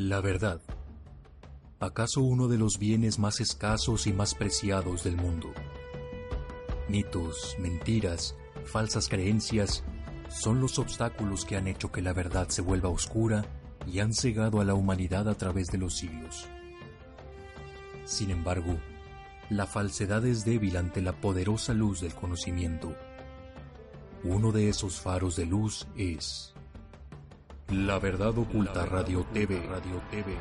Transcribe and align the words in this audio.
La 0.00 0.22
verdad. 0.22 0.62
¿Acaso 1.78 2.22
uno 2.22 2.48
de 2.48 2.56
los 2.56 2.78
bienes 2.78 3.18
más 3.18 3.38
escasos 3.38 4.06
y 4.06 4.14
más 4.14 4.34
preciados 4.34 5.04
del 5.04 5.18
mundo? 5.18 5.52
Mitos, 6.88 7.54
mentiras, 7.58 8.34
falsas 8.64 9.10
creencias 9.10 9.84
son 10.30 10.58
los 10.58 10.78
obstáculos 10.78 11.44
que 11.44 11.56
han 11.56 11.66
hecho 11.66 11.92
que 11.92 12.00
la 12.00 12.14
verdad 12.14 12.48
se 12.48 12.62
vuelva 12.62 12.88
oscura 12.88 13.44
y 13.86 13.98
han 13.98 14.14
cegado 14.14 14.62
a 14.62 14.64
la 14.64 14.72
humanidad 14.72 15.28
a 15.28 15.34
través 15.34 15.66
de 15.66 15.76
los 15.76 15.98
siglos. 15.98 16.48
Sin 18.06 18.30
embargo, 18.30 18.78
la 19.50 19.66
falsedad 19.66 20.24
es 20.24 20.46
débil 20.46 20.78
ante 20.78 21.02
la 21.02 21.12
poderosa 21.12 21.74
luz 21.74 22.00
del 22.00 22.14
conocimiento. 22.14 22.96
Uno 24.24 24.50
de 24.50 24.70
esos 24.70 24.98
faros 24.98 25.36
de 25.36 25.44
luz 25.44 25.86
es 25.94 26.54
La 27.72 28.00
Verdad 28.00 28.36
Oculta 28.36 28.84
Radio 28.84 29.24
TV. 29.32 29.60
TV. 30.10 30.36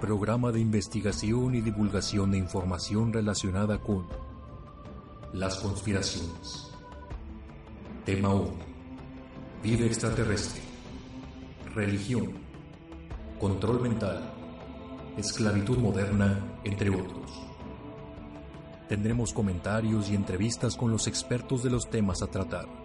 Programa 0.00 0.50
de 0.50 0.60
investigación 0.60 1.54
y 1.54 1.60
divulgación 1.60 2.30
de 2.30 2.38
información 2.38 3.12
relacionada 3.12 3.76
con 3.76 4.06
las 5.34 5.58
conspiraciones. 5.58 6.72
Tema 8.06 8.30
1. 8.30 8.52
Vida 9.62 9.84
extraterrestre. 9.84 10.62
Religión. 11.74 12.32
Control 13.38 13.82
mental. 13.82 14.32
Esclavitud 15.18 15.76
moderna, 15.76 16.58
entre 16.64 16.88
otros. 16.88 17.30
Tendremos 18.88 19.34
comentarios 19.34 20.08
y 20.08 20.14
entrevistas 20.14 20.74
con 20.74 20.90
los 20.90 21.06
expertos 21.06 21.62
de 21.62 21.68
los 21.68 21.90
temas 21.90 22.22
a 22.22 22.28
tratar. 22.28 22.81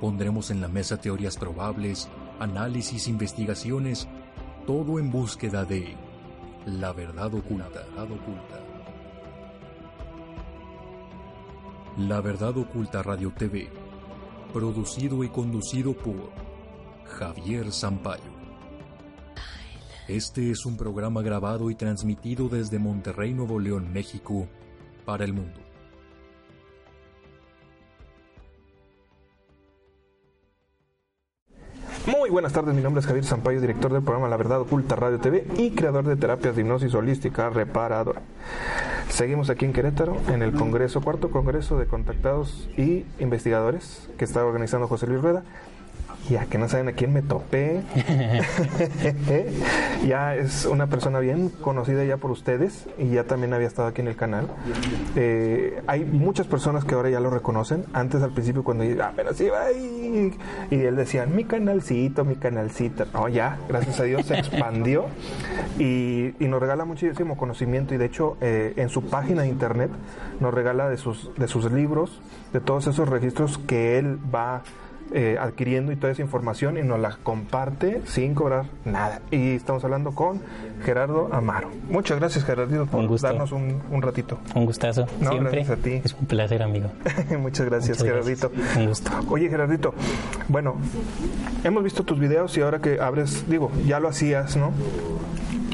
Pondremos 0.00 0.50
en 0.50 0.60
la 0.60 0.68
mesa 0.68 0.96
teorías 0.96 1.36
probables, 1.36 2.08
análisis, 2.38 3.08
investigaciones, 3.08 4.06
todo 4.66 4.98
en 4.98 5.10
búsqueda 5.10 5.64
de 5.64 5.96
la 6.66 6.92
verdad 6.92 7.34
oculta. 7.34 7.82
La 11.96 12.20
verdad 12.20 12.56
oculta 12.56 13.02
Radio 13.02 13.32
TV, 13.36 13.68
producido 14.52 15.24
y 15.24 15.28
conducido 15.28 15.94
por 15.94 16.30
Javier 17.04 17.72
Sampaio. 17.72 18.38
Este 20.06 20.50
es 20.50 20.64
un 20.64 20.76
programa 20.76 21.22
grabado 21.22 21.70
y 21.70 21.74
transmitido 21.74 22.48
desde 22.48 22.78
Monterrey, 22.78 23.34
Nuevo 23.34 23.58
León, 23.58 23.92
México, 23.92 24.46
para 25.04 25.24
el 25.24 25.32
mundo. 25.32 25.67
Muy 32.08 32.30
buenas 32.30 32.54
tardes, 32.54 32.74
mi 32.74 32.80
nombre 32.80 33.00
es 33.00 33.06
Javier 33.06 33.26
Sampaio, 33.26 33.60
director 33.60 33.92
del 33.92 34.00
programa 34.00 34.30
La 34.30 34.38
Verdad 34.38 34.62
Oculta 34.62 34.96
Radio 34.96 35.18
TV 35.18 35.46
y 35.58 35.72
creador 35.72 36.06
de 36.06 36.16
terapias 36.16 36.56
de 36.56 36.62
hipnosis 36.62 36.94
holística 36.94 37.50
reparadora. 37.50 38.22
Seguimos 39.10 39.50
aquí 39.50 39.66
en 39.66 39.74
Querétaro, 39.74 40.16
en 40.28 40.40
el 40.40 40.52
Congreso, 40.52 41.02
cuarto 41.02 41.30
Congreso 41.30 41.78
de 41.78 41.84
Contactados 41.84 42.70
y 42.78 43.04
Investigadores 43.18 44.08
que 44.16 44.24
está 44.24 44.42
organizando 44.42 44.88
José 44.88 45.06
Luis 45.06 45.20
Rueda 45.20 45.44
ya 46.28 46.46
que 46.46 46.58
no 46.58 46.68
saben 46.68 46.88
a 46.88 46.92
quién 46.92 47.12
me 47.12 47.22
topé. 47.22 47.82
ya 50.06 50.36
es 50.36 50.66
una 50.66 50.86
persona 50.86 51.20
bien 51.20 51.48
conocida 51.48 52.04
ya 52.04 52.16
por 52.16 52.30
ustedes 52.30 52.86
y 52.98 53.08
ya 53.08 53.24
también 53.24 53.54
había 53.54 53.66
estado 53.66 53.88
aquí 53.88 54.00
en 54.00 54.08
el 54.08 54.16
canal. 54.16 54.48
Eh, 55.16 55.82
hay 55.86 56.04
muchas 56.04 56.46
personas 56.46 56.84
que 56.84 56.94
ahora 56.94 57.10
ya 57.10 57.20
lo 57.20 57.30
reconocen. 57.30 57.84
Antes 57.92 58.22
al 58.22 58.30
principio 58.30 58.62
cuando 58.62 58.84
ah, 59.02 59.12
pero 59.16 59.32
sí 59.34 59.48
va 59.48 59.72
y, 59.72 60.36
y 60.70 60.80
él 60.80 60.96
decía, 60.96 61.26
mi 61.26 61.44
canalcito, 61.44 62.24
mi 62.24 62.36
canalcito. 62.36 63.06
No, 63.12 63.28
ya, 63.28 63.58
gracias 63.68 64.00
a 64.00 64.04
Dios 64.04 64.26
se 64.26 64.38
expandió 64.38 65.06
y, 65.78 66.34
y, 66.38 66.48
nos 66.48 66.60
regala 66.60 66.84
muchísimo 66.84 67.36
conocimiento 67.36 67.94
y 67.94 67.98
de 67.98 68.04
hecho 68.04 68.36
eh, 68.40 68.74
en 68.76 68.88
su 68.88 69.02
página 69.04 69.42
de 69.42 69.48
internet 69.48 69.90
nos 70.40 70.52
regala 70.52 70.88
de 70.88 70.96
sus, 70.96 71.30
de 71.36 71.48
sus 71.48 71.70
libros, 71.72 72.20
de 72.52 72.60
todos 72.60 72.86
esos 72.86 73.08
registros 73.08 73.58
que 73.58 73.98
él 73.98 74.18
va 74.34 74.62
eh, 75.12 75.36
adquiriendo 75.40 75.92
y 75.92 75.96
toda 75.96 76.12
esa 76.12 76.22
información 76.22 76.78
y 76.78 76.82
nos 76.82 77.00
la 77.00 77.16
comparte 77.22 78.02
sin 78.04 78.34
cobrar 78.34 78.66
nada. 78.84 79.20
Y 79.30 79.54
estamos 79.54 79.84
hablando 79.84 80.12
con 80.12 80.40
Gerardo 80.84 81.28
Amaro. 81.32 81.70
Muchas 81.88 82.18
gracias, 82.18 82.44
Gerardo, 82.44 82.86
por 82.86 83.20
darnos 83.20 83.52
un, 83.52 84.02
ratito. 84.02 84.38
Un 84.54 84.66
gustazo. 84.66 85.06
Siempre. 85.06 85.64
Gracias 85.64 85.70
a 85.70 85.82
ti. 85.82 86.00
Es 86.04 86.14
un 86.14 86.26
placer, 86.26 86.62
amigo. 86.62 86.90
Muchas 87.38 87.66
gracias, 87.66 88.02
Gerardito. 88.02 88.50
Un 88.76 88.86
gusto. 88.86 89.10
Oye, 89.28 89.48
Gerardito, 89.48 89.94
bueno, 90.48 90.76
hemos 91.64 91.82
visto 91.82 92.04
tus 92.04 92.18
videos 92.18 92.56
y 92.56 92.60
ahora 92.60 92.80
que 92.80 93.00
abres, 93.00 93.48
digo, 93.48 93.70
ya 93.86 94.00
lo 94.00 94.08
hacías, 94.08 94.56
¿no? 94.56 94.72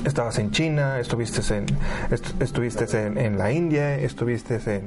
Estabas 0.04 0.38
en 0.38 0.50
China, 0.50 1.00
estuviste 1.00 1.40
en, 1.54 1.66
estuviste 2.40 2.86
en, 3.06 3.38
la 3.38 3.52
India, 3.52 3.96
estuviste 3.96 4.56
en, 4.66 4.82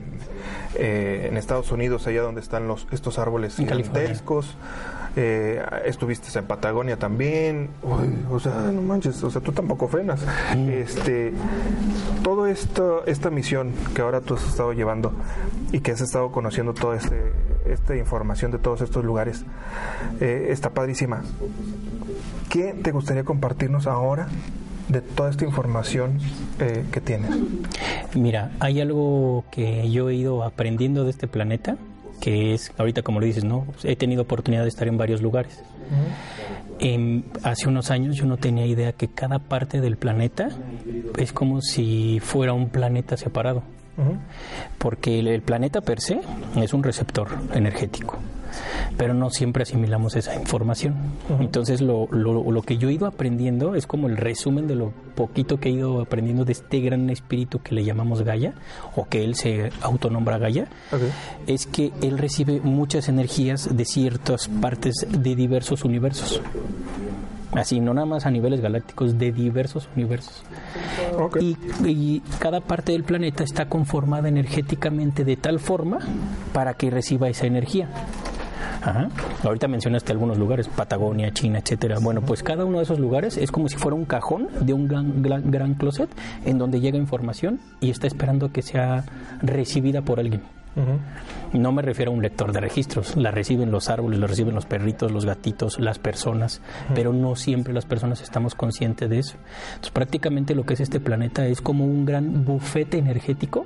eh, 0.75 1.27
en 1.29 1.37
Estados 1.37 1.71
Unidos, 1.71 2.07
allá 2.07 2.21
donde 2.21 2.41
están 2.41 2.67
los, 2.67 2.87
estos 2.91 3.19
árboles 3.19 3.55
gigantescos. 3.55 4.55
Eh, 5.19 5.65
estuviste 5.85 6.37
en 6.37 6.45
Patagonia 6.45 6.97
también, 6.97 7.71
o 8.29 8.39
sea, 8.39 8.53
no 8.71 8.83
manches, 8.83 9.23
o 9.23 9.31
sea, 9.31 9.41
tú 9.41 9.51
tampoco 9.51 9.87
frenas. 9.87 10.23
Este, 10.55 11.33
todo 12.23 12.45
esto, 12.45 13.03
esta 13.07 13.31
misión 13.31 13.71
que 13.95 14.03
ahora 14.03 14.21
tú 14.21 14.35
has 14.35 14.47
estado 14.47 14.73
llevando 14.73 15.13
y 15.71 15.79
que 15.79 15.91
has 15.91 16.01
estado 16.01 16.31
conociendo 16.31 16.75
toda 16.75 16.97
este, 16.97 17.31
esta 17.65 17.95
información 17.95 18.51
de 18.51 18.59
todos 18.59 18.81
estos 18.81 19.03
lugares, 19.03 19.43
eh, 20.21 20.49
está 20.51 20.69
padrísima. 20.69 21.23
¿Qué 22.49 22.75
te 22.75 22.91
gustaría 22.91 23.23
compartirnos 23.23 23.87
ahora 23.87 24.27
de 24.87 25.01
toda 25.01 25.29
esta 25.29 25.45
información 25.45 26.19
eh, 26.59 26.85
que 26.91 27.01
tienes? 27.01 27.31
Mira, 28.13 28.51
hay 28.59 28.81
algo 28.81 29.45
que 29.51 29.89
yo 29.91 30.09
he 30.09 30.15
ido 30.15 30.43
aprendiendo 30.43 31.03
de 31.03 31.11
este 31.11 31.27
planeta, 31.27 31.77
que 32.21 32.53
es, 32.53 32.71
ahorita 32.77 33.01
como 33.01 33.19
lo 33.19 33.25
dices, 33.25 33.43
¿no? 33.43 33.67
He 33.83 33.95
tenido 33.95 34.23
oportunidad 34.23 34.63
de 34.63 34.69
estar 34.69 34.87
en 34.87 34.97
varios 34.97 35.21
lugares. 35.21 35.61
hace 37.43 37.67
unos 37.67 37.91
años 37.91 38.15
yo 38.15 38.25
no 38.25 38.37
tenía 38.37 38.65
idea 38.65 38.93
que 38.93 39.07
cada 39.07 39.39
parte 39.39 39.81
del 39.81 39.97
planeta 39.97 40.49
es 41.17 41.33
como 41.33 41.61
si 41.61 42.19
fuera 42.21 42.53
un 42.53 42.69
planeta 42.69 43.17
separado. 43.17 43.63
Porque 44.77 45.19
el, 45.19 45.41
planeta 45.41 45.81
per 45.81 45.99
se 45.99 46.21
es 46.55 46.73
un 46.73 46.83
receptor 46.83 47.29
energético 47.53 48.19
pero 48.97 49.13
no 49.13 49.29
siempre 49.29 49.63
asimilamos 49.63 50.15
esa 50.15 50.35
información. 50.35 50.95
Entonces 51.39 51.81
lo, 51.81 52.07
lo, 52.11 52.51
lo, 52.51 52.61
que 52.61 52.77
yo 52.77 52.89
he 52.89 52.93
ido 52.93 53.05
aprendiendo 53.07 53.75
es 53.75 53.87
como 53.87 54.07
el 54.07 54.17
resumen 54.17 54.67
de 54.67 54.75
lo 54.75 54.91
poquito 55.15 55.59
que 55.59 55.69
he 55.69 55.73
ido 55.73 56.01
aprendiendo 56.01 56.45
de 56.45 56.53
este 56.53 56.79
gran 56.79 57.09
espíritu 57.09 57.59
que 57.59 57.75
le 57.75 57.83
llamamos 57.83 58.21
Gaia, 58.21 58.53
o 58.95 59.05
que 59.07 59.23
él 59.23 59.35
se 59.35 59.71
autonombra 59.81 60.37
Gaia, 60.37 60.67
es 61.47 61.65
que 61.65 61.91
él 62.01 62.17
recibe 62.17 62.59
muchas 62.61 63.09
energías 63.09 63.75
de 63.75 63.85
ciertas 63.85 64.47
partes 64.47 65.05
de 65.09 65.35
diversos 65.35 65.83
universos. 65.83 66.41
Así, 67.53 67.79
no 67.79 67.93
nada 67.93 68.05
más 68.05 68.25
a 68.25 68.31
niveles 68.31 68.61
galácticos, 68.61 69.17
de 69.17 69.31
diversos 69.31 69.89
universos. 69.95 70.43
Y, 71.39 71.57
y, 71.85 72.21
cada 72.39 72.61
parte 72.61 72.91
del 72.91 73.03
planeta 73.03 73.43
está 73.43 73.67
conformada 73.67 74.27
energéticamente 74.27 75.23
de 75.23 75.37
tal 75.37 75.59
forma 75.59 75.99
para 76.53 76.75
que 76.75 76.89
reciba 76.89 77.29
esa 77.29 77.47
energía. 77.47 77.89
Ajá. 78.81 79.09
Ahorita 79.43 79.67
mencionaste 79.67 80.11
algunos 80.11 80.37
lugares, 80.37 80.67
Patagonia, 80.67 81.31
China, 81.31 81.59
etcétera. 81.59 81.97
Bueno, 81.99 82.21
pues 82.21 82.43
cada 82.43 82.65
uno 82.65 82.77
de 82.77 82.83
esos 82.83 82.99
lugares 82.99 83.37
es 83.37 83.51
como 83.51 83.69
si 83.69 83.77
fuera 83.77 83.95
un 83.95 84.05
cajón 84.05 84.47
de 84.61 84.73
un 84.73 84.87
gran, 84.87 85.21
gran, 85.21 85.73
closet 85.75 86.09
en 86.45 86.57
donde 86.57 86.79
llega 86.79 86.97
información 86.97 87.59
y 87.79 87.89
está 87.89 88.07
esperando 88.07 88.51
que 88.51 88.61
sea 88.61 89.03
recibida 89.41 90.01
por 90.01 90.19
alguien. 90.19 90.41
No 91.53 91.71
me 91.71 91.81
refiero 91.81 92.11
a 92.11 92.13
un 92.13 92.21
lector 92.21 92.51
de 92.51 92.59
registros, 92.59 93.15
la 93.15 93.31
reciben 93.31 93.71
los 93.71 93.89
árboles, 93.89 94.19
la 94.19 94.27
reciben 94.27 94.53
los 94.53 94.67
perritos, 94.67 95.11
los 95.11 95.25
gatitos, 95.25 95.79
las 95.79 95.97
personas, 95.97 96.61
pero 96.93 97.13
no 97.13 97.35
siempre 97.35 97.73
las 97.73 97.85
personas 97.85 98.21
estamos 98.21 98.53
conscientes 98.53 99.09
de 99.09 99.19
eso. 99.19 99.37
Entonces 99.69 99.91
prácticamente 99.91 100.53
lo 100.53 100.65
que 100.65 100.75
es 100.75 100.81
este 100.81 100.99
planeta 100.99 101.47
es 101.47 101.61
como 101.61 101.85
un 101.85 102.05
gran 102.05 102.45
bufete 102.45 102.99
energético 102.99 103.65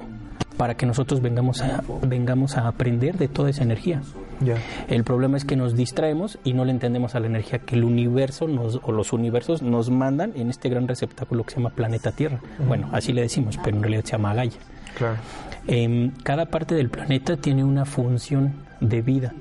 para 0.58 0.76
que 0.76 0.86
nosotros 0.86 1.22
vengamos 1.22 1.62
a, 1.62 1.84
vengamos 2.04 2.58
a 2.58 2.68
aprender 2.68 3.18
de 3.18 3.28
toda 3.28 3.50
esa 3.50 3.64
energía. 3.64 4.02
El 4.88 5.04
problema 5.04 5.38
es 5.38 5.46
que 5.46 5.56
nos 5.56 5.76
distraemos 5.76 6.40
y 6.44 6.54
no 6.54 6.66
le 6.66 6.72
entendemos 6.72 7.16
a 7.16 7.20
la 7.20 7.28
energía 7.28 7.60
que 7.60 7.76
el 7.76 7.84
universo 7.84 8.48
nos, 8.48 8.80
o 8.84 8.92
los 8.92 9.14
universos 9.14 9.62
nos 9.62 9.90
mandan 9.90 10.34
en 10.36 10.50
este 10.50 10.70
gran 10.70 10.88
receptáculo 10.88 11.44
que 11.44 11.52
se 11.52 11.58
llama 11.58 11.70
planeta 11.70 12.12
Tierra. 12.12 12.40
Bueno, 12.68 12.90
así 12.92 13.14
le 13.14 13.22
decimos, 13.22 13.60
pero 13.64 13.78
en 13.78 13.84
realidad 13.84 14.04
se 14.04 14.12
llama 14.14 14.34
Gaia. 14.34 14.52
Claro. 14.98 15.18
Em, 15.68 16.12
cada 16.24 16.48
parte 16.48 16.76
del 16.76 16.90
planeta 16.90 17.38
tiene 17.38 17.64
una 17.64 17.86
función 17.86 18.54
de 18.80 19.02
vida. 19.02 19.34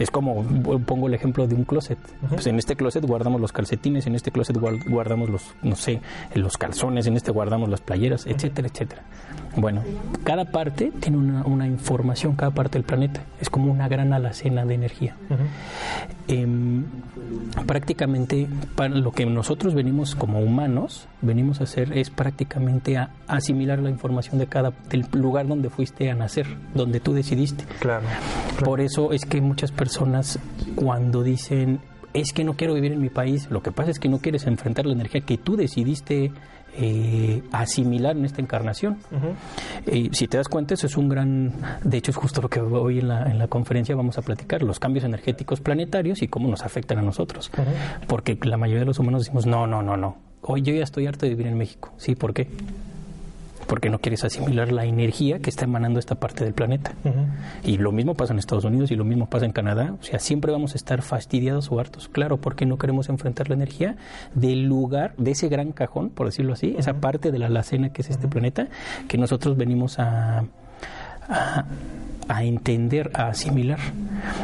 Es 0.00 0.10
como, 0.10 0.42
pongo 0.86 1.08
el 1.08 1.14
ejemplo 1.14 1.46
de 1.46 1.54
un 1.54 1.64
closet. 1.64 1.98
Pues 2.30 2.46
en 2.46 2.58
este 2.58 2.74
closet 2.74 3.04
guardamos 3.04 3.38
los 3.38 3.52
calcetines, 3.52 4.06
en 4.06 4.14
este 4.14 4.30
closet 4.30 4.56
guardamos 4.56 5.28
los, 5.28 5.42
no 5.62 5.76
sé, 5.76 6.00
los 6.34 6.56
calzones, 6.56 7.06
en 7.06 7.18
este 7.18 7.30
guardamos 7.30 7.68
las 7.68 7.82
playeras, 7.82 8.26
etcétera, 8.26 8.68
etcétera. 8.68 9.02
Bueno, 9.56 9.82
cada 10.24 10.44
parte 10.46 10.92
tiene 11.00 11.18
una, 11.18 11.44
una, 11.44 11.66
información, 11.66 12.36
cada 12.36 12.52
parte 12.52 12.78
del 12.78 12.84
planeta. 12.84 13.22
Es 13.40 13.50
como 13.50 13.70
una 13.70 13.88
gran 13.88 14.12
alacena 14.12 14.64
de 14.64 14.74
energía. 14.74 15.16
Em, 16.28 16.84
prácticamente 17.66 18.48
para 18.76 18.94
lo 18.94 19.12
que 19.12 19.26
nosotros 19.26 19.74
venimos 19.74 20.14
como 20.14 20.40
humanos, 20.40 21.08
venimos 21.20 21.60
a 21.60 21.64
hacer 21.64 21.96
es 21.96 22.10
prácticamente 22.10 22.96
a 22.96 23.10
asimilar 23.26 23.80
la 23.80 23.90
información 23.90 24.38
de 24.38 24.46
cada 24.46 24.72
del 24.88 25.06
lugar 25.12 25.48
donde 25.48 25.70
fuiste 25.70 26.10
a 26.10 26.14
nacer, 26.14 26.46
donde 26.74 27.00
tú 27.00 27.12
decidiste. 27.12 27.64
claro. 27.80 28.06
Por 28.64 28.80
eso 28.80 29.12
es 29.12 29.24
que 29.24 29.40
muchas 29.40 29.72
personas 29.72 30.38
cuando 30.76 31.22
dicen 31.22 31.80
es 32.12 32.32
que 32.32 32.44
no 32.44 32.54
quiero 32.54 32.74
vivir 32.74 32.92
en 32.92 33.00
mi 33.00 33.08
país, 33.08 33.50
lo 33.50 33.62
que 33.62 33.72
pasa 33.72 33.90
es 33.90 33.98
que 33.98 34.08
no 34.08 34.18
quieres 34.18 34.46
enfrentar 34.46 34.86
la 34.86 34.92
energía 34.92 35.20
que 35.20 35.38
tú 35.38 35.56
decidiste 35.56 36.32
eh, 36.76 37.42
asimilar 37.52 38.16
en 38.16 38.24
esta 38.24 38.40
encarnación. 38.40 38.98
y 39.90 40.10
si 40.12 40.28
te 40.28 40.36
das 40.36 40.48
cuenta, 40.48 40.74
eso 40.74 40.86
es 40.86 40.96
un 40.96 41.08
gran, 41.08 41.52
de 41.82 41.98
hecho 41.98 42.10
es 42.10 42.16
justo 42.16 42.40
lo 42.42 42.48
que 42.48 42.60
hoy 42.60 43.00
en 43.00 43.08
la, 43.08 43.24
en 43.24 43.38
la 43.38 43.48
conferencia 43.48 43.94
vamos 43.94 44.18
a 44.18 44.22
platicar, 44.22 44.62
los 44.62 44.78
cambios 44.78 45.04
energéticos 45.04 45.60
planetarios 45.60 46.22
y 46.22 46.28
cómo 46.28 46.48
nos 46.48 46.62
afectan 46.62 46.98
a 46.98 47.02
nosotros. 47.02 47.50
Porque 48.06 48.38
la 48.42 48.56
mayoría 48.56 48.80
de 48.80 48.86
los 48.86 48.98
humanos 48.98 49.22
decimos, 49.22 49.46
no, 49.46 49.66
no, 49.66 49.82
no, 49.82 49.96
no, 49.96 50.16
hoy 50.42 50.62
yo 50.62 50.72
ya 50.74 50.84
estoy 50.84 51.06
harto 51.06 51.26
de 51.26 51.30
vivir 51.30 51.46
en 51.46 51.58
México. 51.58 51.92
¿Sí? 51.96 52.14
¿Por 52.14 52.34
qué? 52.34 52.48
Porque 53.70 53.88
no 53.88 54.00
quieres 54.00 54.24
asimilar 54.24 54.72
la 54.72 54.84
energía 54.84 55.38
que 55.38 55.48
está 55.48 55.64
emanando 55.64 56.00
esta 56.00 56.16
parte 56.16 56.42
del 56.42 56.54
planeta. 56.54 56.92
Y 57.62 57.78
lo 57.78 57.92
mismo 57.92 58.16
pasa 58.16 58.32
en 58.32 58.40
Estados 58.40 58.64
Unidos 58.64 58.90
y 58.90 58.96
lo 58.96 59.04
mismo 59.04 59.30
pasa 59.30 59.46
en 59.46 59.52
Canadá. 59.52 59.94
O 60.00 60.02
sea, 60.02 60.18
siempre 60.18 60.50
vamos 60.50 60.72
a 60.72 60.76
estar 60.76 61.02
fastidiados 61.02 61.70
o 61.70 61.78
hartos. 61.78 62.08
Claro, 62.08 62.38
porque 62.38 62.66
no 62.66 62.78
queremos 62.78 63.08
enfrentar 63.08 63.48
la 63.48 63.54
energía 63.54 63.94
del 64.34 64.64
lugar, 64.64 65.14
de 65.18 65.30
ese 65.30 65.48
gran 65.48 65.70
cajón, 65.70 66.10
por 66.10 66.26
decirlo 66.26 66.54
así, 66.54 66.74
esa 66.78 66.94
parte 66.94 67.30
de 67.30 67.38
la 67.38 67.46
alacena 67.46 67.92
que 67.92 68.02
es 68.02 68.10
este 68.10 68.26
planeta, 68.26 68.66
que 69.06 69.18
nosotros 69.18 69.56
venimos 69.56 70.00
a, 70.00 70.46
a 71.30 71.64
a 72.30 72.44
entender, 72.44 73.10
a 73.14 73.28
asimilar. 73.28 73.80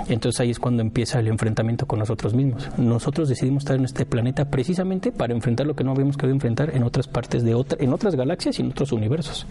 Entonces 0.09 0.41
ahí 0.41 0.51
es 0.51 0.59
cuando 0.59 0.83
empieza 0.83 1.21
el 1.21 1.29
enfrentamiento 1.29 1.87
con 1.87 2.01
nosotros 2.01 2.35
mismos. 2.35 2.69
Nosotros 2.77 3.29
decidimos 3.29 3.63
estar 3.63 3.77
en 3.77 3.85
este 3.85 4.05
planeta 4.05 4.47
precisamente 4.47 5.13
para 5.13 5.35
enfrentar 5.35 5.67
lo 5.67 5.77
que 5.77 5.85
no 5.85 5.93
habíamos 5.93 6.17
querido 6.17 6.35
enfrentar 6.35 6.75
en 6.75 6.83
otras 6.83 7.07
partes 7.07 7.45
de 7.45 7.55
otra, 7.55 7.79
en 7.81 7.93
otras 7.93 8.17
galaxias 8.17 8.59
y 8.59 8.63
en 8.63 8.71
otros 8.71 8.91
universos. 8.91 9.47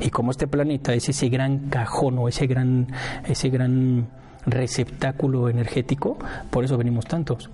Y 0.00 0.10
como 0.10 0.32
este 0.32 0.48
planeta 0.48 0.92
es 0.92 1.08
ese 1.08 1.28
gran 1.28 1.68
cajón 1.68 2.18
o 2.18 2.26
ese 2.26 2.48
gran, 2.48 2.88
ese 3.28 3.48
gran 3.48 4.08
receptáculo 4.44 5.48
energético, 5.48 6.18
por 6.50 6.64
eso 6.64 6.76
venimos 6.76 7.06
tantos 7.06 7.48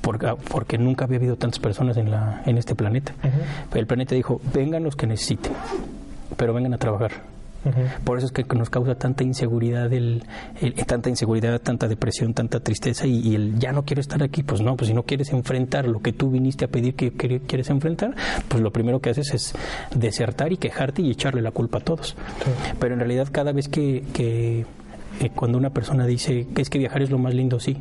porque, 0.00 0.78
nunca 0.78 1.06
había 1.06 1.18
habido 1.18 1.34
tantas 1.34 1.58
personas 1.58 1.96
en, 1.96 2.12
la, 2.12 2.40
en 2.46 2.58
este 2.58 2.76
planeta. 2.76 3.12
El 3.74 3.88
planeta 3.88 4.14
dijo, 4.14 4.40
vengan 4.54 4.84
los 4.84 4.94
que 4.94 5.08
necesiten, 5.08 5.50
pero 6.36 6.54
vengan 6.54 6.74
a 6.74 6.78
trabajar 6.78 7.35
por 8.04 8.18
eso 8.18 8.26
es 8.26 8.32
que 8.32 8.44
nos 8.54 8.70
causa 8.70 8.94
tanta 8.94 9.24
inseguridad, 9.24 9.92
el, 9.92 10.24
tanta 10.86 11.08
inseguridad, 11.08 11.60
tanta 11.60 11.88
depresión, 11.88 12.34
tanta 12.34 12.60
tristeza 12.60 13.06
y, 13.06 13.34
el 13.34 13.58
ya 13.58 13.72
no 13.72 13.84
quiero 13.84 14.00
estar 14.00 14.22
aquí. 14.22 14.42
Pues 14.42 14.60
no, 14.60 14.76
pues 14.76 14.88
si 14.88 14.94
no 14.94 15.02
quieres 15.02 15.32
enfrentar 15.32 15.86
lo 15.86 16.00
que 16.00 16.12
tú 16.12 16.30
viniste 16.30 16.64
a 16.64 16.68
pedir 16.68 16.94
que, 16.94 17.12
quieres 17.12 17.70
enfrentar, 17.70 18.14
pues 18.48 18.62
lo 18.62 18.72
primero 18.72 19.00
que 19.00 19.10
haces 19.10 19.34
es 19.34 19.54
desertar 19.94 20.52
y 20.52 20.56
quejarte 20.56 21.02
y 21.02 21.10
echarle 21.10 21.42
la 21.42 21.50
culpa 21.50 21.78
a 21.78 21.80
todos. 21.80 22.16
Pero 22.78 22.94
en 22.94 23.00
realidad 23.00 23.28
cada 23.30 23.52
vez 23.52 23.68
que, 23.68 24.04
que 24.12 24.64
eh, 25.20 25.30
cuando 25.34 25.58
una 25.58 25.70
persona 25.70 26.06
dice 26.06 26.46
que 26.54 26.62
es 26.62 26.70
que 26.70 26.78
viajar 26.78 27.02
es 27.02 27.10
lo 27.10 27.18
más 27.18 27.34
lindo, 27.34 27.60
sí. 27.60 27.78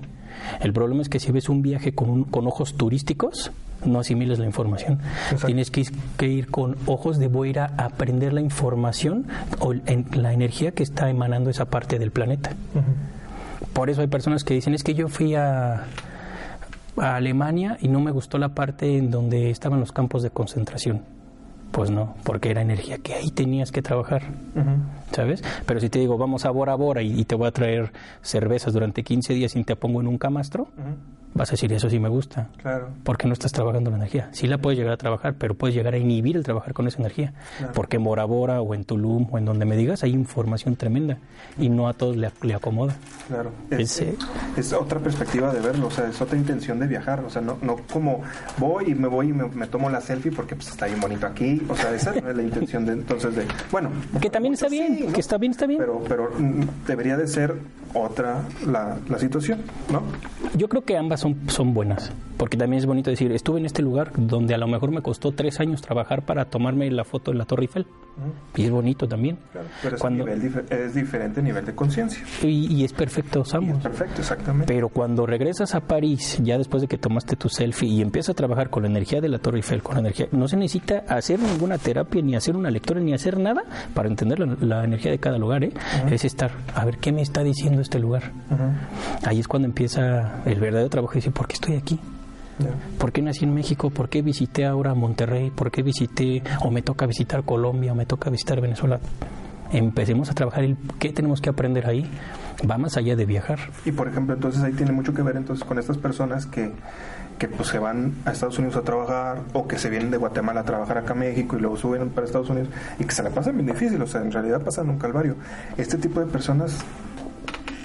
El 0.60 0.74
problema 0.74 1.02
es 1.02 1.10
que 1.10 1.20
si 1.20 1.32
ves 1.32 1.50
un 1.50 1.62
viaje 1.62 1.94
con, 1.94 2.26
con 2.26 2.48
ojos 2.48 2.76
turísticos, 2.76 3.52
no 3.86 4.00
asimiles 4.00 4.40
la 4.40 4.46
información. 4.46 5.00
Tienes 5.46 5.72
que, 5.72 5.84
ir 6.28 6.48
con 6.50 6.76
ojos 6.86 7.18
de 7.18 7.28
voy 7.28 7.50
a 7.50 7.52
ir 7.52 7.60
a 7.60 7.66
aprender 7.78 8.34
la 8.34 8.42
información 8.42 9.26
o 9.60 9.74
en, 9.74 10.06
la 10.14 10.34
energía 10.34 10.72
que 10.72 10.84
está 10.84 11.10
emanando 11.10 11.50
esa 11.50 11.66
parte 11.66 12.00
del 12.00 12.12
planeta. 12.12 12.52
Por 13.74 13.90
eso 13.90 14.02
hay 14.02 14.08
personas 14.08 14.44
que 14.44 14.54
dicen, 14.54 14.74
es 14.74 14.84
que 14.84 14.94
yo 14.94 15.08
fui 15.08 15.36
a, 15.36 15.86
a 16.98 17.16
Alemania 17.16 17.78
y 17.82 17.88
no 17.88 18.00
me 18.00 18.12
gustó 18.12 18.38
la 18.38 18.50
parte 18.50 18.98
en 18.98 19.12
donde 19.12 19.50
estaban 19.50 19.80
los 19.80 19.92
campos 19.92 20.24
de 20.24 20.30
concentración. 20.30 21.02
Pues 21.76 21.92
no, 21.92 22.16
porque 22.24 22.52
era 22.52 22.62
energía 22.62 23.00
que 23.00 23.14
ahí 23.14 23.32
tenías 23.32 23.74
que 23.74 23.82
trabajar, 23.82 24.22
¿sabes? 25.12 25.44
Pero 25.66 25.82
si 25.82 25.90
te 25.90 26.00
digo, 26.00 26.18
vamos 26.18 26.46
a 26.46 26.50
Bora 26.50 26.74
Bora 26.76 27.02
y, 27.02 27.26
te 27.26 27.36
voy 27.36 27.48
a 27.48 27.52
traer 27.52 27.92
cervezas 28.22 28.72
durante 28.72 29.04
15 29.04 29.34
días 29.34 29.58
y 29.58 29.64
te 29.66 29.76
pongo 29.76 30.00
en 30.00 30.08
un 30.08 30.18
camastro, 30.18 30.70
vas 31.36 31.50
a 31.50 31.52
decir, 31.52 31.72
eso 31.74 31.90
sí 31.90 32.00
me 32.00 32.08
gusta. 32.08 32.48
Claro. 32.62 32.90
Porque 33.04 33.28
no 33.28 33.34
estás 33.34 33.52
trabajando 33.52 33.92
la 33.92 33.98
energía. 33.98 34.30
Sí 34.32 34.48
la 34.48 34.58
puedes 34.58 34.80
llegar 34.80 34.94
a 34.94 34.98
trabajar, 34.98 35.36
pero 35.38 35.54
puedes 35.54 35.76
llegar 35.76 35.94
a 35.94 35.98
inhibir 35.98 36.38
el 36.38 36.44
trabajar 36.44 36.74
con 36.74 36.88
esa 36.88 37.00
energía. 37.00 37.34
Porque 37.74 37.98
en 37.98 38.06
Bora 38.06 38.24
Bora 38.24 38.62
o 38.62 38.74
en 38.74 38.86
Tulum 38.86 39.28
o 39.30 39.38
en 39.38 39.44
donde 39.44 39.66
me 39.66 39.76
digas 39.76 40.04
hay 40.04 40.14
información 40.14 40.78
tremenda 40.78 41.18
y 41.60 41.68
no 41.68 41.90
a 41.90 41.94
todos 41.94 42.16
le, 42.16 42.54
acomoda. 42.54 42.96
Claro. 43.28 43.52
Es, 43.70 44.02
es, 44.56 44.74
otra 44.74 45.00
perspectiva 45.00 45.54
de 45.54 45.60
verlo, 45.60 45.88
o 45.88 45.92
sea, 45.92 46.08
es 46.08 46.22
otra 46.22 46.38
intención 46.38 46.80
de 46.80 46.88
viajar. 46.88 47.20
O 47.26 47.30
sea, 47.30 47.42
no, 47.42 47.58
no 47.62 47.78
como 47.92 48.22
voy 48.58 48.92
y 48.92 48.96
me 48.96 49.10
voy 49.10 49.30
y 49.30 49.34
me, 49.34 49.68
tomo 49.68 49.90
la 49.90 50.00
selfie 50.00 50.32
porque 50.32 50.56
pues 50.56 50.70
está 50.70 50.86
bien 50.86 51.02
bonito 51.02 51.28
aquí. 51.28 51.62
O 51.68 51.76
sea, 51.76 51.94
esa 51.94 52.14
no 52.14 52.30
es 52.30 52.36
la 52.36 52.44
intención 52.44 52.86
de 52.86 52.94
entonces 52.94 53.36
de, 53.36 53.46
bueno. 53.72 53.90
Que 54.22 54.30
también 54.30 54.54
está 54.54 54.70
bien, 54.70 55.12
que 55.12 55.20
está 55.20 55.38
bien, 55.38 55.52
está 55.52 55.68
bien. 55.68 55.80
Pero, 55.80 56.02
pero 56.08 56.32
mm, 56.38 56.88
debería 56.88 57.18
de 57.18 57.28
ser 57.28 57.56
otra 57.94 58.42
la, 58.66 58.98
la 59.10 59.20
situación, 59.20 59.60
¿no? 59.92 60.02
Yo 60.56 60.70
creo 60.70 60.84
que 60.84 60.98
ambas 60.98 61.25
son, 61.48 61.74
buenas, 61.74 62.12
porque 62.38 62.58
también 62.58 62.80
es 62.80 62.86
bonito 62.86 63.10
decir, 63.10 63.32
estuve 63.32 63.60
en 63.60 63.66
este 63.66 63.82
lugar 63.82 64.12
donde 64.16 64.54
a 64.54 64.58
lo 64.58 64.68
mejor 64.68 64.92
me 64.92 65.02
costó 65.02 65.32
tres 65.32 65.60
años 65.60 65.82
trabajar 65.82 66.24
para 66.24 66.46
tomarme 66.46 66.90
la 66.92 67.04
foto 67.04 67.32
en 67.32 67.38
la 67.38 67.46
Torre 67.46 67.64
Eiffel. 67.64 67.86
Y 68.56 68.64
es 68.64 68.72
bonito 68.72 69.08
también. 69.08 69.38
pero 69.82 69.96
es, 69.96 70.02
Cuando, 70.02 70.26
es 70.28 70.94
diferente 70.94 71.42
nivel 71.42 71.66
de 71.66 71.76
conciencia. 71.76 72.24
Y, 72.42 72.84
es 72.84 72.94
perfecto, 72.94 73.44
Samuel. 73.44 73.80
perfecto, 73.80 74.22
exactamente. 74.22 74.74
Pero 74.74 74.88
cuando 74.88 75.26
regresas 75.26 75.76
a 75.76 75.82
París, 75.82 76.40
ya 76.42 76.58
después 76.58 76.82
de 76.82 76.88
que 76.88 76.98
tomaste 76.98 77.36
tu 77.36 77.50
selfie 77.50 77.90
y 77.90 78.02
empiezas 78.02 78.32
a 78.32 78.34
trabajar 78.34 78.70
con 78.70 78.84
la 78.84 78.90
energía 78.90 79.20
de 79.20 79.28
la 79.28 79.40
Torre 79.40 79.58
Eiffel, 79.58 79.84
con 79.84 79.96
la 79.96 80.00
energía, 80.00 80.28
no 80.32 80.48
se 80.48 80.56
necesita 80.56 81.04
hacer 81.10 81.40
ninguna 81.40 81.78
terapia, 81.78 82.22
ni 82.22 82.36
hacer 82.36 82.56
una 82.56 82.72
lectura, 82.72 83.02
ni 83.02 83.14
hacer 83.14 83.38
nada 83.38 83.64
para 83.94 84.08
entender 84.08 84.40
la, 84.40 84.84
energía 84.86 85.12
de 85.12 85.20
cada 85.20 85.38
lugar. 85.38 85.66
¿eh? 85.66 85.74
Es 86.10 86.24
estar, 86.24 86.52
a 86.74 86.86
ver, 86.86 86.98
¿qué 86.98 87.12
me 87.12 87.22
está 87.22 87.44
diciendo 87.44 87.82
este 87.82 88.00
lugar? 88.00 88.32
Ahí 89.24 89.40
es 89.40 89.48
cuando 89.48 89.68
empieza 89.68 90.42
el 90.46 90.60
verdadero 90.60 90.90
trabajo 90.90 91.15
y 91.18 91.22
decir, 91.22 91.34
¿por 91.34 91.48
qué 91.48 91.54
estoy 91.54 91.76
aquí? 91.76 92.00
¿Por 92.98 93.12
qué 93.12 93.22
nací 93.22 93.44
en 93.44 93.54
México? 93.54 93.90
¿Por 93.90 94.10
qué 94.10 94.22
visité 94.22 94.66
ahora 94.66 94.94
Monterrey? 94.94 95.52
¿Por 95.52 95.72
qué 95.72 95.84
visité 95.84 96.42
o 96.62 96.72
me 96.72 96.82
toca 96.82 97.06
visitar 97.06 97.44
Colombia 97.44 97.92
o 97.92 97.96
me 97.96 98.06
toca 98.06 98.30
visitar 98.30 98.62
Venezuela? 98.62 99.00
Empecemos 99.72 100.30
a 100.30 100.34
trabajar 100.34 100.64
el 100.64 100.78
qué 101.00 101.12
tenemos 101.12 101.42
que 101.42 101.50
aprender 101.50 101.88
ahí. 101.88 102.10
Va 102.70 102.78
más 102.78 102.96
allá 102.96 103.16
de 103.16 103.26
viajar. 103.26 103.60
Y 103.84 103.92
por 103.92 104.08
ejemplo, 104.08 104.34
entonces 104.36 104.64
ahí 104.64 104.72
tiene 104.72 104.94
mucho 104.94 105.14
que 105.14 105.22
ver 105.22 105.36
entonces 105.36 105.66
con 105.66 105.78
estas 105.78 105.98
personas 105.98 106.46
que, 106.46 106.72
que 107.38 107.50
pues 107.50 107.68
se 107.68 107.80
van 107.80 108.14
a 108.24 108.32
Estados 108.32 108.58
Unidos 108.58 108.78
a 108.78 108.82
trabajar 108.82 109.40
o 109.52 109.68
que 109.68 109.78
se 109.78 109.90
vienen 109.90 110.12
de 110.12 110.18
Guatemala 110.18 110.62
a 110.62 110.64
trabajar 110.64 111.00
acá 111.00 111.12
a 111.12 111.18
México 111.18 111.58
y 111.58 111.60
luego 111.60 111.76
suben 111.76 112.10
para 112.10 112.26
Estados 112.26 112.50
Unidos 112.50 112.70
y 113.00 113.04
que 113.04 113.12
se 113.12 113.24
la 113.24 113.32
pasan 113.32 113.56
bien 113.56 113.68
difícil, 113.68 114.02
o 114.02 114.08
sea, 114.08 114.22
en 114.22 114.32
realidad 114.32 114.62
pasan 114.62 114.90
un 114.90 114.98
calvario. 114.98 115.36
Este 115.76 115.98
tipo 115.98 116.22
de 116.22 116.28
personas 116.28 116.86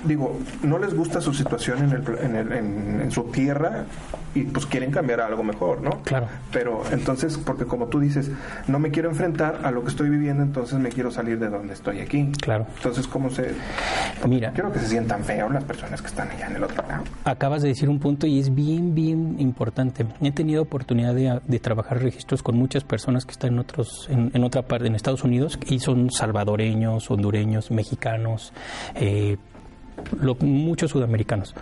digo, 0.04 0.38
no 0.62 0.78
les 0.78 0.94
gusta 0.94 1.20
su 1.20 1.34
situación 1.34 1.84
en, 1.84 1.90
el, 1.92 2.18
en, 2.24 2.36
el, 2.36 2.52
en, 3.02 3.10
su 3.10 3.24
tierra 3.24 3.84
y 4.34 4.42
pues 4.42 4.66
quieren 4.66 4.90
cambiar 4.90 5.20
a 5.20 5.26
algo 5.26 5.42
mejor, 5.42 5.82
¿no? 5.82 6.02
Claro. 6.02 6.28
Pero 6.52 6.82
entonces, 6.92 7.36
porque 7.38 7.64
como 7.64 7.86
tú 7.86 8.00
dices, 8.00 8.30
no 8.68 8.78
me 8.78 8.90
quiero 8.90 9.08
enfrentar 9.08 9.60
a 9.64 9.70
lo 9.70 9.82
que 9.82 9.88
estoy 9.88 10.08
viviendo, 10.08 10.42
entonces 10.42 10.78
me 10.78 10.90
quiero 10.90 11.10
salir 11.10 11.38
de 11.38 11.48
donde 11.48 11.74
estoy 11.74 12.00
aquí. 12.00 12.30
Claro. 12.40 12.66
Entonces, 12.76 13.06
¿cómo 13.06 13.30
se...? 13.30 13.54
Mira. 14.26 14.52
Quiero 14.52 14.72
que 14.72 14.78
se 14.78 14.88
sientan 14.88 15.24
feos 15.24 15.52
las 15.52 15.64
personas 15.64 16.00
que 16.00 16.08
están 16.08 16.30
allá 16.30 16.46
en 16.46 16.56
el 16.56 16.64
otro 16.64 16.86
lado. 16.86 17.04
Acabas 17.24 17.62
de 17.62 17.68
decir 17.68 17.88
un 17.88 17.98
punto 17.98 18.26
y 18.26 18.38
es 18.38 18.54
bien, 18.54 18.94
bien 18.94 19.36
importante. 19.38 20.06
He 20.20 20.32
tenido 20.32 20.62
oportunidad 20.62 21.14
de, 21.14 21.40
de 21.44 21.58
trabajar 21.58 22.00
registros 22.00 22.42
con 22.42 22.56
muchas 22.56 22.84
personas 22.84 23.24
que 23.24 23.32
están 23.32 23.54
en 23.54 23.58
otros, 23.58 24.06
en, 24.10 24.30
en 24.32 24.44
otra 24.44 24.62
parte, 24.62 24.86
en 24.86 24.94
Estados 24.94 25.24
Unidos, 25.24 25.58
y 25.66 25.80
son 25.80 26.10
salvadoreños, 26.10 27.10
hondureños, 27.10 27.70
mexicanos, 27.70 28.52
eh, 28.94 29.36
muchos 30.40 30.90
sudamericanos. 30.90 31.54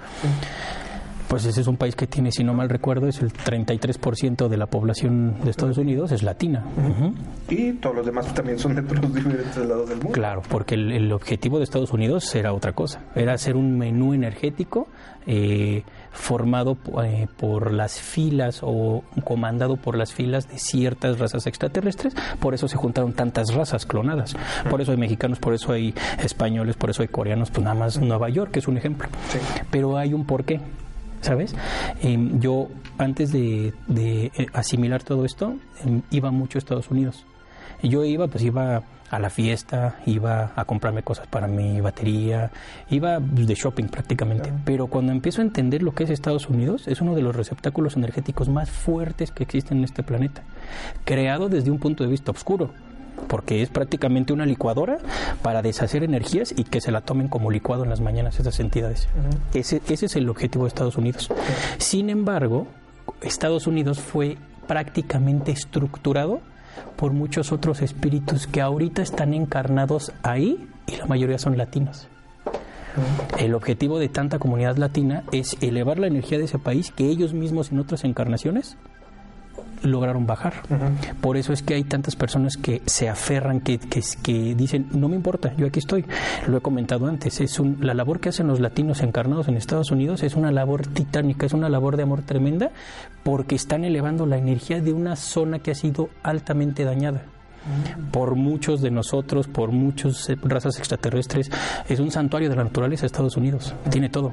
Pues 1.28 1.44
ese 1.44 1.60
es 1.60 1.66
un 1.66 1.76
país 1.76 1.94
que 1.94 2.06
tiene, 2.06 2.32
si 2.32 2.42
no 2.42 2.54
mal 2.54 2.70
recuerdo, 2.70 3.06
es 3.06 3.20
el 3.20 3.32
33% 3.32 4.48
de 4.48 4.56
la 4.56 4.66
población 4.66 5.36
de 5.44 5.50
Estados 5.50 5.76
Unidos 5.76 6.10
es 6.12 6.22
latina. 6.22 6.64
Y 7.48 7.72
todos 7.74 7.96
los 7.96 8.06
demás 8.06 8.32
también 8.32 8.58
son 8.58 8.74
de 8.74 8.80
otros 8.80 9.14
diferentes 9.14 9.56
lados 9.56 9.88
del 9.88 9.98
mundo. 9.98 10.12
Claro, 10.12 10.42
porque 10.48 10.74
el, 10.74 11.12
objetivo 11.12 11.58
de 11.58 11.64
Estados 11.64 11.92
Unidos 11.92 12.34
era 12.34 12.52
otra 12.52 12.72
cosa, 12.72 13.02
era 13.14 13.34
hacer 13.34 13.56
un 13.56 13.76
menú 13.76 14.14
energético 14.14 14.88
eh, 15.26 15.82
formado 16.12 16.78
eh, 17.04 17.26
por 17.36 17.72
las 17.74 18.00
filas 18.00 18.60
o 18.62 19.04
comandado 19.24 19.76
por 19.76 19.96
las 19.96 20.14
filas 20.14 20.48
de 20.48 20.58
ciertas 20.58 21.18
razas 21.18 21.46
extraterrestres. 21.46 22.14
Por 22.40 22.54
eso 22.54 22.68
se 22.68 22.76
juntaron 22.76 23.12
tantas 23.12 23.52
razas 23.52 23.84
clonadas. 23.84 24.34
Por 24.70 24.80
eso 24.80 24.92
hay 24.92 24.98
mexicanos, 24.98 25.38
por 25.38 25.52
eso 25.52 25.72
hay 25.72 25.94
españoles, 26.22 26.76
por 26.76 26.88
eso 26.88 27.02
hay 27.02 27.08
coreanos, 27.08 27.50
pues 27.50 27.62
nada 27.62 27.78
más 27.78 27.98
Nueva 27.98 28.30
York 28.30 28.56
es 28.56 28.66
un 28.66 28.78
ejemplo. 28.78 29.08
Pero 29.70 29.98
hay 29.98 30.14
un 30.14 30.24
porqué. 30.24 30.60
¿Sabes? 31.20 31.54
Em, 32.02 32.40
yo 32.40 32.68
antes 32.98 33.32
de, 33.32 33.72
eh, 33.94 34.46
asimilar 34.52 35.02
todo 35.02 35.24
esto, 35.24 35.56
em, 35.84 36.02
iba 36.10 36.30
mucho 36.30 36.58
a 36.58 36.60
Estados 36.60 36.90
Unidos. 36.90 37.24
Yo 37.82 38.04
iba, 38.04 38.26
pues 38.26 38.42
iba 38.42 38.82
a 39.10 39.18
la 39.18 39.30
fiesta, 39.30 40.00
iba 40.04 40.52
a 40.54 40.64
comprarme 40.64 41.02
cosas 41.02 41.26
para 41.26 41.46
mi 41.46 41.80
batería, 41.80 42.50
iba 42.90 43.20
de 43.20 43.54
shopping 43.54 43.86
prácticamente. 43.86 44.52
Pero 44.64 44.88
cuando 44.88 45.12
empiezo 45.12 45.40
a 45.40 45.44
entender 45.44 45.82
lo 45.82 45.94
que 45.94 46.04
es 46.04 46.10
Estados 46.10 46.48
Unidos, 46.48 46.88
es 46.88 47.00
uno 47.00 47.14
de 47.14 47.22
los 47.22 47.34
receptáculos 47.34 47.96
energéticos 47.96 48.48
más 48.48 48.70
fuertes 48.70 49.30
que 49.30 49.44
existen 49.44 49.78
en 49.78 49.84
este 49.84 50.02
planeta, 50.02 50.42
creado 51.04 51.48
desde 51.48 51.70
un 51.70 51.78
punto 51.78 52.04
de 52.04 52.10
vista 52.10 52.32
oscuro 52.32 52.70
porque 53.26 53.62
es 53.62 53.70
prácticamente 53.70 54.32
una 54.32 54.46
licuadora 54.46 54.98
para 55.42 55.62
deshacer 55.62 56.04
energías 56.04 56.54
y 56.56 56.64
que 56.64 56.80
se 56.80 56.92
la 56.92 57.00
tomen 57.00 57.28
como 57.28 57.50
licuado 57.50 57.84
en 57.84 57.90
las 57.90 58.00
mañanas 58.00 58.38
esas 58.38 58.60
entidades. 58.60 59.08
ese, 59.54 59.82
ese 59.88 60.06
es 60.06 60.16
el 60.16 60.28
objetivo 60.28 60.64
de 60.64 60.68
Estados 60.68 60.96
Unidos. 60.96 61.28
Sin 61.78 62.10
embargo, 62.10 62.66
Estados 63.20 63.66
Unidos 63.66 64.00
fue 64.00 64.38
prácticamente 64.66 65.52
estructurado 65.52 66.40
por 66.96 67.12
muchos 67.12 67.52
otros 67.52 67.82
espíritus 67.82 68.46
que 68.46 68.60
ahorita 68.60 69.02
están 69.02 69.34
encarnados 69.34 70.12
ahí 70.22 70.68
y 70.86 70.96
la 70.96 71.06
mayoría 71.06 71.38
son 71.38 71.56
latinos. 71.56 72.08
El 73.38 73.54
objetivo 73.54 73.98
de 73.98 74.08
tanta 74.08 74.38
comunidad 74.38 74.76
latina 74.76 75.22
es 75.32 75.56
elevar 75.60 75.98
la 75.98 76.08
energía 76.08 76.38
de 76.38 76.44
ese 76.44 76.58
país 76.58 76.90
que 76.90 77.08
ellos 77.08 77.32
mismos 77.32 77.70
en 77.70 77.78
otras 77.78 78.04
encarnaciones 78.04 78.76
lograron 79.82 80.26
bajar. 80.26 80.54
Por 81.20 81.36
eso 81.36 81.52
es 81.52 81.62
que 81.62 81.74
hay 81.74 81.84
tantas 81.84 82.16
personas 82.16 82.56
que 82.56 82.82
se 82.86 83.08
aferran, 83.08 83.60
que, 83.60 83.78
que, 83.78 84.54
dicen, 84.54 84.88
no 84.92 85.08
me 85.08 85.16
importa, 85.16 85.52
yo 85.56 85.66
aquí 85.66 85.78
estoy. 85.78 86.04
Lo 86.46 86.58
he 86.58 86.60
comentado 86.60 87.06
antes, 87.06 87.40
es 87.40 87.58
un, 87.60 87.78
la 87.80 87.94
labor 87.94 88.20
que 88.20 88.30
hacen 88.30 88.46
los 88.46 88.60
latinos 88.60 89.02
encarnados 89.02 89.48
en 89.48 89.56
Estados 89.56 89.90
Unidos 89.90 90.22
es 90.22 90.34
una 90.34 90.50
labor 90.50 90.86
titánica, 90.86 91.46
es 91.46 91.52
una 91.52 91.68
labor 91.68 91.96
de 91.96 92.02
amor 92.02 92.22
tremenda, 92.22 92.70
porque 93.22 93.54
están 93.54 93.84
elevando 93.84 94.26
la 94.26 94.38
energía 94.38 94.80
de 94.80 94.92
una 94.92 95.16
zona 95.16 95.58
que 95.58 95.70
ha 95.70 95.74
sido 95.74 96.08
altamente 96.22 96.84
dañada 96.84 97.22
por 98.12 98.34
muchos 98.34 98.80
de 98.80 98.90
nosotros, 98.90 99.46
por 99.46 99.72
muchas 99.72 100.30
razas 100.42 100.78
extraterrestres. 100.78 101.50
Es 101.88 102.00
un 102.00 102.10
santuario 102.10 102.48
de 102.48 102.56
la 102.56 102.64
naturaleza 102.64 103.06
Estados 103.06 103.36
Unidos. 103.36 103.74
Tiene 103.90 104.08
todo. 104.08 104.32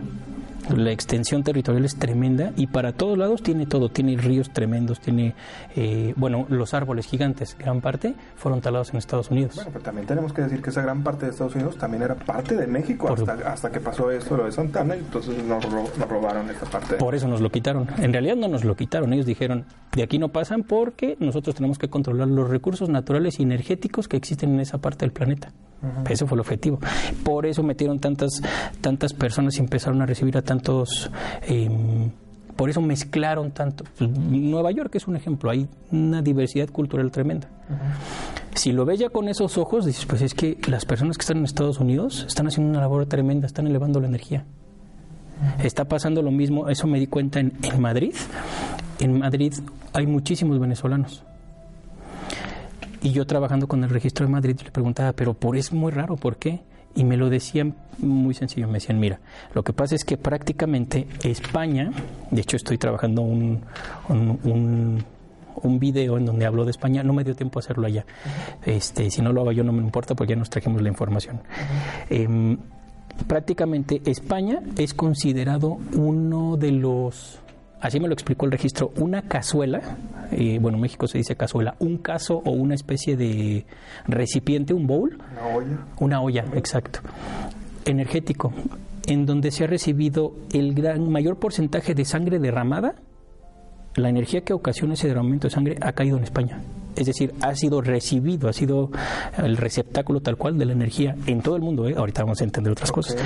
La 0.70 0.92
extensión 0.92 1.44
territorial 1.44 1.86
es 1.86 1.96
tremenda 1.96 2.52
y 2.56 2.68
para 2.68 2.94
todos 2.94 3.18
lados 3.18 3.44
tiene 3.44 3.66
todo. 3.66 3.90
Tiene 3.90 4.18
ríos 4.18 4.50
tremendos, 4.52 5.00
tiene, 5.00 5.36
eh, 5.76 6.14
bueno, 6.16 6.46
los 6.50 6.74
árboles 6.74 7.06
gigantes, 7.06 7.56
gran 7.58 7.82
parte 7.82 8.16
fueron 8.36 8.62
talados 8.62 8.92
en 8.92 8.98
Estados 8.98 9.30
Unidos. 9.30 9.56
Bueno, 9.56 9.72
pero 9.74 9.84
también 9.84 10.08
tenemos 10.08 10.34
que 10.34 10.42
decir 10.42 10.62
que 10.62 10.70
esa 10.70 10.82
gran 10.82 11.04
parte 11.04 11.26
de 11.26 11.32
Estados 11.32 11.56
Unidos 11.56 11.78
también 11.78 12.04
era 12.04 12.16
parte 12.16 12.56
de 12.56 12.68
México 12.68 13.14
hasta, 13.14 13.34
hasta, 13.52 13.72
que 13.72 13.80
pasó 13.80 14.12
esto, 14.12 14.38
lo 14.38 14.46
de 14.46 14.52
Santana, 14.52 14.96
y 14.96 15.00
entonces 15.00 15.44
nos, 15.44 15.64
robaron 16.08 16.50
esta 16.50 16.66
parte. 16.66 16.96
Por 16.96 17.16
eso 17.16 17.28
nos 17.28 17.42
lo 17.42 17.52
quitaron. 17.52 17.88
En 17.98 18.12
realidad 18.12 18.36
no 18.36 18.48
nos 18.48 18.64
lo 18.64 18.76
quitaron. 18.76 19.14
Ellos 19.14 19.26
dijeron, 19.26 19.66
de 19.94 20.04
aquí 20.04 20.20
no 20.20 20.30
pasan 20.30 20.64
porque 20.64 21.18
nosotros 21.20 21.56
tenemos 21.56 21.78
que 21.78 21.90
controlar 21.90 22.28
los 22.28 22.50
recursos 22.50 22.90
naturales 22.90 23.40
y 23.40 23.44
energéticos 23.44 24.08
que 24.08 24.18
existen 24.18 24.54
en 24.54 24.60
esa 24.60 24.80
parte 24.80 25.06
del 25.06 25.12
planeta. 25.12 25.52
Ese 26.10 26.26
fue 26.26 26.36
el 26.36 26.42
objetivo. 26.42 26.80
Por 27.24 27.46
eso 27.46 27.64
metieron 27.64 28.00
tantas, 28.00 28.42
tantas 28.82 29.14
personas 29.14 29.58
y 29.58 29.60
empezaron 29.60 30.02
a 30.02 30.06
recibir 30.06 30.38
a 30.38 30.42
tantos... 30.42 31.10
Em, 31.48 32.12
por 32.56 32.70
eso 32.70 32.80
mezclaron 32.82 33.52
tanto. 33.52 33.84
Pues, 33.98 34.10
Nueva 34.10 34.72
York 34.72 34.96
es 34.96 35.08
un 35.08 35.18
ejemplo, 35.18 35.50
hay 35.50 35.68
una 35.92 36.22
diversidad 36.22 36.70
cultural 36.70 37.12
tremenda. 37.12 37.50
Si 38.54 38.72
lo 38.72 38.86
ves 38.86 39.00
ya 39.00 39.10
con 39.10 39.28
esos 39.28 39.58
ojos, 39.58 39.86
dices, 39.86 40.06
pues 40.06 40.22
es 40.22 40.34
que 40.34 40.58
las 40.70 40.86
personas 40.86 41.18
que 41.18 41.24
están 41.24 41.38
en 41.38 41.44
Estados 41.44 41.80
Unidos 41.80 42.24
están 42.26 42.48
haciendo 42.48 42.72
una 42.72 42.80
labor 42.80 43.06
tremenda, 43.08 43.46
están 43.46 43.68
elevando 43.68 44.00
la 44.00 44.08
energía. 44.08 44.46
Está 45.62 45.84
pasando 45.84 46.22
lo 46.22 46.32
mismo, 46.32 46.70
eso 46.70 46.88
me 46.88 46.98
di 46.98 47.08
cuenta 47.08 47.42
en, 47.42 47.52
en 47.62 47.82
Madrid. 47.82 48.14
En 49.02 49.20
Madrid 49.20 49.54
hay 49.92 50.08
muchísimos 50.08 50.58
venezolanos 50.58 51.26
y 53.06 53.12
yo 53.12 53.28
trabajando 53.28 53.68
con 53.68 53.84
el 53.84 53.92
registro 53.92 54.26
de 54.26 54.32
Madrid 54.32 54.60
le 54.64 54.72
preguntaba, 54.72 55.14
pero 55.14 55.36
por 55.36 55.56
es 55.56 55.72
muy 55.72 55.92
raro, 55.92 56.16
¿por 56.16 56.38
qué? 56.38 56.62
Y 56.96 57.04
me 57.04 57.18
lo 57.18 57.30
decían 57.30 57.76
muy 58.00 58.34
sencillo, 58.34 58.66
me 58.66 58.76
decían, 58.76 59.00
mira, 59.00 59.20
lo 59.54 59.64
que 59.64 59.74
pasa 59.74 59.94
es 59.94 60.04
que 60.04 60.18
prácticamente 60.18 61.06
España, 61.24 61.92
de 62.32 62.42
hecho 62.42 62.56
estoy 62.58 62.80
trabajando 62.80 63.22
un, 63.22 63.62
un, 64.10 65.06
un 65.62 65.80
video 65.80 66.18
en 66.18 66.26
donde 66.26 66.48
hablo 66.48 66.66
de 66.66 66.72
España, 66.72 67.04
no 67.04 67.14
me 67.14 67.24
dio 67.24 67.36
tiempo 67.36 67.60
a 67.60 67.62
hacerlo 67.62 67.86
allá. 67.86 68.08
este, 68.66 69.12
si 69.12 69.22
no 69.22 69.32
lo 69.32 69.42
hago 69.42 69.52
yo 69.52 69.64
no 69.64 69.72
me 69.72 69.84
importa 69.84 70.16
porque 70.16 70.34
ya 70.34 70.40
nos 70.40 70.50
trajimos 70.50 70.82
la 70.82 70.90
información. 70.90 71.42
Em, 72.10 72.58
prácticamente 73.28 74.02
España 74.06 74.62
es 74.80 74.96
considerado 74.96 75.78
uno 75.94 76.58
de 76.58 76.72
los 76.72 77.40
así 77.86 78.00
me 78.00 78.08
lo 78.08 78.14
explicó 78.14 78.46
el 78.46 78.52
registro, 78.52 78.92
una 78.98 79.22
cazuela, 79.22 79.98
eh, 80.32 80.58
bueno, 80.60 80.78
en 80.78 80.82
México 80.82 81.08
se 81.08 81.20
dice 81.20 81.36
cazuela, 81.36 81.76
un 81.80 81.98
caso 81.98 82.42
o 82.44 82.52
una 82.52 82.74
especie 82.74 83.16
de 83.16 83.66
recipiente, 84.08 84.74
un 84.74 84.88
bowl. 84.88 85.16
Una 85.16 85.56
olla. 85.56 85.78
Una 86.00 86.22
olla, 86.22 86.46
exacto. 86.56 87.00
Energético, 87.86 88.52
en 89.06 89.26
donde 89.26 89.52
se 89.52 89.66
ha 89.66 89.68
recibido 89.68 90.34
el 90.52 90.74
gran 90.74 91.10
mayor 91.10 91.38
porcentaje 91.38 91.94
de 91.94 92.06
sangre 92.06 92.40
derramada, 92.40 92.96
la 93.96 94.10
energía 94.10 94.42
que 94.42 94.54
ocasiona 94.54 94.96
ese 94.96 95.08
derramamiento 95.08 95.48
de 95.48 95.54
sangre 95.54 95.78
ha 95.82 95.94
caído 95.94 96.18
en 96.18 96.24
España 96.24 96.60
es 96.96 97.06
decir, 97.06 97.34
ha 97.42 97.56
sido 97.56 97.82
recibido, 97.82 98.50
ha 98.50 98.54
sido 98.54 98.90
el 99.38 99.58
receptáculo 99.58 100.22
tal 100.22 100.38
cual 100.38 100.58
de 100.58 100.66
la 100.66 100.74
energía 100.74 101.16
en 101.26 101.42
todo 101.42 101.56
el 101.56 101.62
mundo. 101.62 101.88
¿eh? 101.88 101.96
Ahorita 101.98 102.24
vamos 102.24 102.42
a 102.42 102.44
entender 102.44 102.72
otras 102.72 102.92
cosas. 102.92 103.18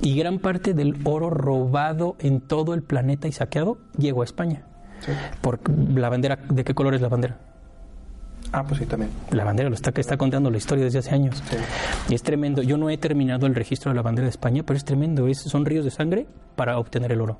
Y 0.00 0.16
gran 0.16 0.38
parte 0.38 0.74
del 0.74 0.96
oro 1.04 1.30
robado 1.30 2.16
en 2.20 2.40
todo 2.40 2.74
el 2.74 2.82
planeta 2.82 3.28
y 3.28 3.32
saqueado 3.32 3.78
llegó 3.96 4.22
a 4.22 4.24
España. 4.24 4.64
Por 5.40 5.60
la 5.96 6.08
bandera, 6.08 6.38
¿de 6.48 6.64
qué 6.64 6.74
color 6.74 6.94
es 6.94 7.00
la 7.00 7.08
bandera? 7.08 7.38
Ah, 8.52 8.64
pues 8.64 8.80
sí, 8.80 8.86
también. 8.86 9.10
La 9.30 9.44
bandera 9.44 9.68
lo 9.68 9.74
está, 9.74 9.92
está 9.94 10.16
contando 10.16 10.50
la 10.50 10.56
historia 10.56 10.84
desde 10.84 11.00
hace 11.00 11.14
años. 11.14 11.42
Y 12.08 12.14
es 12.14 12.22
tremendo. 12.22 12.62
Yo 12.62 12.78
no 12.78 12.88
he 12.88 12.96
terminado 12.96 13.46
el 13.46 13.54
registro 13.54 13.90
de 13.90 13.96
la 13.96 14.02
bandera 14.02 14.24
de 14.24 14.30
España, 14.30 14.62
pero 14.64 14.76
es 14.76 14.84
tremendo. 14.84 15.26
Es, 15.28 15.42
son 15.42 15.66
ríos 15.66 15.84
de 15.84 15.90
sangre 15.90 16.26
para 16.56 16.78
obtener 16.78 17.12
el 17.12 17.20
oro. 17.20 17.38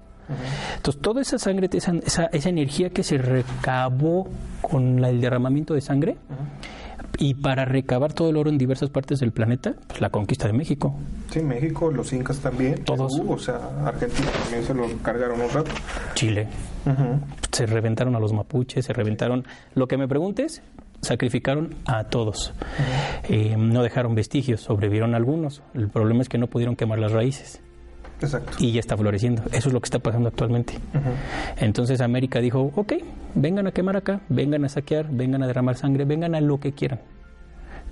Entonces, 0.76 1.00
toda 1.00 1.22
esa 1.22 1.38
sangre, 1.38 1.68
esa, 1.72 1.92
esa, 2.02 2.48
energía 2.48 2.90
que 2.90 3.02
se 3.02 3.18
recabó 3.18 4.28
con 4.60 5.04
el 5.04 5.20
derramamiento 5.20 5.74
de 5.74 5.80
sangre, 5.80 6.16
y 7.18 7.34
para 7.34 7.64
recabar 7.64 8.12
todo 8.12 8.30
el 8.30 8.36
oro 8.36 8.48
en 8.48 8.58
diversas 8.58 8.90
partes 8.90 9.18
del 9.20 9.32
planeta, 9.32 9.74
pues 9.88 10.00
la 10.00 10.10
conquista 10.10 10.46
de 10.46 10.52
México. 10.52 10.94
Sí, 11.30 11.40
México, 11.40 11.90
los 11.90 12.12
incas 12.12 12.38
también. 12.38 12.84
Todos. 12.84 13.20
o 13.26 13.38
sea, 13.38 13.58
Argentina 13.84 14.28
también 14.42 14.64
se 14.64 14.74
lo 14.74 14.86
cargaron 15.02 15.40
un 15.40 15.50
rato. 15.50 15.70
Chile. 16.14 16.46
Se 17.52 17.66
reventaron 17.66 18.14
a 18.14 18.20
los 18.20 18.32
mapuches, 18.32 18.84
se 18.84 18.92
reventaron. 18.92 19.44
Lo 19.74 19.88
que 19.88 19.96
me 19.96 20.06
preguntes, 20.06 20.62
sacrificaron 21.00 21.74
a 21.86 22.04
todos. 22.04 22.54
Eh, 23.28 23.56
no 23.58 23.82
dejaron 23.82 24.14
vestigios, 24.14 24.60
sobrevivieron 24.60 25.14
algunos. 25.14 25.62
El 25.74 25.88
problema 25.88 26.22
es 26.22 26.28
que 26.28 26.38
no 26.38 26.46
pudieron 26.46 26.76
quemar 26.76 26.98
las 26.98 27.12
raíces. 27.12 27.60
Y 28.58 28.72
ya 28.72 28.80
está 28.80 28.96
floreciendo. 28.96 29.42
Eso 29.52 29.68
es 29.68 29.72
lo 29.72 29.80
que 29.80 29.86
está 29.86 29.98
pasando 29.98 30.28
actualmente. 30.28 30.74
Entonces 31.56 32.00
América 32.00 32.40
dijo, 32.40 32.72
ok, 32.74 32.94
vengan 33.34 33.66
a 33.66 33.72
quemar 33.72 33.96
acá, 33.96 34.20
vengan 34.28 34.64
a 34.64 34.68
saquear, 34.68 35.06
vengan 35.10 35.42
a 35.42 35.46
derramar 35.46 35.76
sangre, 35.76 36.04
vengan 36.04 36.34
a 36.34 36.40
lo 36.40 36.58
que 36.58 36.72
quieran. 36.72 37.00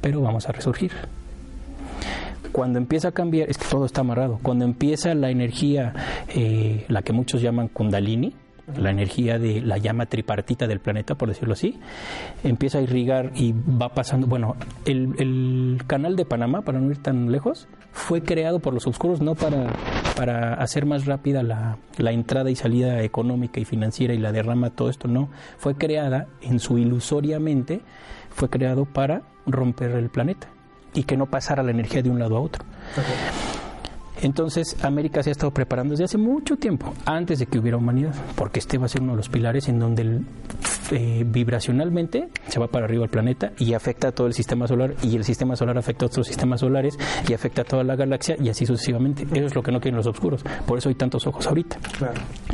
Pero 0.00 0.20
vamos 0.20 0.48
a 0.48 0.52
resurgir. 0.52 0.92
Cuando 2.52 2.78
empieza 2.78 3.08
a 3.08 3.12
cambiar, 3.12 3.50
es 3.50 3.58
que 3.58 3.66
todo 3.68 3.84
está 3.84 4.00
amarrado, 4.00 4.38
cuando 4.42 4.64
empieza 4.64 5.14
la 5.14 5.30
energía, 5.30 5.92
eh, 6.28 6.86
la 6.88 7.02
que 7.02 7.12
muchos 7.12 7.42
llaman 7.42 7.68
kundalini, 7.68 8.34
la 8.74 8.90
energía 8.90 9.38
de 9.38 9.60
la 9.60 9.78
llama 9.78 10.06
tripartita 10.06 10.66
del 10.66 10.80
planeta, 10.80 11.14
por 11.14 11.28
decirlo 11.28 11.52
así, 11.52 11.78
empieza 12.42 12.78
a 12.78 12.82
irrigar 12.82 13.32
y 13.34 13.52
va 13.52 13.90
pasando. 13.90 14.26
Bueno, 14.26 14.56
el, 14.84 15.82
canal 15.86 16.16
de 16.16 16.24
Panamá, 16.24 16.62
para 16.62 16.80
no 16.80 16.90
ir 16.90 16.98
tan 16.98 17.30
lejos, 17.30 17.68
fue 17.96 18.22
creado 18.22 18.60
por 18.60 18.74
los 18.74 18.86
oscuros 18.86 19.22
no 19.22 19.34
para, 19.34 19.72
para 20.14 20.54
hacer 20.54 20.84
más 20.84 21.06
rápida 21.06 21.42
la, 21.42 21.78
la 21.96 22.12
entrada 22.12 22.50
y 22.50 22.54
salida 22.54 23.02
económica 23.02 23.58
y 23.58 23.64
financiera 23.64 24.12
y 24.12 24.18
la 24.18 24.32
derrama, 24.32 24.70
todo 24.70 24.90
esto, 24.90 25.08
no. 25.08 25.30
Fue 25.56 25.76
creada 25.76 26.28
en 26.42 26.60
su 26.60 26.76
ilusoriamente, 26.76 27.80
fue 28.30 28.50
creado 28.50 28.84
para 28.84 29.22
romper 29.46 29.92
el 29.92 30.10
planeta 30.10 30.48
y 30.92 31.04
que 31.04 31.16
no 31.16 31.26
pasara 31.26 31.62
la 31.62 31.70
energía 31.70 32.02
de 32.02 32.10
un 32.10 32.18
lado 32.18 32.36
a 32.36 32.40
otro. 32.40 32.64
Entonces, 34.22 34.76
América 34.82 35.22
se 35.22 35.30
ha 35.30 35.32
estado 35.32 35.50
preparando 35.52 35.92
desde 35.92 36.04
hace 36.04 36.18
mucho 36.18 36.56
tiempo, 36.56 36.92
antes 37.04 37.38
de 37.38 37.46
que 37.46 37.58
hubiera 37.58 37.76
humanidad, 37.76 38.14
porque 38.34 38.58
este 38.58 38.78
va 38.78 38.86
a 38.86 38.88
ser 38.88 39.02
uno 39.02 39.12
de 39.12 39.18
los 39.18 39.28
pilares 39.28 39.68
en 39.68 39.78
donde 39.78 40.20
eh, 40.90 41.24
vibracionalmente 41.26 42.28
se 42.48 42.58
va 42.58 42.68
para 42.68 42.86
arriba 42.86 43.04
el 43.04 43.10
planeta 43.10 43.52
y 43.58 43.74
afecta 43.74 44.08
a 44.08 44.12
todo 44.12 44.26
el 44.26 44.32
sistema 44.32 44.66
solar, 44.66 44.94
y 45.02 45.16
el 45.16 45.24
sistema 45.24 45.56
solar 45.56 45.76
afecta 45.78 46.06
a 46.06 46.08
otros 46.08 46.26
sistemas 46.26 46.60
solares 46.60 46.98
y 47.28 47.34
afecta 47.34 47.62
a 47.62 47.64
toda 47.64 47.84
la 47.84 47.96
galaxia, 47.96 48.36
y 48.40 48.48
así 48.48 48.66
sucesivamente. 48.66 49.24
Eso 49.24 49.46
es 49.46 49.54
lo 49.54 49.62
que 49.62 49.72
no 49.72 49.80
quieren 49.80 49.96
los 49.96 50.06
oscuros. 50.06 50.42
Por 50.66 50.78
eso 50.78 50.88
hay 50.88 50.94
tantos 50.94 51.26
ojos 51.26 51.46
ahorita. 51.46 51.78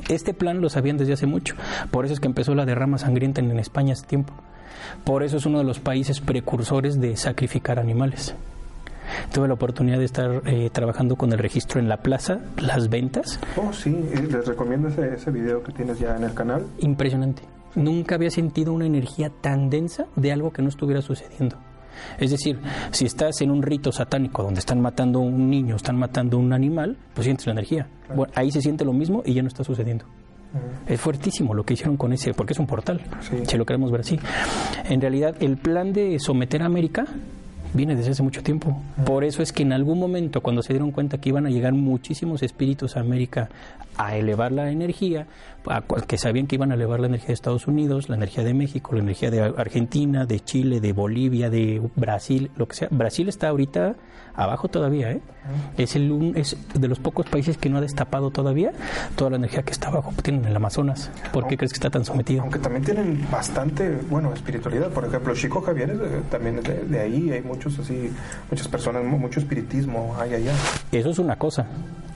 Este 0.08 0.34
plan 0.34 0.60
lo 0.60 0.68
sabían 0.68 0.96
desde 0.96 1.12
hace 1.12 1.26
mucho. 1.26 1.54
Por 1.90 2.04
eso 2.04 2.14
es 2.14 2.20
que 2.20 2.26
empezó 2.26 2.54
la 2.54 2.66
derrama 2.66 2.98
sangrienta 2.98 3.40
en 3.40 3.58
España 3.58 3.92
hace 3.92 4.06
tiempo. 4.06 4.32
Por 5.04 5.22
eso 5.22 5.36
es 5.36 5.46
uno 5.46 5.58
de 5.58 5.64
los 5.64 5.80
países 5.80 6.20
precursores 6.20 7.00
de 7.00 7.16
sacrificar 7.16 7.78
animales. 7.78 8.34
Tuve 9.32 9.48
la 9.48 9.54
oportunidad 9.54 9.98
de 9.98 10.04
estar 10.04 10.42
eh, 10.46 10.70
trabajando 10.70 11.16
con 11.16 11.32
el 11.32 11.38
registro 11.38 11.80
en 11.80 11.88
la 11.88 11.98
plaza, 11.98 12.40
las 12.58 12.88
ventas. 12.88 13.38
Oh, 13.56 13.72
sí, 13.72 13.90
les 13.90 14.46
recomiendo 14.46 14.88
ese, 14.88 15.14
ese 15.14 15.30
video 15.30 15.62
que 15.62 15.72
tienes 15.72 15.98
ya 15.98 16.16
en 16.16 16.24
el 16.24 16.34
canal. 16.34 16.66
Impresionante. 16.78 17.42
Nunca 17.74 18.16
había 18.16 18.30
sentido 18.30 18.72
una 18.72 18.86
energía 18.86 19.30
tan 19.40 19.70
densa 19.70 20.06
de 20.16 20.32
algo 20.32 20.50
que 20.52 20.62
no 20.62 20.68
estuviera 20.68 21.00
sucediendo. 21.00 21.56
Es 22.18 22.30
decir, 22.30 22.58
si 22.90 23.06
estás 23.06 23.40
en 23.40 23.50
un 23.50 23.62
rito 23.62 23.92
satánico 23.92 24.42
donde 24.42 24.60
están 24.60 24.80
matando 24.80 25.18
a 25.18 25.22
un 25.22 25.50
niño, 25.50 25.76
están 25.76 25.96
matando 25.96 26.36
a 26.36 26.40
un 26.40 26.52
animal, 26.52 26.96
pues 27.14 27.24
sientes 27.24 27.46
la 27.46 27.52
energía. 27.52 27.86
Bueno, 28.14 28.32
ahí 28.34 28.50
se 28.50 28.60
siente 28.60 28.84
lo 28.84 28.92
mismo 28.92 29.22
y 29.24 29.34
ya 29.34 29.42
no 29.42 29.48
está 29.48 29.64
sucediendo. 29.64 30.04
Es 30.86 31.00
fuertísimo 31.00 31.54
lo 31.54 31.64
que 31.64 31.74
hicieron 31.74 31.96
con 31.96 32.12
ese, 32.12 32.34
porque 32.34 32.52
es 32.52 32.58
un 32.58 32.66
portal, 32.66 33.00
si 33.46 33.56
lo 33.56 33.64
queremos 33.64 33.90
ver 33.90 34.02
así. 34.02 34.18
En 34.84 35.00
realidad, 35.00 35.34
el 35.40 35.56
plan 35.56 35.92
de 35.94 36.18
someter 36.18 36.62
a 36.62 36.66
América 36.66 37.06
viene 37.74 37.96
desde 37.96 38.12
hace 38.12 38.22
mucho 38.22 38.42
tiempo. 38.42 38.80
Por 39.04 39.24
eso 39.24 39.42
es 39.42 39.52
que 39.52 39.62
en 39.62 39.72
algún 39.72 39.98
momento, 39.98 40.40
cuando 40.40 40.62
se 40.62 40.72
dieron 40.72 40.90
cuenta 40.90 41.18
que 41.18 41.30
iban 41.30 41.46
a 41.46 41.50
llegar 41.50 41.72
muchísimos 41.72 42.42
espíritus 42.42 42.96
a 42.96 43.00
América 43.00 43.48
a 43.96 44.16
elevar 44.16 44.52
la 44.52 44.70
energía, 44.70 45.26
que 46.06 46.18
sabían 46.18 46.46
que 46.46 46.56
iban 46.56 46.72
a 46.72 46.74
elevar 46.74 47.00
la 47.00 47.06
energía 47.06 47.28
de 47.28 47.34
Estados 47.34 47.66
Unidos, 47.66 48.08
la 48.08 48.16
energía 48.16 48.44
de 48.44 48.54
México, 48.54 48.92
la 48.94 49.00
energía 49.00 49.30
de 49.30 49.40
Argentina, 49.40 50.26
de 50.26 50.40
Chile, 50.40 50.80
de 50.80 50.92
Bolivia, 50.92 51.50
de 51.50 51.82
Brasil, 51.96 52.50
lo 52.56 52.66
que 52.66 52.76
sea. 52.76 52.88
Brasil 52.90 53.28
está 53.28 53.48
ahorita 53.48 53.96
abajo 54.34 54.68
todavía, 54.68 55.12
¿eh? 55.12 55.20
Es, 55.76 55.96
el, 55.96 56.32
es 56.36 56.56
de 56.74 56.88
los 56.88 56.98
pocos 56.98 57.26
países 57.26 57.58
que 57.58 57.68
no 57.68 57.78
ha 57.78 57.80
destapado 57.80 58.30
todavía 58.30 58.72
toda 59.16 59.30
la 59.30 59.36
energía 59.36 59.62
que 59.62 59.72
está 59.72 59.88
abajo. 59.88 60.12
Tienen 60.22 60.44
el 60.44 60.56
Amazonas. 60.56 61.10
¿Por 61.32 61.46
qué 61.46 61.56
crees 61.56 61.72
que 61.72 61.76
está 61.76 61.90
tan 61.90 62.04
sometido? 62.04 62.42
Aunque 62.42 62.58
también 62.58 62.84
tienen 62.84 63.26
bastante, 63.30 63.90
bueno, 64.08 64.32
espiritualidad. 64.32 64.90
Por 64.90 65.04
ejemplo, 65.04 65.34
Chico 65.34 65.60
Javier 65.60 65.98
también 66.30 66.62
de, 66.62 66.84
de, 66.84 67.00
ahí. 67.00 67.30
Hay 67.30 67.42
muchos 67.42 67.78
así, 67.78 68.10
muchas 68.50 68.68
personas, 68.68 69.04
mucho 69.04 69.40
espiritismo 69.40 70.16
hay 70.18 70.34
allá. 70.34 70.52
Eso 70.92 71.10
es 71.10 71.18
una 71.18 71.36
cosa. 71.36 71.66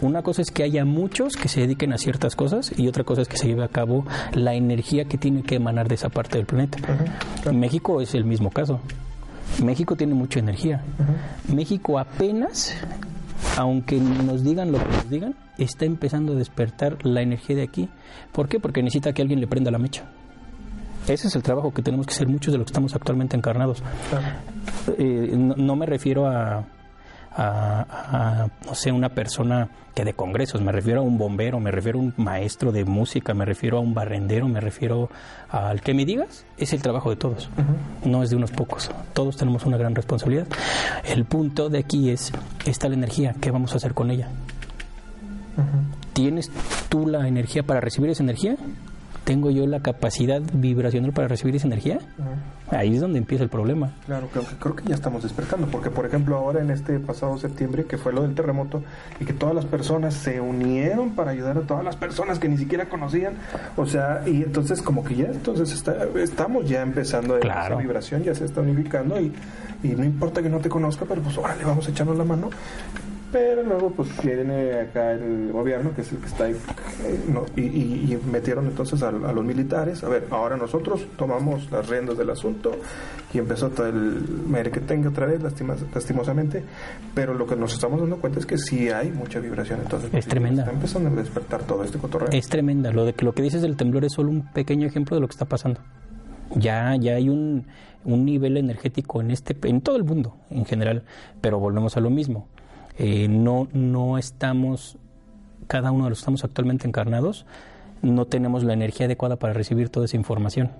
Una 0.02 0.22
cosa 0.22 0.42
es 0.42 0.50
que 0.50 0.62
haya 0.62 0.84
muchos 0.84 1.36
que 1.36 1.48
se 1.48 1.60
dediquen 1.60 1.92
a 1.92 1.98
ciertas 1.98 2.36
cosas 2.36 2.72
y 2.76 2.86
otra 2.88 3.04
cosa 3.04 3.22
es 3.22 3.28
que 3.28 3.38
se 3.38 3.48
lleve 3.48 3.64
a 3.64 3.68
cabo 3.68 4.04
la 4.32 4.54
energía 4.54 5.06
que 5.06 5.16
tiene 5.16 5.42
que 5.42 5.54
emanar 5.54 5.88
de 5.88 5.94
esa 5.94 6.10
parte 6.10 6.36
del 6.36 6.46
planeta. 6.46 6.78
México 7.52 8.00
es 8.00 8.14
el 8.14 8.24
mismo 8.24 8.50
caso. 8.50 8.80
México 9.62 9.96
tiene 9.96 10.14
mucha 10.14 10.38
energía. 10.38 10.82
México 11.48 11.98
apenas, 11.98 12.74
aunque 13.56 13.98
nos 13.98 14.44
digan 14.44 14.70
lo 14.70 14.78
que 14.78 14.88
nos 14.88 15.10
digan, 15.10 15.34
está 15.56 15.86
empezando 15.86 16.32
a 16.32 16.36
despertar 16.36 16.98
la 17.04 17.22
energía 17.22 17.56
de 17.56 17.62
aquí. 17.62 17.88
¿Por 18.32 18.48
qué? 18.48 18.60
Porque 18.60 18.82
necesita 18.82 19.12
que 19.12 19.22
alguien 19.22 19.40
le 19.40 19.46
prenda 19.46 19.70
la 19.70 19.78
mecha. 19.78 20.04
Ese 21.08 21.28
es 21.28 21.36
el 21.36 21.42
trabajo 21.42 21.72
que 21.72 21.82
tenemos 21.82 22.06
que 22.06 22.12
hacer 22.12 22.28
muchos 22.28 22.52
de 22.52 22.58
los 22.58 22.66
que 22.66 22.72
estamos 22.72 22.94
actualmente 22.94 23.36
encarnados. 23.36 23.82
Eh, 24.98 25.32
no, 25.36 25.76
me 25.76 25.86
refiero 25.86 26.26
a, 26.26 26.64
a, 27.36 28.48
no 28.64 28.74
sé, 28.74 28.92
una 28.92 29.10
persona 29.10 29.68
que 29.94 30.04
de 30.04 30.14
congresos, 30.14 30.60
me 30.60 30.72
refiero 30.72 31.00
a 31.00 31.02
un 31.02 31.18
bombero, 31.18 31.58
me 31.58 31.70
refiero 31.70 31.98
a 31.98 32.02
un 32.02 32.14
maestro 32.16 32.72
de 32.72 32.84
música, 32.84 33.34
me 33.34 33.44
refiero 33.44 33.78
a 33.78 33.80
un 33.80 33.94
barrendero, 33.94 34.46
me 34.48 34.60
refiero 34.60 35.10
al 35.48 35.80
que 35.80 35.94
me 35.94 36.04
digas, 36.04 36.44
es 36.58 36.72
el 36.72 36.82
trabajo 36.82 37.10
de 37.10 37.16
todos, 37.16 37.48
no 38.04 38.22
es 38.22 38.30
de 38.30 38.36
unos 38.36 38.50
pocos, 38.50 38.90
todos 39.14 39.36
tenemos 39.36 39.64
una 39.64 39.76
gran 39.78 39.94
responsabilidad. 39.94 40.46
El 41.04 41.24
punto 41.24 41.68
de 41.68 41.78
aquí 41.78 42.10
es, 42.10 42.32
está 42.66 42.88
la 42.88 42.94
energía, 42.94 43.34
¿qué 43.40 43.50
vamos 43.50 43.72
a 43.72 43.76
hacer 43.76 43.94
con 43.94 44.10
ella? 44.10 44.28
¿Tienes 46.12 46.50
tú 46.88 47.06
la 47.06 47.26
energía 47.26 47.62
para 47.62 47.80
recibir 47.80 48.10
esa 48.10 48.22
energía? 48.22 48.56
¿Tengo 49.26 49.50
yo 49.50 49.66
la 49.66 49.80
capacidad 49.80 50.40
vibracional 50.52 51.12
para 51.12 51.26
recibir 51.26 51.56
esa 51.56 51.66
energía? 51.66 51.98
Ahí 52.70 52.94
es 52.94 53.00
donde 53.00 53.18
empieza 53.18 53.42
el 53.42 53.50
problema. 53.50 53.90
Claro, 54.06 54.28
creo 54.32 54.46
que, 54.46 54.54
creo 54.54 54.76
que 54.76 54.84
ya 54.84 54.94
estamos 54.94 55.24
despertando, 55.24 55.66
porque 55.66 55.90
por 55.90 56.06
ejemplo 56.06 56.36
ahora 56.36 56.60
en 56.60 56.70
este 56.70 57.00
pasado 57.00 57.36
septiembre, 57.36 57.86
que 57.86 57.98
fue 57.98 58.12
lo 58.12 58.22
del 58.22 58.36
terremoto, 58.36 58.84
y 59.18 59.24
que 59.24 59.32
todas 59.32 59.52
las 59.52 59.64
personas 59.64 60.14
se 60.14 60.40
unieron 60.40 61.16
para 61.16 61.32
ayudar 61.32 61.58
a 61.58 61.62
todas 61.62 61.84
las 61.84 61.96
personas 61.96 62.38
que 62.38 62.48
ni 62.48 62.56
siquiera 62.56 62.88
conocían, 62.88 63.34
o 63.76 63.84
sea, 63.84 64.22
y 64.26 64.44
entonces 64.44 64.80
como 64.80 65.02
que 65.02 65.16
ya 65.16 65.26
entonces 65.26 65.72
está, 65.72 66.06
estamos 66.14 66.68
ya 66.68 66.82
empezando 66.82 67.40
claro. 67.40 67.74
esa 67.74 67.82
vibración, 67.82 68.22
ya 68.22 68.32
se 68.32 68.44
está 68.44 68.60
unificando 68.60 69.20
y, 69.20 69.32
y 69.82 69.88
no 69.88 70.04
importa 70.04 70.40
que 70.40 70.48
no 70.48 70.60
te 70.60 70.68
conozca, 70.68 71.04
pero 71.04 71.20
pues 71.20 71.36
órale, 71.36 71.64
vamos 71.64 71.88
a 71.88 71.90
echarnos 71.90 72.16
la 72.16 72.24
mano 72.24 72.48
pero 73.36 73.62
luego 73.62 73.90
pues 73.90 74.08
viene 74.24 74.80
acá 74.80 75.12
el 75.12 75.52
gobierno 75.52 75.94
que 75.94 76.00
es 76.00 76.10
el 76.10 76.18
que 76.20 76.26
está 76.26 76.44
ahí 76.44 76.56
eh, 77.04 77.60
y, 77.60 78.16
metieron 78.32 78.66
entonces 78.66 79.02
a, 79.02 79.10
los 79.12 79.44
militares 79.44 80.02
a 80.04 80.08
ver 80.08 80.26
ahora 80.30 80.56
nosotros 80.56 81.06
tomamos 81.18 81.70
las 81.70 81.86
riendas 81.86 82.16
del 82.16 82.30
asunto 82.30 82.72
y 83.34 83.38
empezó 83.38 83.68
todo 83.68 83.88
el 83.88 84.70
que 84.72 84.80
tenga 84.80 85.10
otra 85.10 85.26
vez 85.26 85.42
lastimosamente 85.42 86.64
pero 87.14 87.34
lo 87.34 87.46
que 87.46 87.56
nos 87.56 87.74
estamos 87.74 88.00
dando 88.00 88.16
cuenta 88.16 88.38
es 88.38 88.46
que 88.46 88.56
sí 88.56 88.88
hay 88.88 89.10
mucha 89.10 89.38
vibración 89.38 89.80
entonces 89.82 90.08
es 90.14 90.26
tremenda. 90.26 90.62
está 90.62 90.72
empezando 90.72 91.10
a 91.10 91.12
despertar 91.12 91.62
todo 91.64 91.84
este 91.84 91.98
cotorreo. 91.98 92.30
Es 92.32 92.48
tremenda. 92.48 92.90
Lo 92.90 93.04
de 93.04 93.12
que 93.12 93.26
lo 93.26 93.34
que 93.34 93.42
dices 93.42 93.60
del 93.60 93.76
temblor 93.76 94.06
es 94.06 94.14
solo 94.14 94.30
un 94.30 94.50
pequeño 94.52 94.86
ejemplo 94.86 95.14
de 95.14 95.20
lo 95.20 95.28
que 95.28 95.32
está 95.32 95.44
pasando. 95.44 95.80
Ya 96.54 96.96
ya 96.96 97.16
hay 97.16 97.28
un, 97.28 97.66
un 98.04 98.24
nivel 98.24 98.56
energético 98.56 99.20
en 99.20 99.30
este 99.30 99.54
en 99.64 99.82
todo 99.82 99.96
el 99.96 100.04
mundo 100.04 100.36
en 100.48 100.64
general 100.64 101.02
pero 101.42 101.58
volvemos 101.58 101.98
a 101.98 102.00
lo 102.00 102.08
mismo 102.08 102.48
eh, 102.98 103.28
no, 103.28 103.68
no 103.72 104.18
estamos, 104.18 104.96
cada 105.66 105.90
uno 105.90 106.04
de 106.04 106.10
los 106.10 106.18
que 106.18 106.22
estamos 106.22 106.44
actualmente 106.44 106.86
encarnados, 106.86 107.46
no 108.02 108.26
tenemos 108.26 108.62
la 108.62 108.72
energía 108.72 109.06
adecuada 109.06 109.36
para 109.36 109.52
recibir 109.52 109.88
toda 109.88 110.06
esa 110.06 110.16
información 110.16 110.70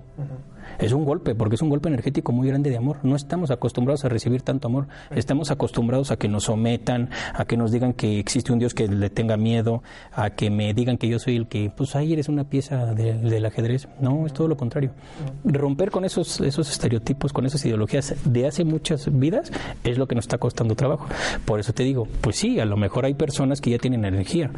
es 0.79 0.91
un 0.91 1.05
golpe, 1.05 1.35
porque 1.35 1.55
es 1.55 1.61
un 1.61 1.69
golpe 1.69 1.89
energético 1.89 2.31
muy 2.31 2.47
grande 2.47 2.69
de 2.69 2.77
amor. 2.77 2.97
No 3.03 3.15
estamos 3.15 3.51
acostumbrados 3.51 4.05
a 4.05 4.09
recibir 4.09 4.41
tanto 4.41 4.67
amor. 4.67 4.87
Estamos 5.11 5.51
acostumbrados 5.51 6.11
a 6.11 6.17
que 6.17 6.27
nos 6.27 6.45
sometan, 6.45 7.09
a 7.33 7.45
que 7.45 7.57
nos 7.57 7.71
digan 7.71 7.93
que 7.93 8.19
existe 8.19 8.53
un 8.53 8.59
Dios 8.59 8.73
que 8.73 8.87
le 8.87 9.09
tenga 9.09 9.37
miedo, 9.37 9.83
a 10.11 10.31
que 10.31 10.49
me 10.49 10.73
digan 10.73 10.97
que 10.97 11.07
yo 11.07 11.19
soy 11.19 11.35
el 11.35 11.47
que, 11.47 11.71
pues 11.75 11.95
ahí 11.95 12.13
eres 12.13 12.29
una 12.29 12.45
pieza 12.45 12.93
del 12.93 13.45
ajedrez. 13.45 13.87
No, 13.99 14.25
es 14.25 14.33
todo 14.33 14.47
lo 14.47 14.57
contrario. 14.57 14.91
Romper 15.43 15.91
con 15.91 16.05
esos, 16.05 16.41
esos 16.41 16.69
estereotipos, 16.69 17.33
con 17.33 17.45
esas 17.45 17.65
ideologías 17.65 18.15
de 18.25 18.47
hace 18.47 18.63
muchas 18.63 19.09
vidas, 19.11 19.51
es 19.83 19.97
lo 19.97 20.07
que 20.07 20.15
nos 20.15 20.25
está 20.25 20.37
costando 20.37 20.75
trabajo. 20.75 21.07
Por 21.45 21.59
eso 21.59 21.73
te 21.73 21.83
digo, 21.83 22.07
pues 22.21 22.35
sí, 22.37 22.59
a 22.59 22.65
lo 22.65 22.77
mejor 22.77 23.05
hay 23.05 23.13
personas 23.13 23.61
que 23.61 23.71
ya 23.71 23.77
tienen 23.77 24.05
energía. 24.05 24.51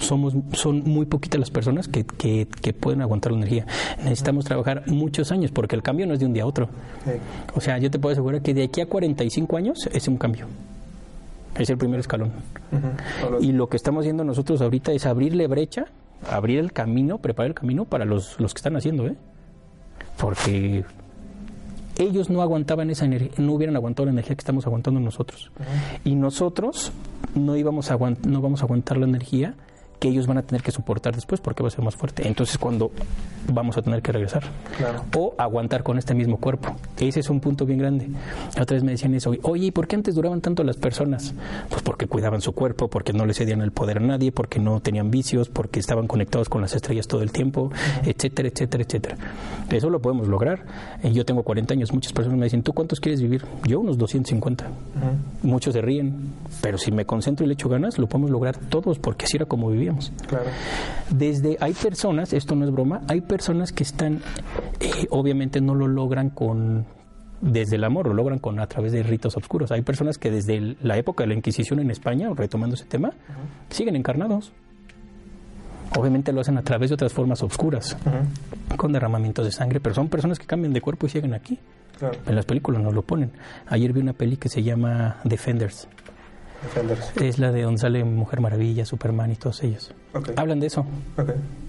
somos, 0.00 0.34
son 0.52 0.82
muy 0.84 1.06
poquitas 1.06 1.40
las 1.40 1.50
personas 1.50 1.88
que, 1.88 2.04
que, 2.04 2.46
que 2.60 2.72
pueden 2.72 3.02
aguantar 3.02 3.32
la 3.32 3.38
energía. 3.38 3.66
Necesitamos 3.98 4.44
trabajar 4.44 4.84
muchos 4.86 5.29
años, 5.32 5.50
porque 5.50 5.76
el 5.76 5.82
cambio 5.82 6.06
no 6.06 6.14
es 6.14 6.20
de 6.20 6.26
un 6.26 6.32
día 6.32 6.44
a 6.44 6.46
otro. 6.46 6.68
O 7.54 7.60
sea, 7.60 7.78
yo 7.78 7.90
te 7.90 7.98
puedo 7.98 8.12
asegurar 8.12 8.42
que 8.42 8.54
de 8.54 8.64
aquí 8.64 8.80
a 8.80 8.86
45 8.86 9.56
años 9.56 9.88
es 9.92 10.08
un 10.08 10.16
cambio. 10.16 10.46
Es 11.56 11.68
el 11.70 11.78
primer 11.78 12.00
escalón. 12.00 12.32
Y 13.40 13.52
lo 13.52 13.68
que 13.68 13.76
estamos 13.76 14.02
haciendo 14.02 14.24
nosotros 14.24 14.60
ahorita 14.60 14.92
es 14.92 15.06
abrirle 15.06 15.46
brecha, 15.46 15.86
abrir 16.30 16.58
el 16.58 16.72
camino, 16.72 17.18
preparar 17.18 17.50
el 17.50 17.54
camino 17.54 17.84
para 17.84 18.04
los, 18.04 18.38
los 18.38 18.54
que 18.54 18.58
están 18.58 18.76
haciendo, 18.76 19.06
¿eh? 19.06 19.16
Porque 20.16 20.84
ellos 21.98 22.30
no 22.30 22.42
aguantaban 22.42 22.90
esa 22.90 23.04
energía, 23.04 23.32
no 23.38 23.54
hubieran 23.54 23.76
aguantado 23.76 24.06
la 24.06 24.12
energía 24.12 24.34
que 24.36 24.40
estamos 24.40 24.66
aguantando 24.66 25.00
nosotros. 25.00 25.50
Y 26.04 26.14
nosotros 26.14 26.92
no 27.34 27.56
íbamos 27.56 27.90
a 27.90 27.96
no 27.96 28.40
vamos 28.40 28.62
a 28.62 28.64
aguantar 28.64 28.96
la 28.98 29.06
energía 29.06 29.54
que 30.00 30.08
ellos 30.08 30.26
van 30.26 30.38
a 30.38 30.42
tener 30.42 30.62
que 30.62 30.72
soportar 30.72 31.14
después 31.14 31.40
porque 31.40 31.62
va 31.62 31.68
a 31.68 31.70
ser 31.70 31.84
más 31.84 31.94
fuerte. 31.94 32.26
Entonces, 32.26 32.58
cuando 32.58 32.90
vamos 33.48 33.76
a 33.76 33.82
tener 33.82 34.02
que 34.02 34.12
regresar 34.12 34.44
o 35.16 35.34
aguantar 35.36 35.82
con 35.82 35.98
este 35.98 36.14
mismo 36.14 36.38
cuerpo. 36.38 36.74
Ese 36.98 37.20
es 37.20 37.30
un 37.30 37.40
punto 37.40 37.66
bien 37.66 37.78
grande. 37.78 38.08
Otra 38.60 38.74
vez 38.74 38.82
me 38.82 38.92
decían 38.92 39.14
eso, 39.14 39.32
oye, 39.42 39.66
¿y 39.66 39.70
por 39.70 39.86
qué 39.86 39.96
antes 39.96 40.14
duraban 40.14 40.40
tanto 40.40 40.64
las 40.64 40.76
personas? 40.76 41.34
Pues 41.68 41.82
porque 41.82 42.06
cuidaban 42.06 42.40
su 42.40 42.52
cuerpo, 42.52 42.88
porque 42.88 43.12
no 43.12 43.26
le 43.26 43.34
cedían 43.34 43.60
el 43.60 43.72
poder 43.72 43.98
a 43.98 44.00
nadie, 44.00 44.32
porque 44.32 44.58
no 44.58 44.80
tenían 44.80 45.10
vicios, 45.10 45.48
porque 45.48 45.80
estaban 45.80 46.06
conectados 46.06 46.48
con 46.48 46.60
las 46.62 46.74
estrellas 46.74 47.06
todo 47.06 47.22
el 47.22 47.32
tiempo, 47.32 47.70
etcétera, 48.04 48.48
etcétera, 48.48 48.84
etcétera. 48.84 49.16
Eso 49.70 49.90
lo 49.90 50.00
podemos 50.00 50.28
lograr. 50.28 50.64
Eh, 51.02 51.12
yo 51.12 51.24
tengo 51.24 51.42
40 51.42 51.74
años, 51.74 51.92
muchas 51.92 52.12
personas 52.12 52.38
me 52.38 52.44
dicen, 52.44 52.62
¿tú 52.62 52.72
cuántos 52.72 53.00
quieres 53.00 53.20
vivir? 53.20 53.44
Yo 53.64 53.80
unos 53.80 53.98
250. 53.98 54.66
Muchos 55.42 55.74
se 55.74 55.80
ríen, 55.80 56.32
pero 56.62 56.78
si 56.78 56.92
me 56.92 57.04
concentro 57.04 57.44
y 57.44 57.48
le 57.48 57.54
echo 57.54 57.68
ganas, 57.68 57.98
lo 57.98 58.06
podemos 58.06 58.30
lograr 58.30 58.56
todos, 58.56 58.98
porque 58.98 59.24
así 59.24 59.36
era 59.36 59.46
como 59.46 59.70
Claro. 60.26 60.46
Desde, 61.10 61.56
hay 61.60 61.72
personas, 61.72 62.32
esto 62.32 62.54
no 62.54 62.64
es 62.64 62.70
broma, 62.70 63.02
hay 63.08 63.20
personas 63.20 63.72
que 63.72 63.82
están, 63.82 64.20
eh, 64.80 65.06
obviamente 65.10 65.60
no 65.60 65.74
lo 65.74 65.88
logran 65.88 66.30
con 66.30 66.86
desde 67.40 67.76
el 67.76 67.84
amor, 67.84 68.06
lo 68.06 68.14
logran 68.14 68.38
con 68.38 68.60
a 68.60 68.66
través 68.66 68.92
de 68.92 69.02
ritos 69.02 69.36
oscuros. 69.36 69.72
Hay 69.72 69.82
personas 69.82 70.18
que 70.18 70.30
desde 70.30 70.76
la 70.82 70.96
época 70.96 71.24
de 71.24 71.28
la 71.28 71.34
Inquisición 71.34 71.80
en 71.80 71.90
España, 71.90 72.28
retomando 72.34 72.74
ese 72.74 72.84
tema, 72.84 73.12
siguen 73.70 73.96
encarnados. 73.96 74.52
Obviamente 75.98 76.32
lo 76.32 76.40
hacen 76.40 76.56
a 76.56 76.62
través 76.62 76.90
de 76.90 76.94
otras 76.94 77.12
formas 77.12 77.42
oscuras, 77.42 77.96
con 78.76 78.92
derramamientos 78.92 79.44
de 79.44 79.50
sangre, 79.50 79.80
pero 79.80 79.94
son 79.94 80.08
personas 80.08 80.38
que 80.38 80.46
cambian 80.46 80.72
de 80.72 80.80
cuerpo 80.80 81.06
y 81.06 81.10
siguen 81.10 81.34
aquí. 81.34 81.58
En 82.26 82.34
las 82.34 82.46
películas 82.46 82.82
nos 82.82 82.94
lo 82.94 83.02
ponen. 83.02 83.32
Ayer 83.66 83.92
vi 83.92 84.00
una 84.00 84.12
peli 84.12 84.36
que 84.36 84.48
se 84.48 84.62
llama 84.62 85.16
Defenders. 85.24 85.88
Es 87.20 87.38
la 87.38 87.52
de 87.52 87.62
donde 87.62 87.80
sale 87.80 88.04
Mujer 88.04 88.40
Maravilla, 88.40 88.84
Superman 88.84 89.32
y 89.32 89.36
todos 89.36 89.62
ellos. 89.62 89.92
Hablan 90.36 90.60
de 90.60 90.66
eso. 90.66 90.84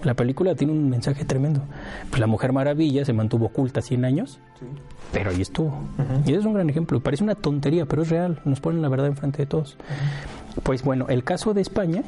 La 0.02 0.14
película 0.14 0.54
tiene 0.54 0.72
un 0.72 0.90
mensaje 0.90 1.24
tremendo. 1.24 1.62
Pues 2.10 2.20
la 2.20 2.26
Mujer 2.26 2.52
Maravilla 2.52 3.04
se 3.04 3.12
mantuvo 3.12 3.46
oculta 3.46 3.80
100 3.80 4.04
años, 4.04 4.38
pero 5.12 5.30
ahí 5.30 5.40
estuvo. 5.40 5.74
Y 6.26 6.34
es 6.34 6.44
un 6.44 6.54
gran 6.54 6.68
ejemplo. 6.68 7.00
Parece 7.00 7.24
una 7.24 7.34
tontería, 7.34 7.86
pero 7.86 8.02
es 8.02 8.10
real. 8.10 8.40
Nos 8.44 8.60
ponen 8.60 8.82
la 8.82 8.88
verdad 8.88 9.06
enfrente 9.06 9.38
de 9.38 9.46
todos. 9.46 9.76
Pues 10.62 10.82
bueno, 10.82 11.06
el 11.08 11.24
caso 11.24 11.54
de 11.54 11.62
España 11.62 12.02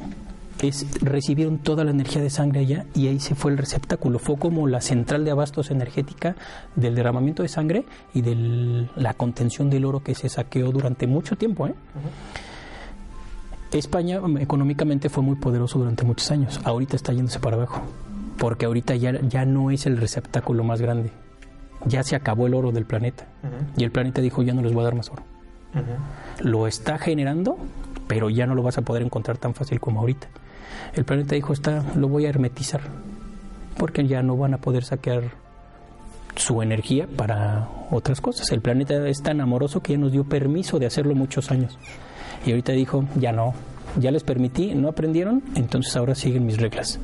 es 0.61 0.85
recibieron 1.01 1.57
toda 1.57 1.83
la 1.83 1.91
energía 1.91 2.21
de 2.21 2.29
sangre 2.29 2.61
allá 2.61 2.85
y 2.93 3.07
ahí 3.07 3.19
se 3.19 3.35
fue 3.35 3.51
el 3.51 3.57
receptáculo. 3.57 4.19
Fue 4.19 4.37
como 4.37 4.67
la 4.67 4.81
central 4.81 5.25
de 5.25 5.31
abastos 5.31 5.71
energética 5.71 6.35
del 6.75 6.95
derramamiento 6.95 7.43
de 7.43 7.49
sangre 7.49 7.85
y 8.13 8.21
de 8.21 8.87
la 8.95 9.13
contención 9.13 9.69
del 9.69 9.85
oro 9.85 10.01
que 10.01 10.15
se 10.15 10.29
saqueó 10.29 10.71
durante 10.71 11.07
mucho 11.07 11.35
tiempo. 11.35 11.67
¿eh? 11.67 11.73
España 13.79 14.21
um, 14.21 14.37
económicamente 14.37 15.09
fue 15.09 15.23
muy 15.23 15.35
poderoso 15.35 15.79
durante 15.79 16.05
muchos 16.05 16.31
años. 16.31 16.59
Ahorita 16.63 16.95
está 16.95 17.13
yéndose 17.13 17.39
para 17.39 17.55
abajo. 17.55 17.81
Porque 18.37 18.65
ahorita 18.65 18.95
ya, 18.95 19.19
ya 19.21 19.45
no 19.45 19.71
es 19.71 19.85
el 19.85 19.97
receptáculo 19.97 20.63
más 20.63 20.81
grande. 20.81 21.11
Ya 21.85 22.03
se 22.03 22.15
acabó 22.15 22.47
el 22.47 22.53
oro 22.53 22.71
del 22.71 22.85
planeta. 22.85 23.27
Y 23.77 23.83
el 23.83 23.91
planeta 23.91 24.21
dijo, 24.21 24.43
ya 24.43 24.53
no 24.53 24.61
les 24.61 24.73
voy 24.73 24.81
a 24.81 24.85
dar 24.85 24.95
más 24.95 25.09
oro. 25.09 25.23
Lo 26.39 26.67
está 26.67 26.97
generando, 26.97 27.57
pero 28.07 28.29
ya 28.29 28.45
no 28.45 28.55
lo 28.55 28.63
vas 28.63 28.77
a 28.77 28.81
poder 28.81 29.03
encontrar 29.03 29.37
tan 29.37 29.53
fácil 29.53 29.79
como 29.79 29.99
ahorita. 29.99 30.27
El 30.93 31.05
planeta 31.05 31.35
dijo, 31.35 31.53
está, 31.53 31.83
lo 31.95 32.07
voy 32.07 32.25
a 32.25 32.29
hermetizar. 32.29 32.81
Porque 33.77 34.07
ya 34.07 34.23
no 34.23 34.37
van 34.37 34.53
a 34.53 34.57
poder 34.57 34.83
saquear 34.83 35.31
su 36.35 36.61
energía 36.61 37.07
para 37.07 37.69
otras 37.91 38.21
cosas. 38.21 38.51
El 38.51 38.61
planeta 38.61 39.07
es 39.07 39.21
tan 39.21 39.41
amoroso 39.41 39.81
que 39.81 39.93
ya 39.93 39.99
nos 39.99 40.11
dio 40.11 40.23
permiso 40.23 40.79
de 40.79 40.85
hacerlo 40.85 41.15
muchos 41.15 41.51
años. 41.51 41.77
Y 42.45 42.51
ahorita 42.51 42.73
dijo, 42.73 43.05
ya 43.15 43.31
no, 43.31 43.53
ya 43.99 44.11
les 44.11 44.23
permití, 44.23 44.75
no 44.75 44.89
aprendieron, 44.89 45.43
entonces 45.55 45.95
ahora 45.95 46.15
siguen 46.15 46.45
mis 46.45 46.57
reglas. 46.57 46.99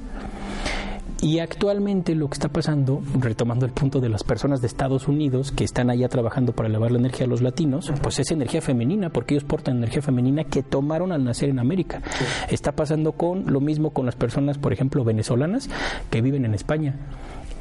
Y 1.24 1.38
actualmente 1.38 2.16
lo 2.16 2.28
que 2.30 2.34
está 2.34 2.50
pasando, 2.50 3.04
retomando 3.20 3.68
el 3.68 3.72
punto 3.72 4.00
de 4.00 4.10
las 4.10 4.24
personas 4.24 4.60
de 4.60 4.66
Estados 4.66 5.08
Unidos 5.08 5.52
que 5.52 5.64
están 5.64 5.92
allá 5.92 6.10
trabajando 6.10 6.54
para 6.54 6.68
elevar 6.68 6.92
la 6.92 6.98
energía 6.98 7.28
a 7.28 7.30
los 7.30 7.44
latinos, 7.44 7.92
pues 8.02 8.18
es 8.18 8.32
energía 8.32 8.60
femenina, 8.60 9.12
porque 9.12 9.36
ellos 9.36 9.44
portan 9.44 9.78
energía 9.78 10.02
femenina 10.02 10.46
que 10.46 10.64
tomaron 10.64 11.12
al 11.12 11.24
nacer 11.24 11.50
en 11.50 11.60
América. 11.60 12.02
Está 12.50 12.72
pasando 12.72 13.12
con 13.12 13.54
lo 13.54 13.62
mismo 13.62 13.92
con 13.92 14.08
las 14.08 14.16
personas, 14.16 14.58
por 14.58 14.74
ejemplo, 14.74 15.04
venezolanas 15.04 15.70
que 16.10 16.22
viven 16.22 16.44
en 16.44 16.56
España 16.56 16.96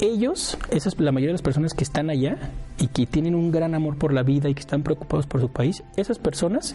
ellos, 0.01 0.57
esas, 0.71 0.99
la 0.99 1.13
mayoría 1.13 1.29
de 1.29 1.35
las 1.35 1.43
personas 1.43 1.75
que 1.75 1.85
están 1.85 2.11
allá 2.11 2.39
y 2.79 2.89
que 2.89 3.07
tienen 3.07 3.35
un 3.35 3.51
gran 3.51 3.75
amor 3.75 3.97
por 3.99 4.13
la 4.13 4.23
vida 4.23 4.49
y 4.49 4.55
que 4.55 4.61
están 4.61 4.83
preocupados 4.83 5.27
por 5.27 5.41
su 5.41 5.51
país, 5.51 5.83
esas 5.97 6.19
personas 6.19 6.75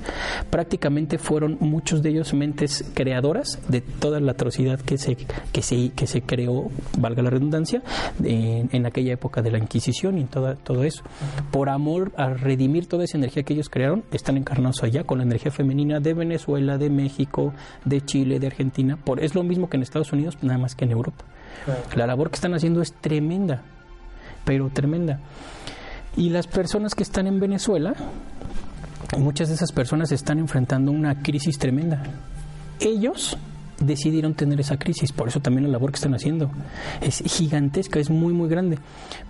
prácticamente 0.49 1.17
fueron 1.17 1.57
muchos 1.59 2.03
de 2.03 2.09
ellos 2.09 2.33
mentes 2.33 2.85
creadoras 2.93 3.59
de 3.67 3.81
toda 3.81 4.19
la 4.19 4.33
atrocidad 4.33 4.79
que 4.79 4.97
se, 4.97 5.17
que 5.51 5.61
se, 5.61 5.89
que 5.89 6.07
se 6.07 6.21
creó, 6.21 6.69
valga 6.97 7.23
la 7.23 7.31
redundancia, 7.31 7.81
en, 8.23 8.85
aquella 8.85 9.13
época 9.13 9.41
de 9.41 9.51
la 9.51 9.57
Inquisición 9.57 10.19
y 10.19 10.25
toda, 10.25 10.55
todo 10.55 10.83
eso. 10.83 11.03
Por 11.51 11.69
amor 11.69 12.11
a 12.17 12.29
redimir 12.29 12.87
toda 12.87 13.03
esa 13.03 13.17
energía 13.17 13.43
que 13.43 13.53
ellos 13.53 13.69
crearon, 13.69 14.03
están 14.11 14.37
encarnados 14.37 14.83
allá 14.83 15.03
con 15.03 15.17
la 15.17 15.23
energía 15.23 15.51
femenina 15.51 15.99
de 15.99 16.13
Venezuela, 16.13 16.77
de 16.77 16.89
México, 16.89 17.53
de 17.83 18.01
Chile, 18.01 18.39
de 18.39 18.47
Argentina. 18.47 18.97
Por, 18.97 19.23
es 19.23 19.33
lo 19.33 19.43
mismo 19.43 19.69
que 19.69 19.77
en 19.77 19.83
Estados 19.83 20.13
Unidos, 20.13 20.37
nada 20.41 20.59
más 20.59 20.75
que 20.75 20.85
en 20.85 20.91
Europa. 20.91 21.25
La 21.95 22.07
labor 22.07 22.29
que 22.29 22.35
están 22.35 22.53
haciendo 22.53 22.81
es 22.81 22.93
tremenda, 22.93 23.61
pero 24.43 24.69
tremenda. 24.69 25.19
Y 26.17 26.29
las 26.29 26.47
personas 26.47 26.95
que 26.95 27.03
están 27.03 27.27
en 27.27 27.39
Venezuela, 27.39 27.93
muchas 29.17 29.49
de 29.49 29.55
esas 29.55 29.71
personas 29.71 30.11
están 30.11 30.39
enfrentando 30.39 30.91
una 30.91 31.21
crisis 31.21 31.57
tremenda. 31.57 32.03
Ellos 32.79 33.37
decidieron 33.79 34.33
tener 34.33 34.59
esa 34.59 34.77
crisis. 34.77 35.11
Por 35.11 35.27
eso 35.27 35.39
también 35.39 35.65
la 35.65 35.71
labor 35.71 35.91
que 35.91 35.97
están 35.97 36.13
haciendo 36.13 36.51
es 37.01 37.23
gigantesca, 37.25 37.99
es 37.99 38.09
muy, 38.09 38.33
muy 38.33 38.49
grande. 38.49 38.79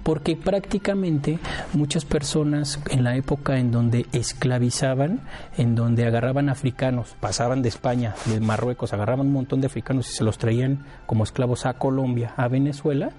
Porque 0.04 0.36
prácticamente 0.36 1.40
muchas 1.74 2.06
personas 2.06 2.80
en 2.90 3.04
la 3.04 3.16
época 3.16 3.58
en 3.58 3.72
donde 3.72 4.06
esclavizaban, 4.12 5.22
en 5.58 5.76
donde 5.76 6.06
agarraban 6.06 6.50
africanos, 6.50 7.16
pasaban 7.20 7.62
de 7.62 7.70
España, 7.70 8.16
de 8.26 8.40
Marruecos, 8.40 8.94
agarraban 8.94 9.28
un 9.28 9.34
montón 9.34 9.62
de 9.62 9.68
africanos 9.68 10.10
y 10.10 10.14
se 10.14 10.24
los 10.24 10.38
traían 10.38 10.86
como 11.06 11.24
esclavos 11.24 11.66
a 11.66 11.74
Colombia, 11.74 12.34
a 12.38 12.48
Venezuela, 12.48 13.12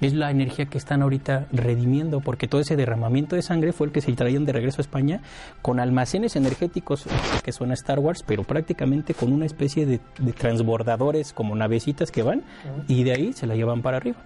es 0.00 0.12
la 0.12 0.30
energía 0.30 0.66
que 0.66 0.78
están 0.78 1.02
ahorita 1.02 1.46
redimiendo, 1.52 2.20
porque 2.20 2.48
todo 2.48 2.60
ese 2.60 2.76
derramamiento 2.76 3.36
de 3.36 3.42
sangre 3.42 3.72
fue 3.72 3.86
el 3.86 3.92
que 3.92 4.00
se 4.00 4.12
traían 4.12 4.44
de 4.44 4.52
regreso 4.52 4.80
a 4.80 4.82
España 4.82 5.20
con 5.62 5.80
almacenes 5.80 6.36
energéticos 6.36 7.06
que 7.42 7.52
suena 7.52 7.74
Star 7.74 7.98
Wars, 7.98 8.24
pero 8.26 8.44
prácticamente 8.44 9.14
con 9.14 9.32
una 9.32 9.46
especie 9.46 9.86
de, 9.86 10.00
de 10.18 10.32
transbordadores 10.74 11.32
como 11.32 11.54
navecitas 11.54 12.10
que 12.10 12.22
van 12.22 12.42
y 12.88 13.04
de 13.04 13.12
ahí 13.12 13.32
se 13.32 13.46
la 13.46 13.54
llevan 13.54 13.82
para 13.82 13.98
arriba. 13.98 14.18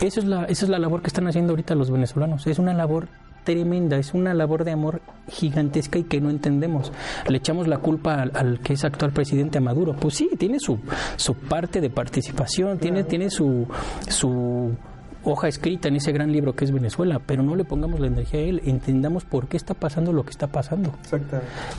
Eso 0.00 0.20
es 0.20 0.26
la, 0.26 0.44
esa 0.44 0.64
es 0.64 0.70
la 0.70 0.78
labor 0.78 1.02
que 1.02 1.08
están 1.08 1.26
haciendo 1.28 1.52
ahorita 1.52 1.74
los 1.74 1.90
venezolanos. 1.90 2.46
Es 2.46 2.58
una 2.58 2.72
labor 2.74 3.08
tremenda, 3.44 3.96
es 3.96 4.14
una 4.14 4.34
labor 4.34 4.64
de 4.64 4.72
amor 4.72 5.02
gigantesca 5.28 5.98
y 5.98 6.04
que 6.04 6.20
no 6.20 6.30
entendemos. 6.30 6.92
Le 7.28 7.36
echamos 7.36 7.68
la 7.68 7.78
culpa 7.78 8.22
al, 8.22 8.60
que 8.60 8.72
es 8.72 8.84
actual 8.84 9.12
presidente 9.12 9.60
Maduro. 9.60 9.94
Pues 9.94 10.14
sí, 10.14 10.30
tiene 10.38 10.58
su, 10.58 10.78
su 11.16 11.34
parte 11.34 11.80
de 11.80 11.90
participación, 11.90 12.78
tiene, 12.78 13.04
tiene 13.04 13.30
su, 13.30 13.68
su 14.08 14.74
hoja 15.22 15.48
escrita 15.48 15.88
en 15.88 15.96
ese 15.96 16.10
gran 16.10 16.32
libro 16.32 16.54
que 16.54 16.64
es 16.64 16.72
Venezuela, 16.72 17.20
pero 17.24 17.42
no 17.42 17.54
le 17.54 17.64
pongamos 17.64 18.00
la 18.00 18.08
energía 18.08 18.40
a 18.40 18.42
él, 18.42 18.62
entendamos 18.64 19.24
por 19.24 19.46
qué 19.46 19.56
está 19.56 19.74
pasando 19.74 20.12
lo 20.12 20.24
que 20.24 20.30
está 20.30 20.48
pasando. 20.48 20.92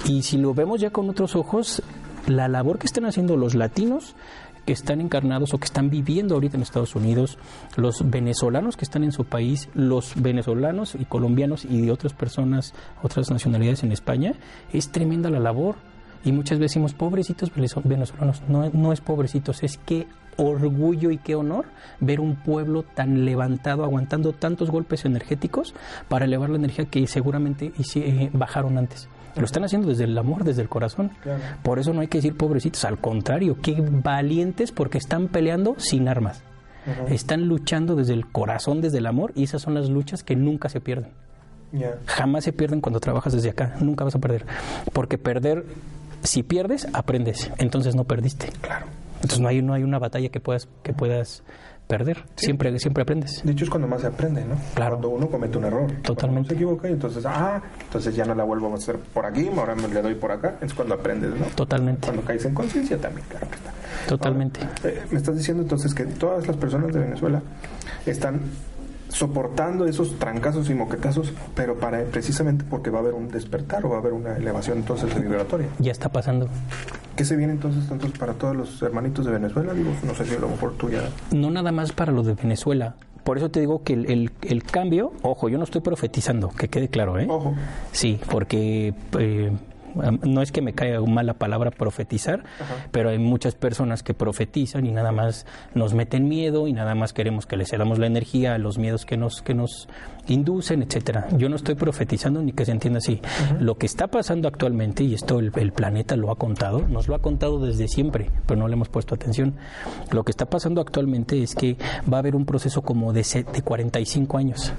Y 0.06 0.22
si 0.22 0.38
lo 0.38 0.54
vemos 0.54 0.80
ya 0.80 0.92
con 0.92 1.10
otros 1.10 1.36
ojos, 1.36 1.82
la 2.28 2.48
labor 2.48 2.80
que 2.80 2.88
están 2.88 3.06
haciendo 3.06 3.38
los 3.38 3.56
latinos 3.56 4.16
que 4.66 4.74
están 4.74 5.00
encarnados 5.00 5.54
o 5.54 5.60
que 5.60 5.66
están 5.66 5.90
viviendo 5.90 6.36
ahorita 6.36 6.58
en 6.58 6.64
Estados 6.64 6.96
Unidos, 6.96 7.38
los 7.78 8.10
venezolanos 8.10 8.76
que 8.76 8.86
están 8.86 9.04
en 9.04 9.12
su 9.12 9.26
país, 9.26 9.70
los 9.74 10.14
venezolanos 10.16 10.96
y 10.96 11.06
colombianos 11.06 11.66
y 11.66 11.82
de 11.82 11.92
otras 11.92 12.14
personas, 12.14 12.74
otras 13.04 13.30
nacionalidades 13.30 13.84
en 13.84 13.92
España, 13.92 14.34
es 14.74 14.92
tremenda 14.92 15.30
la 15.30 15.40
labor. 15.40 15.76
Y 16.24 16.32
muchas 16.32 16.58
veces 16.58 16.72
decimos, 16.72 16.96
pobrecitos 16.96 17.52
venezolanos, 17.84 18.42
no, 18.48 18.68
no 18.72 18.92
es 18.92 19.00
pobrecitos, 19.00 19.62
es 19.62 19.78
que 19.78 20.08
orgullo 20.38 21.12
y 21.12 21.20
qué 21.20 21.36
honor 21.36 21.66
ver 22.00 22.20
un 22.20 22.36
pueblo 22.36 22.84
tan 22.84 23.26
levantado, 23.26 23.84
aguantando 23.84 24.34
tantos 24.34 24.72
golpes 24.72 25.06
energéticos 25.06 25.76
para 26.10 26.26
elevar 26.26 26.50
la 26.50 26.58
energía 26.58 26.86
que 26.86 27.06
seguramente 27.06 27.74
eh, 27.96 28.30
bajaron 28.34 28.80
antes. 28.80 29.08
Lo 29.36 29.46
están 29.46 29.64
haciendo 29.64 29.88
desde 29.88 30.06
el 30.06 30.18
amor, 30.18 30.44
desde 30.44 30.62
el 30.62 30.70
corazón. 30.70 31.12
Por 31.64 31.80
eso 31.80 31.94
no 31.94 32.02
hay 32.02 32.08
que 32.08 32.20
decir 32.20 32.38
pobrecitos, 32.38 32.86
al 32.86 33.00
contrario, 33.00 33.58
qué 33.62 33.76
valientes 33.80 34.72
porque 34.72 34.98
están 34.98 35.28
peleando 35.28 35.76
sin 35.78 36.08
armas. 36.08 36.42
Están 37.10 37.48
luchando 37.48 37.96
desde 37.96 38.14
el 38.14 38.28
corazón, 38.28 38.82
desde 38.82 39.00
el 39.00 39.08
amor, 39.08 39.32
y 39.36 39.44
esas 39.44 39.62
son 39.62 39.74
las 39.74 39.90
luchas 39.90 40.24
que 40.24 40.36
nunca 40.36 40.70
se 40.70 40.80
pierden. 40.82 41.12
Jamás 42.06 42.44
se 42.44 42.54
pierden 42.54 42.80
cuando 42.80 43.00
trabajas 43.00 43.34
desde 43.34 43.50
acá, 43.50 43.76
nunca 43.82 44.04
vas 44.04 44.16
a 44.16 44.20
perder. 44.20 44.46
Porque 44.94 45.18
perder, 45.18 45.66
si 46.24 46.44
pierdes, 46.44 46.88
aprendes, 46.94 47.52
entonces 47.58 47.96
no 47.96 48.06
perdiste. 48.06 48.50
Claro. 48.62 48.86
Entonces 49.16 49.40
no 49.40 49.48
hay, 49.48 49.62
no 49.62 49.74
hay 49.74 49.84
una 49.84 50.00
batalla 50.00 50.30
que 50.30 50.40
puedas, 50.40 50.68
que 50.84 50.94
puedas 50.94 51.44
perder. 51.88 52.24
Siempre, 52.36 52.78
siempre 52.80 53.04
aprendes. 53.04 53.42
De 53.44 53.52
hecho 53.52 53.66
es 53.66 53.70
cuando 53.70 53.88
más 53.88 54.02
se 54.02 54.08
aprende, 54.08 54.44
¿no? 54.46 54.56
Claro. 54.74 54.92
Cuando 54.94 55.10
uno 55.10 55.28
comete 55.28 55.58
un 55.58 55.66
error. 55.66 55.92
Totalmente. 56.02 56.50
se 56.50 56.56
equivoca 56.56 56.90
y 56.90 56.94
entonces, 56.94 57.26
ah, 57.26 57.62
entonces 57.82 58.16
ya 58.16 58.26
no 58.26 58.36
la 58.36 58.44
vuelvo 58.44 58.72
a 58.72 58.76
hacer 58.76 58.98
por 58.98 59.26
aquí, 59.26 59.50
ahora 59.56 59.76
me 59.76 59.88
le 59.88 60.02
doy 60.02 60.16
por 60.16 60.32
acá. 60.32 60.56
Es 60.62 60.74
cuando 60.74 60.96
aprendes, 60.96 61.32
¿no? 61.32 61.46
Totalmente. 61.56 62.06
Cuando 62.06 62.24
caes 62.24 62.46
en 62.46 62.54
conciencia 62.54 62.98
también, 62.98 63.26
claro 63.30 63.48
que 63.50 63.56
está. 63.56 63.72
Totalmente. 64.08 64.60
Eh, 64.84 65.04
me 65.12 65.18
estás 65.18 65.36
diciendo 65.36 65.64
entonces 65.64 65.94
que 65.94 66.06
todas 66.06 66.48
las 66.48 66.58
personas 66.58 66.94
de 66.94 67.00
Venezuela 67.00 67.42
están 68.06 68.42
soportando 69.16 69.86
esos 69.86 70.20
trancazos 70.20 70.70
y 70.70 70.74
moquetazos, 70.74 71.32
pero 71.56 71.80
para 71.80 72.04
precisamente 72.04 72.66
porque 72.70 72.90
va 72.90 72.98
a 72.98 73.02
haber 73.02 73.14
un 73.14 73.30
despertar 73.30 73.86
o 73.86 73.90
va 73.90 73.96
a 73.96 74.00
haber 74.00 74.12
una 74.12 74.36
elevación 74.36 74.80
entonces 74.80 75.16
vibratoria. 75.20 75.68
Ya 75.80 75.94
está 75.94 76.10
pasando. 76.10 76.50
¿Qué 77.16 77.24
se 77.24 77.38
viene 77.38 77.54
entonces, 77.54 77.90
entonces 77.90 78.20
para 78.20 78.34
todos 78.34 78.54
los 78.58 78.82
hermanitos 78.82 79.26
de 79.26 79.32
Venezuela? 79.32 79.74
Digo, 79.74 79.92
no 80.06 80.14
sé 80.14 80.26
si 80.26 80.36
a 80.36 80.40
lo 80.40 80.50
mejor 80.50 80.74
tú 80.74 80.90
ya... 80.90 81.02
No 81.32 81.50
nada 81.50 81.72
más 81.72 81.94
para 81.94 82.12
los 82.12 82.26
de 82.26 82.34
Venezuela. 82.34 82.96
Por 83.24 83.38
eso 83.38 83.50
te 83.50 83.62
digo 83.62 83.84
que 83.84 83.94
el, 83.94 84.32
el, 84.42 84.64
cambio, 84.64 85.14
ojo, 85.22 85.48
yo 85.48 85.58
no 85.58 85.64
estoy 85.64 85.80
profetizando, 85.80 86.50
que 86.50 86.68
quede 86.68 86.90
claro, 86.90 87.18
¿eh? 87.18 87.26
Ojo. 87.30 87.56
Sí, 87.94 88.20
porque... 88.30 88.94
Eh, 89.18 89.52
No 89.96 90.42
es 90.42 90.52
que 90.52 90.62
me 90.62 90.74
caiga 90.74 91.00
mal 91.02 91.26
la 91.26 91.34
palabra 91.34 91.72
profetizar, 91.72 92.44
pero 92.92 93.10
hay 93.10 93.20
muchas 93.20 93.56
personas 93.56 94.04
que 94.04 94.14
profetizan 94.14 94.86
y 94.86 94.92
nada 94.92 95.12
más 95.12 95.46
nos 95.74 95.94
meten 95.94 96.28
miedo 96.28 96.68
y 96.68 96.74
nada 96.74 96.96
más 96.96 97.14
queremos 97.14 97.46
que 97.46 97.58
les 97.58 97.70
cedamos 97.70 98.00
la 98.00 98.08
energía 98.08 98.56
a 98.56 98.58
los 98.58 98.78
miedos 98.78 99.06
que 99.06 99.18
nos, 99.18 99.42
que 99.42 99.54
nos 99.54 99.88
inducen, 100.28 100.82
etcétera. 100.82 101.28
Yo 101.38 101.50
no 101.50 101.56
estoy 101.56 101.76
profetizando 101.76 102.42
ni 102.42 102.52
que 102.52 102.66
se 102.66 102.72
entienda 102.72 103.00
así. 103.00 103.22
Lo 103.60 103.78
que 103.78 103.86
está 103.86 104.08
pasando 104.08 104.48
actualmente, 104.48 105.04
y 105.04 105.14
esto 105.14 105.40
el, 105.40 105.52
planeta 105.72 106.16
lo 106.16 106.32
ha 106.32 106.36
contado, 106.36 106.86
nos 106.88 107.08
lo 107.08 107.16
ha 107.16 107.20
contado 107.20 107.60
desde 107.60 107.88
siempre, 107.88 108.30
pero 108.46 108.60
no 108.60 108.68
le 108.68 108.74
hemos 108.74 108.90
puesto 108.90 109.16
atención. 109.16 109.56
Lo 110.12 110.24
que 110.24 110.32
está 110.32 110.46
pasando 110.46 110.82
actualmente 110.82 111.42
es 111.42 111.56
que 111.56 111.78
va 112.12 112.18
a 112.18 112.20
haber 112.20 112.36
un 112.36 112.46
proceso 112.46 112.82
como 112.82 113.14
de, 113.14 113.24
de 113.54 113.62
45 113.62 114.38
años, 114.38 114.74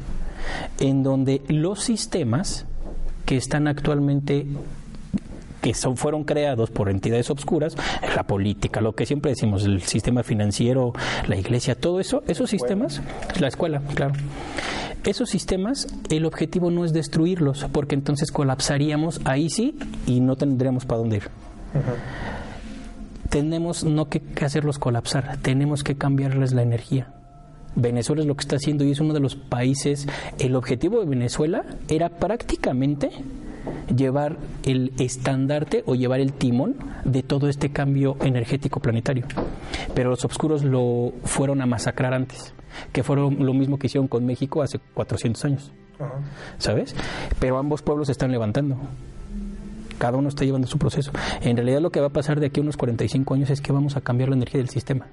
en 0.80 1.02
donde 1.02 1.42
los 1.48 1.82
sistemas 1.82 2.66
que 3.24 3.36
están 3.36 3.66
actualmente 3.66 4.46
que 5.66 5.74
son, 5.74 5.96
fueron 5.96 6.22
creados 6.22 6.70
por 6.70 6.88
entidades 6.88 7.28
obscuras, 7.28 7.76
la 8.14 8.22
política, 8.22 8.80
lo 8.80 8.92
que 8.92 9.04
siempre 9.04 9.32
decimos, 9.32 9.64
el 9.64 9.82
sistema 9.82 10.22
financiero, 10.22 10.92
la 11.26 11.34
iglesia, 11.34 11.74
todo 11.74 11.98
eso, 11.98 12.22
esos 12.28 12.48
sistemas, 12.50 13.02
la 13.40 13.48
escuela, 13.48 13.82
claro. 13.96 14.14
Esos 15.02 15.28
sistemas, 15.28 15.88
el 16.08 16.24
objetivo 16.24 16.70
no 16.70 16.84
es 16.84 16.92
destruirlos, 16.92 17.66
porque 17.72 17.96
entonces 17.96 18.30
colapsaríamos 18.30 19.20
ahí 19.24 19.50
sí 19.50 19.76
y 20.06 20.20
no 20.20 20.36
tendríamos 20.36 20.84
para 20.84 20.98
dónde 20.98 21.16
ir. 21.16 21.30
Tenemos 23.28 23.82
no 23.82 24.08
que 24.08 24.22
hacerlos 24.44 24.78
colapsar, 24.78 25.36
tenemos 25.42 25.82
que 25.82 25.96
cambiarles 25.96 26.52
la 26.52 26.62
energía. 26.62 27.12
Venezuela 27.74 28.22
es 28.22 28.28
lo 28.28 28.36
que 28.36 28.42
está 28.42 28.54
haciendo 28.54 28.84
y 28.84 28.92
es 28.92 29.00
uno 29.00 29.14
de 29.14 29.20
los 29.20 29.34
países, 29.34 30.06
el 30.38 30.54
objetivo 30.54 31.00
de 31.00 31.06
Venezuela 31.06 31.64
era 31.88 32.08
prácticamente 32.08 33.10
llevar 33.94 34.36
el 34.64 34.92
estandarte 34.98 35.82
o 35.86 35.94
llevar 35.94 36.20
el 36.20 36.32
timón 36.32 36.76
de 37.04 37.22
todo 37.22 37.48
este 37.48 37.70
cambio 37.70 38.16
energético 38.20 38.80
planetario. 38.80 39.26
Pero 39.94 40.10
los 40.10 40.24
oscuros 40.24 40.64
lo 40.64 41.12
fueron 41.24 41.60
a 41.62 41.66
masacrar 41.66 42.14
antes, 42.14 42.54
que 42.92 43.02
fueron 43.02 43.44
lo 43.44 43.54
mismo 43.54 43.78
que 43.78 43.86
hicieron 43.86 44.08
con 44.08 44.26
México 44.26 44.62
hace 44.62 44.78
400 44.94 45.44
años. 45.44 45.72
¿Sabes? 46.58 46.94
Pero 47.40 47.58
ambos 47.58 47.82
pueblos 47.82 48.06
se 48.06 48.12
están 48.12 48.30
levantando. 48.30 48.76
Cada 49.98 50.18
uno 50.18 50.28
está 50.28 50.44
llevando 50.44 50.66
su 50.66 50.78
proceso. 50.78 51.10
En 51.40 51.56
realidad 51.56 51.80
lo 51.80 51.90
que 51.90 52.00
va 52.00 52.08
a 52.08 52.10
pasar 52.10 52.38
de 52.38 52.46
aquí 52.46 52.60
a 52.60 52.62
unos 52.62 52.76
45 52.76 53.34
años 53.34 53.50
es 53.50 53.60
que 53.60 53.72
vamos 53.72 53.96
a 53.96 54.02
cambiar 54.02 54.28
la 54.28 54.36
energía 54.36 54.58
del 54.58 54.68
sistema. 54.68 55.06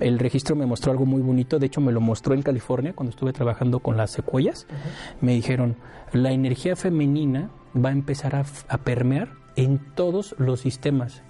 El 0.00 0.18
registro 0.18 0.56
me 0.56 0.66
mostró 0.66 0.92
algo 0.92 1.06
muy 1.06 1.22
bonito, 1.22 1.58
de 1.58 1.66
hecho 1.66 1.80
me 1.80 1.92
lo 1.92 2.00
mostró 2.00 2.34
en 2.34 2.42
California 2.42 2.92
cuando 2.92 3.10
estuve 3.10 3.32
trabajando 3.32 3.80
con 3.80 3.96
las 3.96 4.10
secuoyas. 4.10 4.66
Me 5.20 5.32
dijeron, 5.32 5.76
la 6.12 6.32
energía 6.32 6.76
femenina 6.76 7.50
va 7.74 7.90
a 7.90 7.92
empezar 7.92 8.34
a, 8.34 8.78
permear 8.78 9.30
en 9.56 9.78
todos 9.94 10.34
los 10.38 10.60
sistemas. 10.60 11.22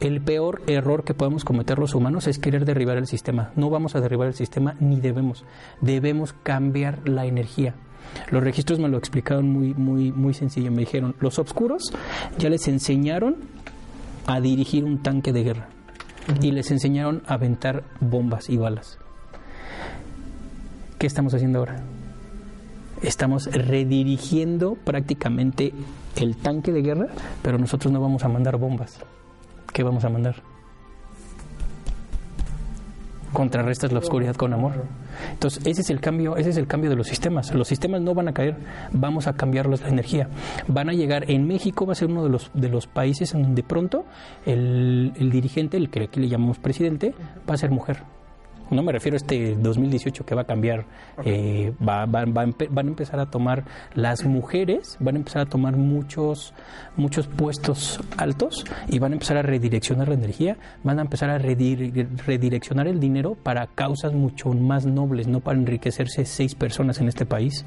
El 0.00 0.20
peor 0.20 0.62
error 0.66 1.04
que 1.04 1.14
podemos 1.14 1.44
cometer 1.44 1.78
los 1.78 1.94
humanos 1.94 2.26
es 2.26 2.38
querer 2.38 2.64
derribar 2.64 2.96
el 2.96 3.06
sistema. 3.06 3.52
No 3.56 3.70
vamos 3.70 3.94
a 3.94 4.00
derribar 4.00 4.28
el 4.28 4.34
sistema 4.34 4.74
ni 4.80 5.00
debemos. 5.00 5.44
Debemos 5.80 6.32
cambiar 6.32 7.08
la 7.08 7.26
energía. 7.26 7.74
Los 8.30 8.42
registros 8.42 8.78
me 8.78 8.88
lo 8.88 8.98
explicaron 8.98 9.48
muy, 9.48 9.74
muy, 9.74 10.12
muy 10.12 10.34
sencillo. 10.34 10.70
Me 10.70 10.80
dijeron, 10.80 11.16
los 11.20 11.38
oscuros 11.38 11.92
ya 12.38 12.48
les 12.48 12.68
enseñaron 12.68 13.36
a 14.26 14.40
dirigir 14.40 14.84
un 14.84 15.02
tanque 15.02 15.32
de 15.32 15.44
guerra 15.44 15.68
y 16.40 16.50
les 16.52 16.70
enseñaron 16.70 17.22
a 17.26 17.34
aventar 17.34 17.84
bombas 18.00 18.48
y 18.48 18.56
balas. 18.56 18.98
¿Qué 20.98 21.06
estamos 21.06 21.34
haciendo 21.34 21.58
ahora? 21.58 21.84
Estamos 23.06 23.46
redirigiendo 23.46 24.74
prácticamente 24.74 25.72
el 26.16 26.36
tanque 26.36 26.72
de 26.72 26.82
guerra, 26.82 27.06
pero 27.40 27.56
nosotros 27.56 27.92
no 27.92 28.00
vamos 28.00 28.24
a 28.24 28.28
mandar 28.28 28.56
bombas. 28.56 28.98
¿Qué 29.72 29.84
vamos 29.84 30.04
a 30.04 30.08
mandar? 30.08 30.42
Contrarrestas 33.32 33.92
la 33.92 34.00
oscuridad 34.00 34.34
con 34.34 34.52
amor. 34.52 34.86
Entonces, 35.30 35.64
ese 35.64 35.82
es 35.82 35.90
el 35.90 36.00
cambio, 36.00 36.36
ese 36.36 36.50
es 36.50 36.56
el 36.56 36.66
cambio 36.66 36.90
de 36.90 36.96
los 36.96 37.06
sistemas. 37.06 37.54
Los 37.54 37.68
sistemas 37.68 38.00
no 38.02 38.12
van 38.12 38.26
a 38.26 38.32
caer, 38.32 38.56
vamos 38.90 39.28
a 39.28 39.34
cambiarlos 39.34 39.82
la 39.82 39.88
energía. 39.88 40.28
Van 40.66 40.88
a 40.88 40.92
llegar 40.92 41.30
en 41.30 41.46
México 41.46 41.86
va 41.86 41.92
a 41.92 41.94
ser 41.94 42.10
uno 42.10 42.24
de 42.24 42.30
los 42.30 42.50
de 42.54 42.68
los 42.68 42.88
países 42.88 43.34
en 43.34 43.42
donde 43.42 43.62
pronto 43.62 44.04
el, 44.44 45.12
el 45.14 45.30
dirigente, 45.30 45.76
el 45.76 45.90
que 45.90 46.02
aquí 46.02 46.18
le 46.18 46.28
llamamos 46.28 46.58
presidente, 46.58 47.14
va 47.48 47.54
a 47.54 47.56
ser 47.56 47.70
mujer 47.70 48.15
no 48.70 48.82
me 48.82 48.92
refiero 48.92 49.16
a 49.16 49.18
este 49.18 49.56
2018 49.56 50.24
que 50.24 50.34
va 50.34 50.42
a 50.42 50.46
cambiar, 50.46 50.86
eh, 51.24 51.72
va, 51.86 52.06
van 52.06 52.54
a 52.76 52.80
empezar 52.80 53.20
a 53.20 53.26
tomar 53.26 53.64
las 53.94 54.24
mujeres, 54.24 54.96
van 55.00 55.16
a 55.16 55.18
empezar 55.18 55.42
a 55.42 55.46
tomar 55.46 55.76
muchos, 55.76 56.52
muchos 56.96 57.26
puestos 57.26 58.00
altos 58.16 58.64
y 58.88 58.98
van 58.98 59.12
a 59.12 59.14
empezar 59.14 59.36
a 59.36 59.42
redireccionar 59.42 60.08
la 60.08 60.14
energía, 60.14 60.56
van 60.82 60.98
a 60.98 61.02
empezar 61.02 61.30
a 61.30 61.38
redireccionar 61.38 62.88
el 62.88 63.00
dinero 63.00 63.34
para 63.34 63.66
causas 63.68 64.12
mucho 64.12 64.50
más 64.50 64.86
nobles, 64.86 65.28
no 65.28 65.40
para 65.40 65.58
enriquecerse 65.58 66.24
seis 66.24 66.54
personas 66.54 67.00
en 67.00 67.08
este 67.08 67.26
país. 67.26 67.64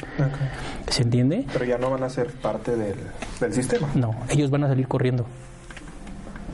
¿Se 0.88 1.04
entiende? 1.04 1.46
Pero 1.52 1.66
ya 1.66 1.78
no 1.78 1.90
van 1.90 2.04
a 2.04 2.10
ser 2.10 2.28
parte 2.34 2.76
del, 2.76 2.96
del 3.40 3.54
sistema. 3.54 3.88
No, 3.96 4.16
ellos 4.30 4.50
van 4.50 4.64
a 4.64 4.68
salir 4.68 4.88
corriendo. 4.88 5.26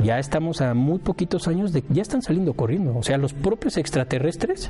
Ya 0.04 0.20
estamos 0.20 0.62
a 0.62 0.74
muy 0.74 1.00
poquitos 1.00 1.48
años 1.48 1.72
de 1.74 1.84
ya 1.90 2.02
están 2.02 2.22
saliendo 2.22 2.54
corriendo. 2.54 2.96
O 2.98 3.04
sea, 3.04 3.18
los 3.18 3.34
propios 3.34 3.78
extraterrestres 3.78 4.70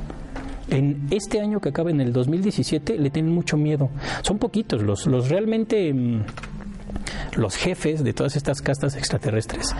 en 0.70 1.08
este 1.12 1.40
año 1.42 1.60
que 1.60 1.70
acaba 1.70 1.92
en 1.92 2.02
el 2.02 2.14
2017 2.14 2.98
le 2.98 3.10
tienen 3.10 3.34
mucho 3.34 3.58
miedo. 3.58 3.90
Son 4.22 4.38
poquitos 4.38 4.82
los, 4.82 5.06
los 5.06 5.30
realmente 5.30 5.94
mm, 5.94 6.24
los 7.36 7.56
jefes 7.56 8.04
de 8.04 8.14
todas 8.14 8.36
estas 8.36 8.62
castas 8.62 8.96
extraterrestres, 8.96 9.76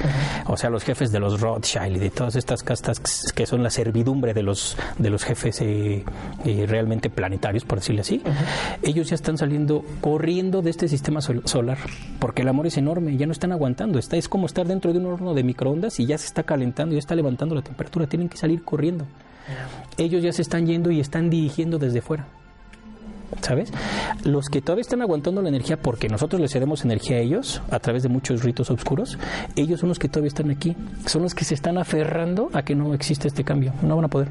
o 0.48 0.58
sea, 0.58 0.70
los 0.70 0.84
jefes 0.84 1.12
de 1.12 1.20
los 1.20 1.42
Rothschild 1.42 1.98
y 1.98 2.00
de 2.00 2.10
todas 2.10 2.36
estas 2.36 2.64
castas 2.64 3.00
que 3.34 3.46
son 3.46 3.64
la 3.64 3.70
servidumbre 3.70 4.34
de 4.34 4.44
los 4.44 4.78
de 4.98 5.10
los 5.10 5.24
jefes 5.24 5.62
eh, 5.62 6.04
eh, 6.46 6.66
realmente 6.68 7.10
planetarios, 7.10 7.66
por 7.66 7.80
decirlo 7.80 8.02
así, 8.02 8.22
ellos 8.82 9.10
ya 9.10 9.16
están 9.16 9.38
saliendo 9.38 9.84
corriendo 10.02 10.62
de 10.62 10.70
este 10.70 10.88
sistema 10.88 11.22
solar, 11.22 11.78
porque 12.20 12.42
el 12.42 12.48
amor 12.48 12.68
es 12.68 12.78
enorme, 12.78 13.18
ya 13.18 13.26
no 13.26 13.32
están 13.32 13.52
aguantando, 13.52 14.00
está 14.00 14.18
es 14.18 14.30
como 14.30 14.46
estar 14.46 14.68
dentro 14.68 14.94
de 14.94 15.00
un 15.00 15.06
horno 15.06 15.34
de 15.34 15.44
microondas 15.44 16.00
y 16.00 16.06
ya 16.06 16.18
se 16.18 16.28
está 16.28 16.44
calentando, 16.44 16.94
ya 16.94 17.00
está 17.00 17.16
levantando 17.16 17.56
la 17.56 17.62
temperatura, 17.62 18.08
tienen 18.08 18.30
que 18.30 18.38
salir 18.38 18.64
corriendo. 18.64 19.06
Ellos 19.98 20.24
ya 20.24 20.32
se 20.32 20.42
están 20.42 20.66
yendo 20.66 20.92
y 20.92 21.00
están 21.00 21.30
dirigiendo 21.30 21.78
desde 21.78 22.02
fuera. 22.02 22.28
¿Sabes? 23.42 23.72
Los 24.24 24.48
que 24.50 24.62
todavía 24.62 24.82
están 24.82 25.02
aguantando 25.02 25.42
la 25.42 25.50
energía 25.50 25.78
porque 25.78 26.08
nosotros 26.10 26.42
les 26.42 26.52
cedemos 26.52 26.84
energía 26.84 27.18
a 27.18 27.20
ellos 27.20 27.62
a 27.70 27.80
través 27.80 28.04
de 28.04 28.10
muchos 28.10 28.44
ritos 28.44 28.70
oscuros, 28.72 29.18
ellos 29.56 29.80
son 29.80 29.90
los 29.90 30.00
que 30.00 30.10
todavía 30.10 30.30
están 30.30 30.50
aquí, 30.52 30.76
son 31.06 31.24
los 31.24 31.34
que 31.34 31.46
se 31.46 31.54
están 31.54 31.78
aferrando 31.78 32.50
a 32.54 32.64
que 32.64 32.76
no 32.76 32.94
existe 32.94 33.28
este 33.28 33.44
cambio, 33.44 33.74
no 33.82 33.96
van 33.96 34.06
a 34.06 34.10
poder. 34.10 34.28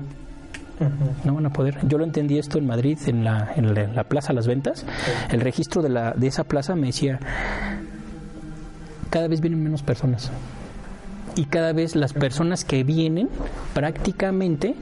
No 1.25 1.35
van 1.35 1.47
a 1.47 1.51
poder. 1.51 1.79
Yo 1.87 1.99
lo 1.99 2.05
entendí 2.05 2.37
esto 2.37 2.59
en 2.59 2.67
Madrid, 2.67 2.99
en 3.07 3.23
la, 3.23 3.53
en 3.55 3.95
la, 3.95 4.05
Plaza 4.05 4.33
Las 4.33 4.49
Ventas. 4.49 4.85
El 5.31 5.41
registro 5.41 5.83
de, 5.83 5.89
la, 5.89 6.13
de 6.15 6.27
esa 6.27 6.43
plaza 6.43 6.75
me 6.75 6.89
decía, 6.89 7.21
cada 9.09 9.29
vez 9.29 9.41
vienen 9.41 9.63
menos 9.63 9.85
personas 9.85 10.33
y 11.37 11.47
cada 11.47 11.73
vez 11.73 11.97
las 11.97 12.13
personas 12.13 12.65
que 12.65 12.85
vienen 12.85 13.29
prácticamente 13.73 14.75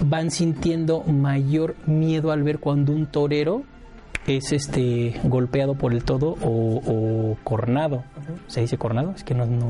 van 0.00 0.30
sintiendo 0.30 1.02
mayor 1.02 1.74
miedo 1.86 2.30
al 2.32 2.42
ver 2.42 2.58
cuando 2.58 2.92
un 2.92 3.06
torero 3.06 3.62
es 4.26 4.52
este 4.52 5.18
golpeado 5.24 5.74
por 5.74 5.92
el 5.92 6.04
todo 6.04 6.36
o, 6.42 7.36
cornado. 7.44 8.04
¿Se 8.46 8.60
dice 8.60 8.76
cornado? 8.76 9.12
Es 9.16 9.24
que 9.24 9.34
no, 9.34 9.46
no 9.46 9.68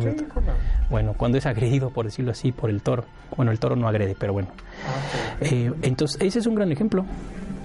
Bueno, 0.91 1.15
cuando 1.17 1.39
es 1.39 1.47
agredido, 1.47 1.91
por 1.91 2.07
decirlo 2.07 2.33
así, 2.33 2.51
por 2.51 2.71
el 2.71 2.83
toro. 2.83 3.05
Bueno, 3.37 3.53
el 3.53 3.61
toro 3.61 3.77
no 3.77 3.89
agrede, 3.89 4.17
pero 4.19 4.33
bueno. 4.33 4.49
Ah, 4.85 5.37
eh, 5.43 5.73
entonces, 5.83 6.21
ese 6.21 6.41
es 6.41 6.47
un 6.47 6.57
gran 6.57 6.73
ejemplo. 6.73 7.05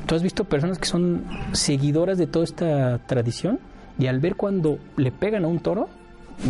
Tú 0.06 0.15
has 0.15 0.21
visto 0.21 0.43
personas 0.43 0.78
que 0.78 0.86
son 0.86 1.26
seguidoras 1.54 2.17
de 2.17 2.28
toda 2.28 2.45
esta 2.45 2.99
tradición 2.99 3.60
y 3.97 4.08
al 4.08 4.19
ver 4.19 4.36
cuando 4.36 4.78
le 4.97 5.12
pegan 5.12 5.45
a 5.45 5.47
un 5.47 5.60
toro, 5.60 5.88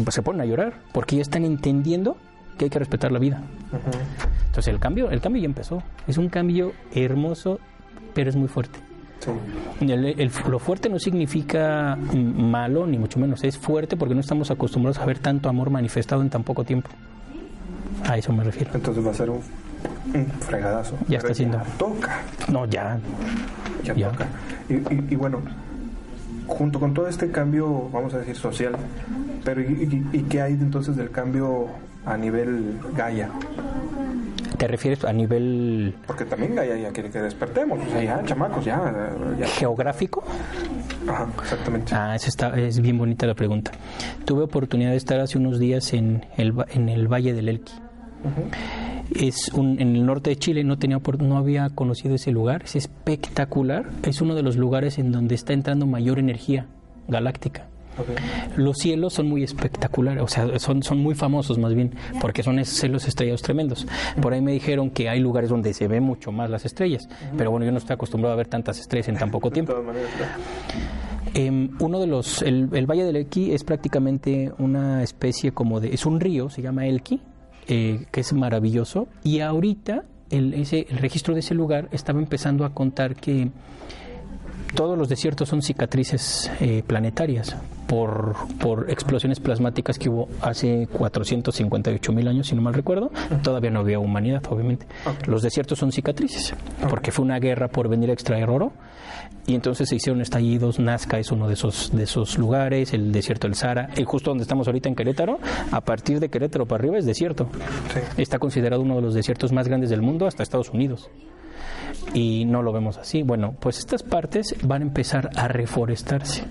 pues 0.03 0.15
se 0.15 0.21
ponen 0.21 0.41
a 0.41 0.45
llorar 0.45 0.73
porque 0.91 1.17
ya 1.17 1.21
están 1.21 1.45
entendiendo 1.45 2.17
que 2.57 2.65
hay 2.65 2.69
que 2.69 2.79
respetar 2.79 3.11
la 3.11 3.19
vida. 3.19 3.41
Entonces 4.45 4.73
el 4.73 4.79
cambio, 4.79 5.09
el 5.09 5.21
cambio 5.21 5.41
ya 5.41 5.47
empezó. 5.47 5.81
Es 6.07 6.17
un 6.17 6.29
cambio 6.29 6.73
hermoso, 6.93 7.59
pero 8.13 8.29
es 8.29 8.35
muy 8.35 8.47
fuerte. 8.47 8.79
lo 10.47 10.59
fuerte 10.59 10.89
no 10.89 10.99
significa 10.99 11.95
malo, 11.95 12.85
ni 12.85 12.97
mucho 12.97 13.19
menos. 13.19 13.43
Es 13.43 13.57
fuerte 13.57 13.97
porque 13.97 14.13
no 14.13 14.21
estamos 14.21 14.51
acostumbrados 14.51 14.99
a 14.99 15.05
ver 15.05 15.19
tanto 15.19 15.49
amor 15.49 15.69
manifestado 15.69 16.21
en 16.21 16.29
tan 16.29 16.43
poco 16.43 16.63
tiempo. 16.63 16.89
A 18.07 18.17
eso 18.17 18.33
me 18.33 18.43
refiero. 18.43 18.71
Entonces 18.73 19.05
va 19.05 19.11
a 19.11 19.13
ser 19.13 19.29
un, 19.29 19.41
fregadazo. 20.41 20.97
Ya 21.07 21.17
está 21.17 21.31
haciendo. 21.31 21.61
toca. 21.77 22.21
No, 22.51 22.65
ya. 22.65 22.99
Ya, 23.83 24.09
toca. 24.11 24.27
Y, 24.69 25.15
bueno, 25.15 25.41
junto 26.47 26.79
con 26.79 26.93
todo 26.93 27.07
este 27.07 27.31
cambio, 27.31 27.89
vamos 27.91 28.13
a 28.13 28.19
decir, 28.19 28.35
social, 28.35 28.75
pero 29.43 29.61
¿y, 29.61 30.07
y 30.11 30.23
qué 30.23 30.41
hay 30.41 30.53
entonces 30.53 30.95
del 30.95 31.11
cambio 31.11 31.67
a 32.05 32.17
nivel 32.17 32.79
Gaia? 32.95 33.29
¿Te 34.57 34.67
refieres 34.67 35.03
a 35.03 35.11
nivel 35.11 35.95
Porque 36.05 36.25
también 36.25 36.55
ya, 36.55 36.63
ya 36.63 36.91
quiere 36.91 37.09
que 37.09 37.19
despertemos, 37.19 37.79
o 37.85 37.89
sea, 37.89 38.03
ya, 38.03 38.23
chamacos, 38.23 38.63
ya, 38.63 39.11
ya. 39.37 39.47
geográfico? 39.47 40.23
Ajá, 41.07 41.27
exactamente. 41.41 41.93
Ah, 41.95 42.15
esa 42.15 42.27
está, 42.27 42.57
es 42.57 42.79
bien 42.79 42.97
bonita 42.97 43.25
la 43.25 43.33
pregunta. 43.33 43.71
Tuve 44.25 44.43
oportunidad 44.43 44.91
de 44.91 44.97
estar 44.97 45.19
hace 45.19 45.37
unos 45.37 45.59
días 45.59 45.93
en 45.93 46.25
el, 46.37 46.53
en 46.69 46.89
el 46.89 47.07
Valle 47.11 47.33
del 47.33 47.49
Elqui. 47.49 47.73
Es 49.15 49.49
un, 49.53 49.81
en 49.81 49.95
el 49.95 50.05
norte 50.05 50.29
de 50.29 50.37
Chile, 50.37 50.63
no, 50.63 50.77
tenía, 50.77 50.99
no 51.19 51.37
había 51.37 51.69
conocido 51.69 52.15
ese 52.15 52.31
lugar, 52.31 52.63
es 52.63 52.75
espectacular. 52.77 53.89
Es 54.03 54.21
uno 54.21 54.33
de 54.33 54.43
los 54.43 54.55
lugares 54.55 54.97
en 54.97 55.11
donde 55.11 55.35
está 55.35 55.51
entrando 55.53 55.85
mayor 55.85 56.19
energía 56.19 56.67
galáctica. 57.07 57.67
Los 58.55 58.77
cielos 58.77 59.13
son 59.13 59.29
muy 59.29 59.43
espectaculares, 59.43 60.23
o 60.23 60.27
sea, 60.27 60.59
son, 60.59 60.83
son 60.83 60.99
muy 60.99 61.15
famosos 61.15 61.57
más 61.57 61.73
bien, 61.73 61.93
porque 62.21 62.43
son 62.43 62.59
esos 62.59 62.77
cielos 62.77 63.07
estrellados 63.07 63.41
tremendos. 63.41 63.87
Por 64.21 64.33
ahí 64.33 64.41
me 64.41 64.51
dijeron 64.51 64.89
que 64.89 65.09
hay 65.09 65.19
lugares 65.19 65.49
donde 65.49 65.73
se 65.73 65.87
ve 65.87 66.01
mucho 66.01 66.31
más 66.31 66.49
las 66.49 66.65
estrellas, 66.65 67.07
pero 67.37 67.51
bueno, 67.51 67.65
yo 67.65 67.71
no 67.71 67.77
estoy 67.77 67.93
acostumbrado 67.93 68.33
a 68.33 68.37
ver 68.37 68.47
tantas 68.47 68.79
estrellas 68.79 69.09
en 69.09 69.17
tan 69.17 69.31
poco 69.31 69.51
tiempo. 69.51 69.73
Em, 71.33 71.69
uno 71.79 71.99
de 71.99 72.07
los, 72.07 72.43
el, 72.43 72.69
el 72.73 72.85
Valle 72.85 73.05
del 73.05 73.15
Elqui 73.15 73.53
es 73.53 73.63
prácticamente 73.63 74.51
una 74.59 75.01
especie 75.01 75.51
como 75.51 75.79
de, 75.79 75.93
es 75.93 76.05
un 76.05 76.19
río, 76.19 76.49
se 76.49 76.61
llama 76.61 76.85
Elqui, 76.85 77.21
eh, 77.67 78.05
que 78.11 78.21
es 78.21 78.33
maravilloso, 78.33 79.07
y 79.23 79.39
ahorita 79.39 80.03
el, 80.29 80.53
ese, 80.53 80.85
el 80.89 80.97
registro 80.97 81.33
de 81.33 81.39
ese 81.39 81.55
lugar 81.55 81.89
estaba 81.91 82.19
empezando 82.19 82.65
a 82.65 82.73
contar 82.73 83.15
que 83.15 83.49
todos 84.73 84.97
los 84.97 85.09
desiertos 85.09 85.49
son 85.49 85.61
cicatrices 85.61 86.51
eh, 86.59 86.83
planetarias 86.85 87.55
por, 87.87 88.35
por 88.59 88.89
explosiones 88.89 89.39
plasmáticas 89.39 89.99
que 89.99 90.09
hubo 90.09 90.27
hace 90.41 90.87
458 90.91 92.11
mil 92.11 92.27
años, 92.27 92.47
si 92.47 92.55
no 92.55 92.61
mal 92.61 92.73
recuerdo. 92.73 93.11
Todavía 93.43 93.69
no 93.69 93.81
había 93.81 93.99
humanidad, 93.99 94.43
obviamente. 94.49 94.87
Los 95.27 95.41
desiertos 95.41 95.79
son 95.79 95.91
cicatrices, 95.91 96.55
porque 96.89 97.11
fue 97.11 97.25
una 97.25 97.39
guerra 97.39 97.67
por 97.67 97.87
venir 97.89 98.09
a 98.09 98.13
extraer 98.13 98.49
oro. 98.49 98.73
Y 99.45 99.55
entonces 99.55 99.89
se 99.89 99.95
hicieron 99.95 100.21
estallidos. 100.21 100.79
Nazca 100.79 101.19
es 101.19 101.31
uno 101.31 101.47
de 101.47 101.53
esos, 101.53 101.91
de 101.93 102.03
esos 102.03 102.37
lugares, 102.37 102.93
el 102.93 103.11
desierto 103.11 103.47
del 103.47 103.55
Sahara, 103.55 103.89
el 103.95 104.05
justo 104.05 104.31
donde 104.31 104.43
estamos 104.43 104.67
ahorita 104.67 104.89
en 104.89 104.95
Querétaro. 104.95 105.39
A 105.71 105.81
partir 105.81 106.19
de 106.19 106.29
Querétaro 106.29 106.65
para 106.65 106.81
arriba 106.81 106.97
es 106.97 107.05
desierto. 107.05 107.49
Sí. 107.93 107.99
Está 108.21 108.39
considerado 108.39 108.81
uno 108.81 108.95
de 108.95 109.01
los 109.01 109.13
desiertos 109.13 109.51
más 109.51 109.67
grandes 109.67 109.89
del 109.89 110.01
mundo 110.01 110.27
hasta 110.27 110.43
Estados 110.43 110.69
Unidos 110.69 111.09
y 112.13 112.45
no 112.45 112.61
lo 112.61 112.71
vemos 112.71 112.97
así. 112.97 113.23
Bueno, 113.23 113.55
pues 113.59 113.79
estas 113.79 114.03
partes 114.03 114.55
van 114.63 114.81
a 114.81 114.85
empezar 114.85 115.29
a 115.35 115.47
reforestarse. 115.47 116.43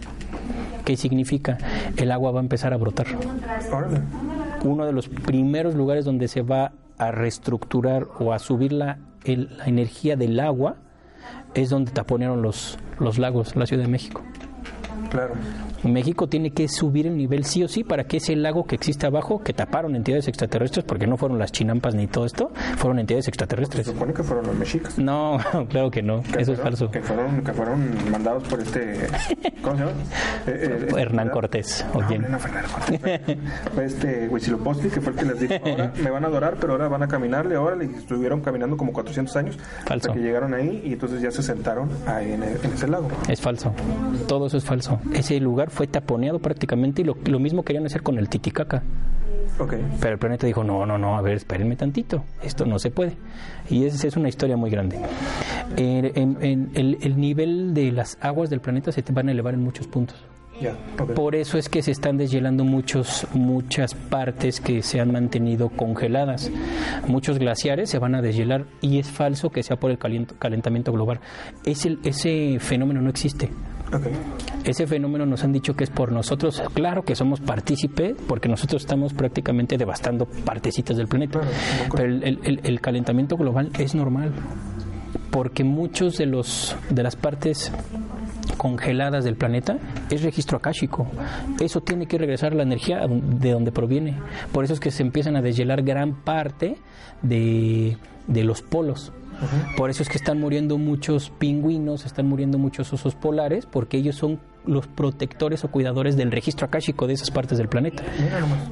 ¿Qué 0.84 0.96
significa? 0.96 1.58
El 1.96 2.10
agua 2.10 2.32
va 2.32 2.40
a 2.40 2.42
empezar 2.42 2.72
a 2.72 2.76
brotar. 2.76 3.06
Uno 4.64 4.84
de 4.86 4.92
los 4.92 5.08
primeros 5.08 5.74
lugares 5.74 6.04
donde 6.04 6.28
se 6.28 6.42
va 6.42 6.72
a 6.98 7.10
reestructurar 7.10 8.06
o 8.18 8.32
a 8.32 8.38
subir 8.38 8.72
la, 8.72 8.98
el- 9.24 9.56
la 9.58 9.66
energía 9.66 10.16
del 10.16 10.38
agua 10.40 10.76
es 11.54 11.70
donde 11.70 11.92
taponearon 11.92 12.42
los, 12.42 12.78
los 12.98 13.18
lagos, 13.18 13.54
la 13.56 13.66
Ciudad 13.66 13.82
de 13.84 13.88
México. 13.90 14.22
Claro. 15.10 15.34
México 15.84 16.28
tiene 16.28 16.50
que 16.50 16.68
subir 16.68 17.06
el 17.06 17.16
nivel 17.16 17.44
sí 17.44 17.62
o 17.64 17.68
sí 17.68 17.84
para 17.84 18.04
que 18.04 18.18
ese 18.18 18.36
lago 18.36 18.64
que 18.64 18.74
existe 18.76 19.06
abajo, 19.06 19.42
que 19.42 19.52
taparon 19.52 19.96
entidades 19.96 20.28
extraterrestres, 20.28 20.84
porque 20.84 21.06
no 21.06 21.16
fueron 21.16 21.38
las 21.38 21.52
chinampas 21.52 21.94
ni 21.94 22.06
todo 22.06 22.24
esto, 22.24 22.50
fueron 22.76 22.98
entidades 22.98 23.24
Se 23.26 23.30
extraterrestres. 23.30 23.86
supone 23.86 24.12
que 24.12 24.22
fueron 24.22 24.46
los 24.46 24.56
mexicas. 24.56 24.98
No, 24.98 25.38
claro 25.68 25.90
que 25.90 26.02
no, 26.02 26.22
Que 26.22 26.42
eso 26.42 26.52
es 26.52 26.60
falso. 26.60 26.90
Que 26.90 27.00
fueron, 27.00 27.42
que 27.42 27.52
fueron 27.52 28.10
mandados 28.10 28.42
por 28.44 28.60
este. 28.60 28.94
¿Cómo 29.62 29.76
se 29.76 29.84
llama? 29.84 29.92
Eh, 30.44 30.88
eh, 30.88 30.88
Hernán 30.98 31.26
¿verdad? 31.28 31.32
Cortés, 31.32 31.86
No, 31.94 32.00
¿o 32.00 32.06
quién? 32.08 32.24
hombre, 32.24 32.30
no, 32.32 32.38
Fernando 32.40 32.68
Cortés. 32.72 33.38
Fue 33.74 33.84
este 33.84 34.28
Huitzilopochtli, 34.28 34.90
que 34.90 35.00
fue 35.00 35.12
el 35.12 35.18
que 35.18 35.24
les 35.24 35.40
dijo: 35.40 35.54
Ahora 35.64 35.92
me 36.02 36.10
van 36.10 36.24
a 36.24 36.26
adorar, 36.26 36.56
pero 36.60 36.72
ahora 36.72 36.88
van 36.88 37.02
a 37.04 37.08
caminarle. 37.08 37.54
Ahora 37.54 37.82
y 37.84 37.86
estuvieron 37.94 38.40
caminando 38.40 38.76
como 38.76 38.92
400 38.92 39.36
años. 39.36 39.58
Falso. 39.86 40.08
Hasta 40.10 40.12
que 40.12 40.24
llegaron 40.26 40.52
ahí 40.54 40.82
y 40.84 40.94
entonces 40.94 41.22
ya 41.22 41.30
se 41.30 41.42
sentaron 41.44 41.88
ahí 42.06 42.32
en, 42.32 42.42
el- 42.42 42.58
en 42.64 42.72
ese 42.72 42.88
lago. 42.88 43.08
Es 43.28 43.40
falso. 43.40 43.72
Todo 44.26 44.46
eso 44.46 44.56
es 44.56 44.64
falso. 44.64 44.98
Ese 45.14 45.38
lugar 45.38 45.70
fue 45.72 45.86
taponeado 45.86 46.38
prácticamente 46.38 47.02
y 47.02 47.04
lo, 47.04 47.16
lo 47.26 47.38
mismo 47.40 47.64
querían 47.64 47.86
hacer 47.86 48.02
con 48.02 48.18
el 48.18 48.28
Titicaca. 48.28 48.82
Ok. 49.58 49.74
Pero 50.00 50.12
el 50.14 50.18
planeta 50.18 50.46
dijo, 50.46 50.62
no, 50.64 50.86
no, 50.86 50.96
no, 50.98 51.16
a 51.16 51.22
ver, 51.22 51.34
espérenme 51.34 51.76
tantito, 51.76 52.24
esto 52.42 52.64
no 52.64 52.78
se 52.78 52.90
puede. 52.90 53.16
Y 53.68 53.84
esa 53.84 54.06
es 54.06 54.16
una 54.16 54.28
historia 54.28 54.56
muy 54.56 54.70
grande. 54.70 54.98
Eh, 55.76 56.12
en- 56.14 56.38
en- 56.40 56.70
el, 56.74 56.98
el 57.02 57.18
nivel 57.18 57.74
de 57.74 57.90
las 57.92 58.16
aguas 58.20 58.50
del 58.50 58.60
planeta 58.60 58.92
se 58.92 59.02
te 59.02 59.12
van 59.12 59.28
a 59.28 59.32
elevar 59.32 59.54
en 59.54 59.60
muchos 59.62 59.86
puntos. 59.88 60.16
Por 61.16 61.34
eso 61.34 61.58
es 61.58 61.68
que 61.68 61.82
se 61.82 61.90
están 61.90 62.18
deshielando 62.18 62.62
muchos, 62.62 63.26
muchas 63.32 63.94
partes 63.94 64.60
que 64.60 64.82
se 64.82 65.00
han 65.00 65.10
mantenido 65.10 65.70
congeladas. 65.70 66.52
Muchos 67.08 67.38
glaciares 67.38 67.90
se 67.90 67.98
van 67.98 68.14
a 68.14 68.22
deshielar 68.22 68.66
y 68.80 69.00
es 69.00 69.10
falso 69.10 69.50
que 69.50 69.64
sea 69.64 69.76
por 69.76 69.90
el 69.90 69.98
calentamiento 69.98 70.92
global. 70.92 71.18
Ese 71.64 72.58
fenómeno 72.60 73.00
no 73.00 73.10
existe. 73.10 73.48
Ese 74.64 74.86
fenómeno 74.86 75.26
nos 75.26 75.42
han 75.44 75.52
dicho 75.52 75.74
que 75.74 75.84
es 75.84 75.90
por 75.90 76.12
nosotros. 76.12 76.62
Claro 76.74 77.02
que 77.02 77.14
somos 77.14 77.40
partícipe 77.40 78.14
porque 78.28 78.48
nosotros 78.48 78.82
estamos 78.82 79.12
prácticamente 79.12 79.76
devastando 79.76 80.26
partecitas 80.26 80.96
del 80.96 81.08
planeta. 81.08 81.40
Claro, 81.40 81.54
Pero 81.96 82.08
el, 82.14 82.38
el- 82.44 82.60
el 82.62 82.80
calentamiento 82.80 83.36
global 83.36 83.70
es 83.78 83.94
normal 83.94 84.32
porque 85.30 85.64
muchos 85.64 86.16
de 86.18 86.26
los 86.26 86.76
de 86.90 87.02
las 87.02 87.16
partes 87.16 87.72
congeladas 88.58 89.24
del 89.24 89.36
planeta 89.36 89.78
es 90.10 90.22
registro 90.22 90.58
akáshico. 90.58 91.06
Eso 91.60 91.80
tiene 91.80 92.06
que 92.06 92.18
regresar 92.18 92.54
la 92.54 92.62
energía 92.62 93.00
de 93.08 93.50
donde 93.50 93.72
proviene. 93.72 94.18
Por 94.52 94.64
eso 94.64 94.74
es 94.74 94.80
que 94.80 94.90
se 94.90 95.02
empiezan 95.02 95.36
a 95.36 95.42
deshielar 95.42 95.82
gran 95.82 96.14
parte 96.22 96.76
de, 97.22 97.96
de 98.26 98.44
los 98.44 98.62
polos. 98.62 99.12
Por 99.76 99.90
eso 99.90 100.02
es 100.02 100.08
que 100.08 100.16
están 100.18 100.38
muriendo 100.40 100.78
muchos 100.78 101.30
pingüinos, 101.30 102.06
están 102.06 102.26
muriendo 102.28 102.58
muchos 102.58 102.92
osos 102.92 103.14
polares, 103.14 103.66
porque 103.66 103.96
ellos 103.96 104.16
son 104.16 104.40
los 104.64 104.86
protectores 104.86 105.64
o 105.64 105.68
cuidadores 105.72 106.16
del 106.16 106.30
registro 106.30 106.66
akáshico 106.66 107.08
de 107.08 107.14
esas 107.14 107.32
partes 107.32 107.58
del 107.58 107.68
planeta. 107.68 108.04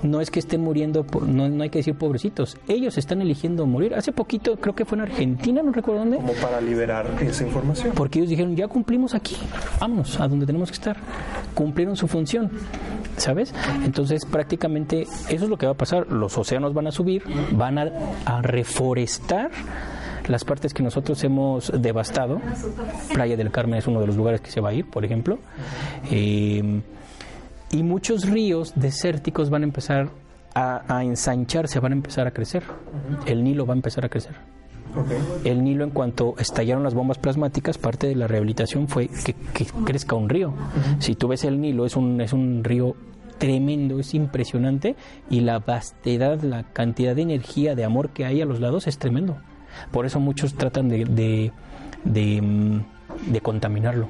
No 0.04 0.20
es 0.20 0.30
que 0.30 0.38
estén 0.38 0.60
muriendo, 0.60 1.04
no, 1.26 1.48
no 1.48 1.62
hay 1.64 1.70
que 1.70 1.80
decir 1.80 1.96
pobrecitos, 1.96 2.56
ellos 2.68 2.96
están 2.96 3.20
eligiendo 3.22 3.66
morir. 3.66 3.94
Hace 3.94 4.12
poquito, 4.12 4.56
creo 4.56 4.74
que 4.76 4.84
fue 4.84 4.96
en 4.98 5.02
Argentina, 5.02 5.62
no 5.62 5.72
recuerdo 5.72 6.00
dónde, 6.00 6.18
Como 6.18 6.32
para 6.34 6.60
liberar 6.60 7.06
esa 7.20 7.44
información. 7.44 7.92
porque 7.96 8.20
ellos 8.20 8.30
dijeron, 8.30 8.54
ya 8.54 8.68
cumplimos 8.68 9.14
aquí, 9.14 9.36
vámonos 9.80 10.20
a 10.20 10.28
donde 10.28 10.46
tenemos 10.46 10.70
que 10.70 10.74
estar. 10.76 10.96
Cumplieron 11.54 11.96
su 11.96 12.06
función, 12.06 12.50
¿sabes? 13.16 13.52
Entonces 13.84 14.24
prácticamente 14.24 15.02
eso 15.28 15.44
es 15.44 15.48
lo 15.50 15.58
que 15.58 15.66
va 15.66 15.72
a 15.72 15.76
pasar. 15.76 16.06
Los 16.12 16.38
océanos 16.38 16.72
van 16.72 16.86
a 16.86 16.92
subir, 16.92 17.24
van 17.50 17.78
a, 17.78 17.90
a 18.26 18.42
reforestar 18.42 19.50
las 20.30 20.44
partes 20.44 20.72
que 20.72 20.82
nosotros 20.82 21.22
hemos 21.24 21.72
devastado. 21.80 22.40
Playa 23.12 23.36
del 23.36 23.50
Carmen 23.50 23.78
es 23.78 23.86
uno 23.86 24.00
de 24.00 24.06
los 24.06 24.16
lugares 24.16 24.40
que 24.40 24.50
se 24.50 24.60
va 24.60 24.70
a 24.70 24.72
ir, 24.72 24.88
por 24.88 25.04
ejemplo. 25.04 25.38
Eh, 26.10 26.80
y 27.72 27.82
muchos 27.82 28.28
ríos 28.28 28.72
desérticos 28.76 29.50
van 29.50 29.62
a 29.62 29.64
empezar 29.64 30.10
a, 30.54 30.82
a 30.88 31.04
ensancharse, 31.04 31.80
van 31.80 31.92
a 31.92 31.96
empezar 31.96 32.26
a 32.26 32.30
crecer. 32.30 32.62
El 33.26 33.44
Nilo 33.44 33.66
va 33.66 33.74
a 33.74 33.76
empezar 33.76 34.04
a 34.04 34.08
crecer. 34.08 34.34
El 35.44 35.62
Nilo, 35.62 35.84
en 35.84 35.90
cuanto 35.90 36.34
estallaron 36.38 36.82
las 36.82 36.94
bombas 36.94 37.18
plasmáticas, 37.18 37.78
parte 37.78 38.08
de 38.08 38.16
la 38.16 38.26
rehabilitación 38.26 38.88
fue 38.88 39.08
que, 39.08 39.34
que 39.34 39.66
crezca 39.84 40.16
un 40.16 40.28
río. 40.28 40.52
Si 40.98 41.14
tú 41.14 41.28
ves 41.28 41.44
el 41.44 41.60
Nilo, 41.60 41.86
es 41.86 41.96
un, 41.96 42.20
es 42.20 42.32
un 42.32 42.64
río 42.64 42.96
tremendo, 43.38 43.98
es 44.00 44.14
impresionante 44.14 44.96
y 45.30 45.40
la 45.40 45.60
vastedad, 45.60 46.40
la 46.42 46.64
cantidad 46.64 47.16
de 47.16 47.22
energía, 47.22 47.74
de 47.74 47.84
amor 47.84 48.10
que 48.10 48.26
hay 48.26 48.40
a 48.40 48.44
los 48.44 48.60
lados 48.60 48.86
es 48.86 48.98
tremendo. 48.98 49.38
Por 49.90 50.06
eso 50.06 50.20
muchos 50.20 50.54
tratan 50.54 50.88
de, 50.88 51.04
de, 51.04 51.52
de, 52.04 52.42
mm, 52.42 53.32
de 53.32 53.40
contaminarlo. 53.40 54.08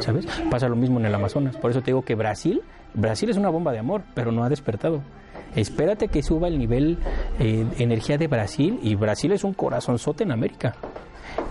¿Sabes? 0.00 0.26
Pasa 0.50 0.68
lo 0.68 0.76
mismo 0.76 1.00
en 1.00 1.06
el 1.06 1.14
Amazonas. 1.14 1.56
Por 1.56 1.70
eso 1.70 1.80
te 1.80 1.86
digo 1.86 2.02
que 2.02 2.14
Brasil, 2.14 2.62
Brasil 2.94 3.30
es 3.30 3.36
una 3.36 3.48
bomba 3.48 3.72
de 3.72 3.78
amor, 3.78 4.02
pero 4.14 4.30
no 4.30 4.44
ha 4.44 4.48
despertado. 4.48 5.02
Espérate 5.56 6.08
que 6.08 6.22
suba 6.22 6.48
el 6.48 6.58
nivel 6.58 6.98
eh, 7.38 7.66
de 7.76 7.84
energía 7.84 8.16
de 8.16 8.26
Brasil 8.26 8.78
y 8.82 8.94
Brasil 8.94 9.32
es 9.32 9.44
un 9.44 9.52
corazonzote 9.52 10.24
en 10.24 10.32
América. 10.32 10.74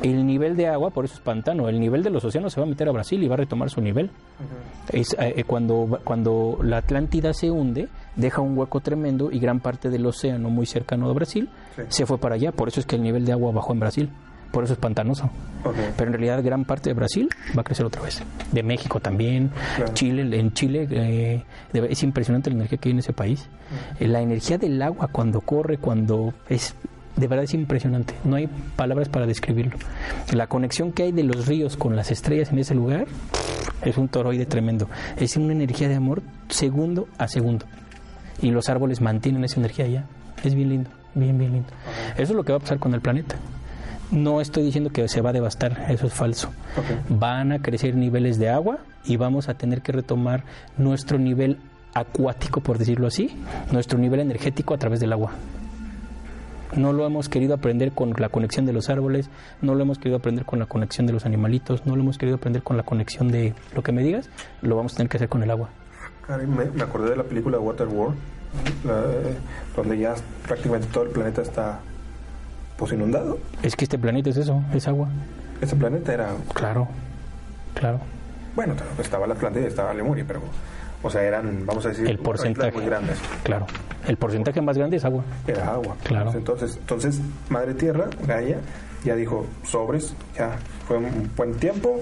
El 0.01 0.25
nivel 0.25 0.55
de 0.55 0.67
agua, 0.67 0.89
por 0.89 1.05
eso 1.05 1.15
es 1.15 1.19
pantano, 1.21 1.69
el 1.69 1.79
nivel 1.79 2.01
de 2.03 2.09
los 2.09 2.23
océanos 2.25 2.53
se 2.53 2.59
va 2.59 2.65
a 2.65 2.69
meter 2.69 2.87
a 2.87 2.91
Brasil 2.91 3.21
y 3.23 3.27
va 3.27 3.35
a 3.35 3.37
retomar 3.37 3.69
su 3.69 3.81
nivel. 3.81 4.09
Es 4.91 5.13
eh, 5.13 5.33
eh, 5.37 5.43
cuando, 5.43 5.99
cuando 6.03 6.57
la 6.63 6.77
Atlántida 6.77 7.33
se 7.33 7.51
hunde, 7.51 7.87
deja 8.15 8.41
un 8.41 8.57
hueco 8.57 8.79
tremendo 8.79 9.31
y 9.31 9.39
gran 9.39 9.59
parte 9.59 9.89
del 9.89 10.05
océano 10.05 10.49
muy 10.49 10.65
cercano 10.65 11.09
a 11.09 11.13
Brasil 11.13 11.49
Sí. 11.75 11.83
se 11.89 12.05
fue 12.05 12.17
para 12.17 12.35
allá. 12.35 12.51
Por 12.51 12.67
eso 12.67 12.79
es 12.79 12.85
que 12.85 12.95
el 12.95 13.03
nivel 13.03 13.25
de 13.25 13.31
agua 13.31 13.51
bajó 13.51 13.73
en 13.73 13.79
Brasil. 13.79 14.09
Por 14.51 14.65
eso 14.65 14.73
es 14.73 14.79
pantanoso. 14.79 15.29
Pero 15.95 16.07
en 16.07 16.13
realidad 16.13 16.43
gran 16.43 16.65
parte 16.65 16.89
de 16.89 16.93
Brasil 16.93 17.29
va 17.57 17.61
a 17.61 17.63
crecer 17.63 17.85
otra 17.85 18.01
vez. 18.01 18.21
De 18.51 18.63
México 18.63 18.99
también. 18.99 19.49
Claro. 19.77 19.93
Chile, 19.93 20.37
en 20.37 20.51
Chile 20.51 20.87
eh, 20.91 21.43
es 21.73 22.03
impresionante 22.03 22.49
la 22.49 22.57
energía 22.57 22.77
que 22.77 22.89
hay 22.89 22.93
en 22.93 22.99
ese 22.99 23.13
país. 23.13 23.47
La 23.99 24.19
energía 24.21 24.57
del 24.57 24.81
agua 24.81 25.07
cuando 25.09 25.39
corre, 25.39 25.77
cuando 25.77 26.33
es 26.49 26.75
de 27.15 27.27
verdad 27.27 27.43
es 27.43 27.53
impresionante. 27.53 28.13
No 28.23 28.35
hay 28.35 28.47
palabras 28.75 29.09
para 29.09 29.25
describirlo. 29.25 29.77
La 30.33 30.47
conexión 30.47 30.91
que 30.91 31.03
hay 31.03 31.11
de 31.11 31.23
los 31.23 31.47
ríos 31.47 31.77
con 31.77 31.95
las 31.95 32.11
estrellas 32.11 32.51
en 32.51 32.59
ese 32.59 32.75
lugar 32.75 33.05
es 33.83 33.97
un 33.97 34.07
toroide 34.07 34.45
tremendo. 34.45 34.87
Es 35.17 35.37
una 35.37 35.53
energía 35.53 35.89
de 35.89 35.95
amor 35.95 36.21
segundo 36.49 37.07
a 37.17 37.27
segundo. 37.27 37.65
Y 38.41 38.51
los 38.51 38.69
árboles 38.69 39.01
mantienen 39.01 39.43
esa 39.43 39.59
energía 39.59 39.85
allá. 39.85 40.05
Es 40.43 40.55
bien 40.55 40.69
lindo, 40.69 40.89
bien, 41.13 41.37
bien 41.37 41.53
lindo. 41.53 41.69
Eso 42.13 42.31
es 42.31 42.31
lo 42.31 42.43
que 42.43 42.53
va 42.53 42.57
a 42.57 42.61
pasar 42.61 42.79
con 42.79 42.93
el 42.93 43.01
planeta. 43.01 43.35
No 44.11 44.41
estoy 44.41 44.63
diciendo 44.63 44.89
que 44.89 45.07
se 45.07 45.21
va 45.21 45.29
a 45.29 45.33
devastar, 45.33 45.85
eso 45.89 46.05
es 46.05 46.13
falso. 46.13 46.49
Van 47.07 47.53
a 47.53 47.59
crecer 47.59 47.95
niveles 47.95 48.39
de 48.39 48.49
agua 48.49 48.79
y 49.05 49.15
vamos 49.15 49.47
a 49.47 49.53
tener 49.53 49.81
que 49.81 49.93
retomar 49.93 50.43
nuestro 50.77 51.17
nivel 51.17 51.59
acuático, 51.93 52.61
por 52.61 52.77
decirlo 52.77 53.07
así, 53.07 53.29
nuestro 53.71 53.97
nivel 53.99 54.19
energético 54.19 54.73
a 54.73 54.77
través 54.77 54.99
del 54.99 55.13
agua. 55.13 55.31
No 56.75 56.93
lo 56.93 57.05
hemos 57.05 57.29
querido 57.29 57.53
aprender 57.53 57.91
con 57.91 58.13
la 58.17 58.29
conexión 58.29 58.65
de 58.65 58.73
los 58.73 58.89
árboles, 58.89 59.29
no 59.61 59.75
lo 59.75 59.83
hemos 59.83 59.97
querido 59.97 60.17
aprender 60.17 60.45
con 60.45 60.59
la 60.59 60.65
conexión 60.65 61.05
de 61.05 61.13
los 61.13 61.25
animalitos, 61.25 61.85
no 61.85 61.95
lo 61.95 62.01
hemos 62.01 62.17
querido 62.17 62.37
aprender 62.37 62.63
con 62.63 62.77
la 62.77 62.83
conexión 62.83 63.29
de 63.29 63.53
lo 63.75 63.83
que 63.83 63.91
me 63.91 64.03
digas, 64.03 64.29
lo 64.61 64.75
vamos 64.75 64.93
a 64.93 64.97
tener 64.97 65.09
que 65.09 65.17
hacer 65.17 65.29
con 65.29 65.43
el 65.43 65.51
agua. 65.51 65.69
me, 66.27 66.65
me 66.65 66.83
acordé 66.83 67.09
de 67.11 67.17
la 67.17 67.23
película 67.23 67.59
Waterworld, 67.59 68.15
eh, 68.85 69.35
donde 69.75 69.97
ya 69.97 70.15
prácticamente 70.47 70.87
todo 70.91 71.03
el 71.03 71.09
planeta 71.09 71.41
está 71.41 71.79
pues 72.77 72.93
inundado. 72.93 73.37
Es 73.61 73.75
que 73.75 73.85
este 73.85 73.99
planeta 73.99 74.29
es 74.29 74.37
eso, 74.37 74.63
es 74.73 74.87
agua. 74.87 75.09
Ese 75.61 75.75
planeta 75.75 76.13
era... 76.13 76.29
Claro, 76.53 76.87
claro. 77.75 77.99
Bueno, 78.55 78.73
estaba 78.97 79.27
la 79.27 79.35
Atlántida 79.35 79.63
y 79.63 79.67
estaba 79.67 79.93
Lemuria, 79.93 80.25
pero 80.27 80.41
o 81.03 81.09
sea, 81.09 81.23
eran, 81.23 81.65
vamos 81.65 81.85
a 81.85 81.89
decir, 81.89 82.07
el 82.07 82.19
porcentaje 82.19 82.71
muy 82.71 82.85
grandes. 82.85 83.19
Claro. 83.43 83.65
El 84.07 84.17
porcentaje 84.17 84.61
más 84.61 84.77
grande 84.77 84.97
es 84.97 85.05
agua. 85.05 85.23
Era 85.47 85.73
agua. 85.73 85.95
Claro. 86.03 86.31
Entonces, 86.33 86.77
entonces 86.77 87.19
Madre 87.49 87.73
Tierra, 87.73 88.09
Gaia, 88.25 88.59
ya 89.03 89.15
dijo, 89.15 89.45
sobres, 89.63 90.13
ya 90.37 90.57
fue 90.87 90.97
un 90.97 91.29
buen 91.35 91.53
tiempo, 91.55 91.99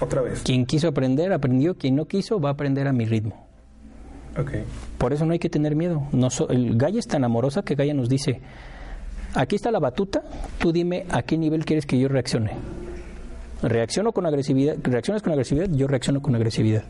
otra 0.00 0.22
vez. 0.22 0.42
Quien 0.42 0.64
quiso 0.66 0.88
aprender, 0.88 1.32
aprendió. 1.32 1.76
Quien 1.76 1.96
no 1.96 2.06
quiso, 2.06 2.40
va 2.40 2.50
a 2.50 2.52
aprender 2.52 2.86
a 2.86 2.92
mi 2.92 3.04
ritmo. 3.04 3.46
Okay. 4.38 4.64
Por 4.98 5.12
eso 5.12 5.26
no 5.26 5.32
hay 5.32 5.38
que 5.38 5.50
tener 5.50 5.74
miedo. 5.74 6.02
No 6.12 6.28
el 6.48 6.76
Gaia 6.76 7.00
es 7.00 7.08
tan 7.08 7.24
amorosa 7.24 7.62
que 7.62 7.74
Gaia 7.74 7.94
nos 7.94 8.08
dice, 8.08 8.40
aquí 9.34 9.56
está 9.56 9.70
la 9.72 9.80
batuta, 9.80 10.22
tú 10.58 10.72
dime 10.72 11.06
a 11.10 11.22
qué 11.22 11.36
nivel 11.36 11.64
quieres 11.64 11.86
que 11.86 11.98
yo 11.98 12.08
reaccione. 12.08 12.52
Reacciono 13.62 14.12
con 14.12 14.26
agresividad, 14.26 14.76
reaccionas 14.82 15.22
con 15.22 15.32
agresividad, 15.32 15.68
yo 15.70 15.88
reacciono 15.88 16.22
con 16.22 16.36
agresividad. 16.36 16.84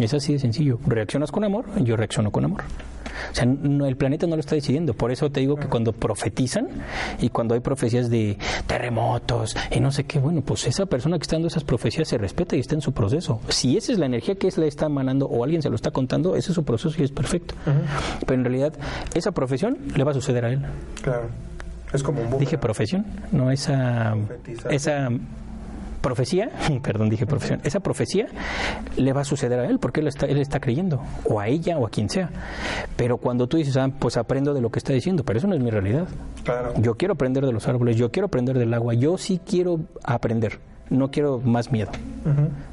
Es 0.00 0.12
así 0.14 0.32
de 0.32 0.40
sencillo. 0.40 0.80
Reaccionas 0.84 1.30
con 1.30 1.44
amor, 1.44 1.66
yo 1.84 1.96
reacciono 1.96 2.32
con 2.32 2.44
amor. 2.44 2.62
O 3.30 3.34
sea, 3.34 3.44
el 3.44 3.96
planeta 3.96 4.26
no 4.26 4.36
lo 4.36 4.40
está 4.40 4.54
decidiendo. 4.54 4.94
Por 4.94 5.10
eso 5.10 5.30
te 5.30 5.40
digo 5.40 5.56
que 5.56 5.66
cuando 5.66 5.92
profetizan 5.92 6.68
y 7.20 7.28
cuando 7.28 7.54
hay 7.54 7.60
profecías 7.60 8.10
de 8.10 8.38
terremotos 8.66 9.56
y 9.70 9.80
no 9.80 9.90
sé 9.90 10.04
qué, 10.04 10.18
bueno, 10.18 10.42
pues 10.42 10.66
esa 10.66 10.86
persona 10.86 11.18
que 11.18 11.22
está 11.22 11.36
dando 11.36 11.48
esas 11.48 11.64
profecías 11.64 12.08
se 12.08 12.18
respeta 12.18 12.56
y 12.56 12.60
está 12.60 12.74
en 12.74 12.80
su 12.80 12.92
proceso. 12.92 13.40
Si 13.48 13.76
esa 13.76 13.92
es 13.92 13.98
la 13.98 14.06
energía 14.06 14.34
que 14.34 14.52
le 14.56 14.68
está 14.68 14.86
emanando 14.86 15.26
o 15.26 15.44
alguien 15.44 15.62
se 15.62 15.70
lo 15.70 15.76
está 15.76 15.90
contando, 15.90 16.36
ese 16.36 16.50
es 16.50 16.54
su 16.54 16.64
proceso 16.64 16.94
y 16.98 17.04
es 17.04 17.12
perfecto. 17.12 17.54
Pero 18.20 18.34
en 18.34 18.44
realidad, 18.44 18.74
esa 19.14 19.32
profesión 19.32 19.78
le 19.94 20.04
va 20.04 20.10
a 20.10 20.14
suceder 20.14 20.44
a 20.44 20.52
él. 20.52 20.62
Claro. 21.02 21.28
Es 21.92 22.02
como 22.02 22.22
un 22.22 22.38
Dije 22.38 22.56
profesión, 22.56 23.04
no 23.32 23.50
esa, 23.50 24.14
esa 24.70 25.10
profecía, 26.02 26.50
perdón, 26.82 27.08
dije 27.08 27.24
profesión, 27.26 27.60
esa 27.64 27.80
profecía 27.80 28.26
le 28.96 29.12
va 29.12 29.22
a 29.22 29.24
suceder 29.24 29.58
a 29.58 29.66
él 29.66 29.78
porque 29.78 30.00
él 30.00 30.08
está, 30.08 30.26
él 30.26 30.38
está 30.38 30.60
creyendo, 30.60 31.00
o 31.24 31.40
a 31.40 31.48
ella 31.48 31.78
o 31.78 31.86
a 31.86 31.90
quien 31.90 32.10
sea. 32.10 32.30
Pero 32.96 33.16
cuando 33.16 33.46
tú 33.46 33.56
dices, 33.56 33.76
ah, 33.78 33.88
pues 33.98 34.16
aprendo 34.16 34.52
de 34.52 34.60
lo 34.60 34.70
que 34.70 34.78
está 34.78 34.92
diciendo, 34.92 35.24
pero 35.24 35.38
eso 35.38 35.46
no 35.48 35.54
es 35.54 35.62
mi 35.62 35.70
realidad. 35.70 36.06
Claro. 36.44 36.74
Yo 36.78 36.94
quiero 36.96 37.14
aprender 37.14 37.46
de 37.46 37.52
los 37.52 37.66
árboles, 37.68 37.96
yo 37.96 38.10
quiero 38.10 38.26
aprender 38.26 38.58
del 38.58 38.74
agua, 38.74 38.94
yo 38.94 39.16
sí 39.16 39.40
quiero 39.44 39.80
aprender, 40.04 40.58
no 40.90 41.10
quiero 41.10 41.40
más 41.40 41.72
miedo. 41.72 41.90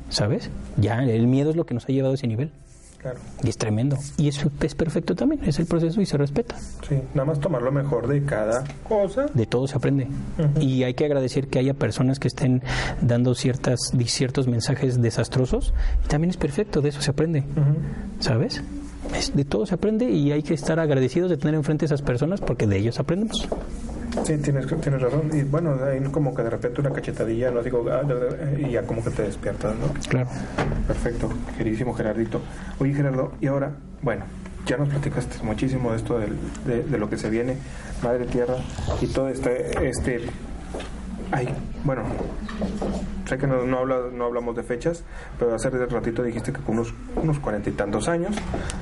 ¿Sabes? 0.10 0.50
Ya, 0.78 1.04
el 1.04 1.28
miedo 1.28 1.52
es 1.52 1.56
lo 1.56 1.66
que 1.66 1.74
nos 1.74 1.86
ha 1.86 1.88
llevado 1.88 2.14
a 2.14 2.16
ese 2.16 2.28
nivel. 2.28 2.52
Y 3.44 3.50
es 3.50 3.58
tremendo. 3.58 3.98
Y 4.18 4.28
eso 4.28 4.52
es 4.62 4.76
perfecto 4.76 5.16
también, 5.16 5.44
es 5.46 5.60
el 5.60 5.66
proceso 5.66 6.02
y 6.02 6.06
se 6.06 6.18
respeta. 6.18 6.56
Sí, 6.88 7.02
nada 7.14 7.26
más 7.26 7.40
tomar 7.40 7.62
lo 7.62 7.72
mejor 7.72 8.08
de 8.08 8.24
cada 8.24 8.64
cosa. 8.88 9.28
De 9.34 9.46
todo 9.46 9.68
se 9.68 9.78
aprende. 9.78 10.08
Y 10.60 10.84
hay 10.84 10.94
que 10.94 11.06
agradecer 11.06 11.48
que 11.48 11.60
haya 11.60 11.74
personas 11.74 12.20
que 12.20 12.28
estén 12.28 12.62
dando 13.02 13.36
ciertas, 13.36 13.80
ciertos 14.06 14.48
mensajes 14.48 15.02
desastrosos. 15.02 15.74
Y 16.06 16.08
también 16.08 16.32
es 16.32 16.38
perfecto, 16.38 16.82
de 16.82 16.90
eso 16.90 17.02
se 17.02 17.12
aprende. 17.12 17.44
¿Sabes? 18.20 18.62
de 19.34 19.46
todo 19.46 19.66
se 19.66 19.74
aprende 19.74 20.10
y 20.10 20.32
hay 20.32 20.44
que 20.44 20.54
estar 20.54 20.80
agradecidos 20.80 21.30
de 21.30 21.38
tener 21.38 21.56
enfrente 21.56 21.86
a 21.86 21.88
esas 21.88 22.02
personas 22.02 22.42
porque 22.42 22.68
de 22.68 22.78
ellos 22.78 23.00
aprendemos. 23.00 23.48
Sí, 24.24 24.38
tienes, 24.38 24.68
tienes 24.68 25.02
razón. 25.02 25.30
Y 25.34 25.44
bueno, 25.44 25.78
hay 25.84 26.00
como 26.12 26.34
que 26.34 26.44
de 26.44 26.50
repente 26.50 26.82
una 26.82 26.92
cachetadilla, 26.92 27.52
¿no? 27.52 27.62
Digo, 27.62 27.86
ah, 27.92 28.02
y 28.58 28.72
ya 28.72 28.84
como 28.84 29.04
que 29.04 29.10
te 29.12 29.24
despiertas, 29.24 29.76
¿no? 29.76 29.94
Claro. 30.08 30.30
Perfecto, 30.88 31.30
queridísimo 31.58 31.94
Gerardito. 31.94 32.42
Oye, 32.80 32.94
Gerardo, 32.94 33.34
y 33.40 33.48
ahora, 33.48 33.72
bueno, 34.02 34.26
ya 34.66 34.78
nos 34.78 34.90
platicaste 34.90 35.44
muchísimo 35.44 35.92
de 35.92 35.98
esto 35.98 36.20
de, 36.20 36.84
de, 36.84 36.98
lo 36.98 37.10
que 37.10 37.18
se 37.18 37.30
viene, 37.30 37.58
Madre 38.04 38.26
Tierra, 38.26 38.56
y 39.02 39.08
todo 39.08 39.30
este, 39.30 39.88
este 39.88 40.22
Ay, 41.32 41.48
bueno, 41.84 42.04
sé 43.26 43.38
que 43.38 43.46
no, 43.46 43.64
no, 43.64 43.86
no 43.86 44.26
hablamos 44.26 44.56
de 44.56 44.64
fechas, 44.64 45.04
pero 45.38 45.54
hace 45.54 45.70
ratito 45.70 46.24
dijiste 46.24 46.52
que 46.52 46.60
con 46.62 46.76
unos, 46.76 46.94
unos 47.16 47.40
cuarenta 47.40 47.70
y 47.70 47.74
tantos 47.74 48.08
años, 48.10 48.36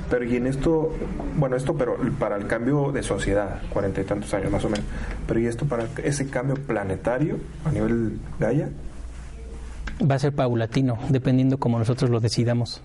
pero 0.10 0.24
y 0.24 0.38
en 0.38 0.48
esto, 0.48 0.94
bueno, 1.36 1.58
esto 1.58 1.76
pero 1.76 1.98
para 2.18 2.38
el 2.38 2.48
cambio 2.48 2.92
de 2.94 3.04
sociedad, 3.04 3.62
cuarenta 3.70 4.00
y 4.02 4.06
tantos 4.06 4.34
años 4.34 4.52
más 4.52 4.64
o 4.64 4.70
menos, 4.70 4.86
pero 5.28 5.40
y 5.42 5.48
esto 5.48 5.66
para 5.66 5.88
ese 6.04 6.30
cambio 6.30 6.56
planetario 6.56 7.38
a 7.66 7.72
nivel 7.72 8.20
Gaia. 8.40 8.70
Va 10.10 10.16
a 10.16 10.20
ser 10.20 10.34
paulatino, 10.34 10.98
dependiendo 11.10 11.58
como 11.58 11.80
nosotros 11.80 12.10
lo 12.10 12.20
decidamos. 12.20 12.82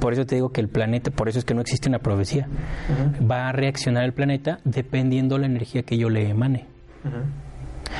Por 0.00 0.12
eso 0.12 0.26
te 0.26 0.34
digo 0.34 0.50
que 0.50 0.60
el 0.60 0.68
planeta, 0.68 1.10
por 1.10 1.28
eso 1.28 1.38
es 1.38 1.44
que 1.44 1.54
no 1.54 1.60
existe 1.62 1.88
una 1.88 2.00
profecía. 2.00 2.46
Va 3.30 3.48
a 3.48 3.52
reaccionar 3.52 4.04
el 4.04 4.12
planeta 4.12 4.58
dependiendo 4.64 5.38
la 5.38 5.46
energía 5.46 5.82
que 5.82 5.96
yo 5.96 6.10
le 6.10 6.28
emane. 6.28 6.66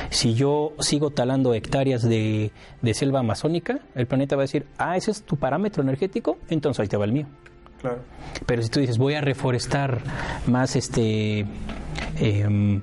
Si 0.09 0.33
yo 0.33 0.73
sigo 0.79 1.09
talando 1.09 1.53
hectáreas 1.53 2.03
de, 2.03 2.51
selva 2.93 3.19
amazónica, 3.19 3.79
el 3.95 4.07
planeta 4.07 4.35
va 4.35 4.43
a 4.43 4.45
decir, 4.45 4.65
ah, 4.77 4.97
ese 4.97 5.11
es 5.11 5.23
tu 5.23 5.37
parámetro 5.37 5.83
energético, 5.83 6.37
entonces 6.49 6.81
ahí 6.81 6.87
te 6.87 6.97
va 6.97 7.05
el 7.05 7.11
mío. 7.11 7.27
Claro. 7.81 7.99
Pero 8.45 8.61
si 8.61 8.69
tú 8.69 8.79
dices, 8.79 8.97
voy 8.97 9.15
a 9.15 9.21
reforestar 9.21 9.99
más 10.47 10.75
este 10.75 11.45
em, 12.19 12.81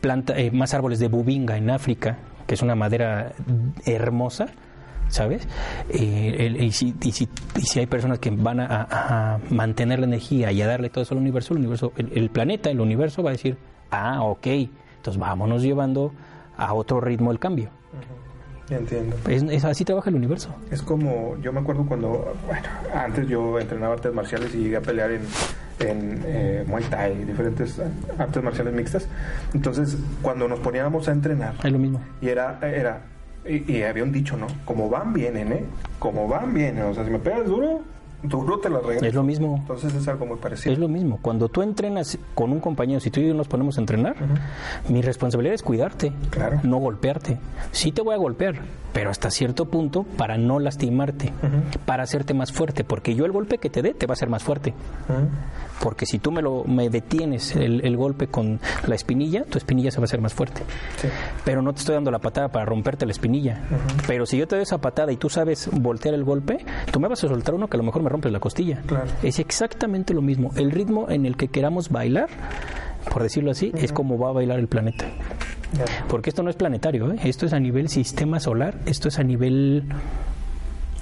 planta, 0.00 0.38
eh, 0.38 0.50
más 0.50 0.72
árboles 0.74 0.98
de 0.98 1.08
bubinga 1.08 1.56
en 1.56 1.70
África, 1.70 2.18
que 2.46 2.54
es 2.54 2.62
una 2.62 2.74
madera 2.74 3.32
hermosa, 3.84 4.46
¿sabes? 5.08 5.46
Eh, 5.88 6.56
y, 6.60 6.72
si, 6.72 6.94
y, 7.02 7.12
si, 7.12 7.28
y, 7.56 7.60
si, 7.62 7.80
hay 7.80 7.86
personas 7.86 8.18
que 8.18 8.30
van 8.30 8.60
a, 8.60 9.38
mantener 9.50 10.00
la 10.00 10.06
energía 10.06 10.52
y 10.52 10.62
a 10.62 10.66
darle 10.66 10.90
todo 10.90 11.02
eso 11.02 11.14
al 11.14 11.20
universo, 11.20 11.54
el 11.54 11.58
universo, 11.58 11.92
el 11.96 12.30
planeta, 12.30 12.70
el 12.70 12.80
universo 12.80 13.22
va 13.22 13.30
a 13.30 13.32
decir, 13.32 13.56
ah, 13.90 14.22
ok, 14.22 14.46
entonces 14.46 15.20
vámonos 15.20 15.62
llevando 15.62 16.12
a 16.56 16.74
otro 16.74 17.00
ritmo 17.00 17.30
el 17.30 17.38
cambio. 17.38 17.70
Entiendo. 18.68 19.16
Es, 19.28 19.64
así 19.64 19.84
trabaja 19.84 20.10
el 20.10 20.16
universo. 20.16 20.54
Es 20.70 20.82
como, 20.82 21.36
yo 21.40 21.52
me 21.52 21.60
acuerdo 21.60 21.86
cuando, 21.86 22.34
bueno, 22.46 22.68
antes 22.94 23.28
yo 23.28 23.60
entrenaba 23.60 23.94
artes 23.94 24.12
marciales 24.12 24.54
y 24.54 24.64
llegué 24.64 24.76
a 24.76 24.80
pelear 24.80 25.12
en, 25.12 25.22
en 25.78 26.22
eh, 26.26 26.64
Muay 26.66 26.82
Thai, 26.84 27.24
diferentes 27.24 27.80
artes 28.18 28.42
marciales 28.42 28.74
mixtas. 28.74 29.08
Entonces, 29.54 29.96
cuando 30.20 30.48
nos 30.48 30.58
poníamos 30.58 31.08
a 31.08 31.12
entrenar, 31.12 31.54
es 31.62 31.72
lo 31.72 31.78
mismo. 31.78 32.00
Y 32.20 32.28
era, 32.28 32.58
era 32.60 33.02
y, 33.48 33.82
había 33.82 34.02
un 34.02 34.12
dicho, 34.12 34.36
¿no? 34.36 34.46
Como 34.64 34.88
van, 34.88 35.12
vienen, 35.12 35.52
¿eh? 35.52 35.64
Como 35.98 36.26
van, 36.26 36.52
vienen. 36.52 36.84
O 36.84 36.94
sea, 36.94 37.04
si 37.04 37.10
me 37.10 37.18
pegas 37.18 37.46
duro, 37.46 37.82
duro 38.22 38.58
te 38.58 38.68
la 38.68 38.80
Es 39.02 39.14
lo 39.14 39.22
mismo. 39.22 39.56
Entonces 39.58 39.94
es 39.94 40.08
algo 40.08 40.26
muy 40.26 40.36
parecido. 40.36 40.72
Es 40.72 40.78
lo 40.78 40.88
mismo. 40.88 41.18
Cuando 41.20 41.48
tú 41.48 41.62
entrenas 41.62 42.18
con 42.34 42.52
un 42.52 42.60
compañero, 42.60 43.00
si 43.00 43.10
tú 43.10 43.20
y 43.20 43.28
yo 43.28 43.34
nos 43.34 43.48
ponemos 43.48 43.78
a 43.78 43.80
entrenar, 43.80 44.16
mi 44.88 45.02
responsabilidad 45.02 45.54
es 45.54 45.62
cuidarte, 45.62 46.12
claro. 46.30 46.60
no 46.62 46.78
golpearte. 46.78 47.38
Sí 47.72 47.92
te 47.92 48.02
voy 48.02 48.14
a 48.14 48.18
golpear, 48.18 48.56
pero 48.92 49.10
hasta 49.10 49.30
cierto 49.30 49.66
punto 49.66 50.04
para 50.04 50.38
no 50.38 50.58
lastimarte, 50.58 51.32
para 51.84 52.04
hacerte 52.04 52.32
más 52.32 52.52
fuerte, 52.52 52.82
porque 52.82 53.14
yo 53.14 53.26
el 53.26 53.32
golpe 53.32 53.58
que 53.58 53.68
te 53.68 53.82
dé 53.82 53.92
te 53.92 54.06
va 54.06 54.12
a 54.12 54.14
hacer 54.14 54.30
más 54.30 54.42
fuerte. 54.42 54.72
Porque 55.80 56.06
si 56.06 56.18
tú 56.18 56.32
me 56.32 56.40
lo 56.40 56.64
me 56.64 56.88
detienes 56.88 57.54
el, 57.54 57.96
golpe 57.96 58.28
con 58.28 58.58
la 58.86 58.94
espinilla, 58.94 59.44
tu 59.44 59.58
espinilla 59.58 59.90
se 59.90 59.98
va 59.98 60.04
a 60.04 60.06
hacer 60.06 60.20
más 60.20 60.32
fuerte. 60.32 60.62
Pero 61.44 61.60
no 61.60 61.72
te 61.74 61.80
estoy 61.80 61.94
dando 61.94 62.10
la 62.10 62.18
patada 62.18 62.48
para 62.48 62.64
romperte 62.64 63.04
la 63.04 63.12
espinilla. 63.12 63.60
Pero 64.06 64.24
si 64.24 64.38
yo 64.38 64.48
te 64.48 64.56
doy 64.56 64.62
esa 64.62 64.78
patada 64.78 65.12
y 65.12 65.16
tú 65.16 65.28
sabes 65.28 65.68
voltear 65.72 66.14
el 66.14 66.24
golpe, 66.24 66.64
tú 66.90 66.98
me 66.98 67.08
vas 67.08 67.22
a 67.22 67.28
soltar 67.28 67.54
uno 67.54 67.68
que 67.68 67.76
a 67.76 67.78
lo 67.78 67.84
mejor 67.84 68.02
me 68.06 68.10
rompes 68.10 68.30
la 68.30 68.38
costilla. 68.38 68.82
Es 69.24 69.40
exactamente 69.40 70.14
lo 70.14 70.22
mismo. 70.22 70.52
El 70.54 70.70
ritmo 70.70 71.10
en 71.10 71.26
el 71.26 71.36
que 71.36 71.48
queramos 71.48 71.90
bailar, 71.90 72.28
por 73.12 73.24
decirlo 73.24 73.50
así, 73.50 73.72
es 73.74 73.92
como 73.92 74.16
va 74.16 74.28
a 74.28 74.32
bailar 74.32 74.60
el 74.60 74.68
planeta. 74.68 75.06
Porque 76.08 76.30
esto 76.30 76.44
no 76.44 76.50
es 76.50 76.56
planetario, 76.56 77.12
¿eh? 77.12 77.16
esto 77.24 77.46
es 77.46 77.52
a 77.52 77.58
nivel 77.58 77.88
sistema 77.88 78.38
solar, 78.38 78.78
esto 78.86 79.08
es 79.08 79.18
a 79.18 79.24
nivel 79.24 79.84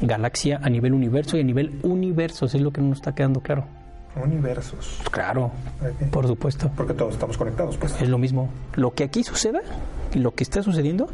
galaxia, 0.00 0.58
a 0.62 0.70
nivel 0.70 0.94
universo 0.94 1.36
y 1.36 1.40
a 1.40 1.44
nivel 1.44 1.78
universos, 1.82 2.54
es 2.54 2.62
lo 2.62 2.72
que 2.72 2.80
no 2.80 2.88
nos 2.88 2.98
está 2.98 3.14
quedando 3.14 3.40
claro. 3.40 3.66
Universos. 4.16 5.00
Claro, 5.10 5.50
por 6.12 6.26
supuesto. 6.26 6.70
Porque 6.76 6.94
todos 6.94 7.14
estamos 7.14 7.36
conectados, 7.36 7.76
pues. 7.76 8.00
Es 8.00 8.08
lo 8.08 8.16
mismo. 8.16 8.48
Lo 8.76 8.92
que 8.94 9.02
aquí 9.02 9.24
suceda, 9.24 9.60
lo 10.14 10.34
que 10.34 10.44
está 10.44 10.62
sucediendo, 10.62 11.08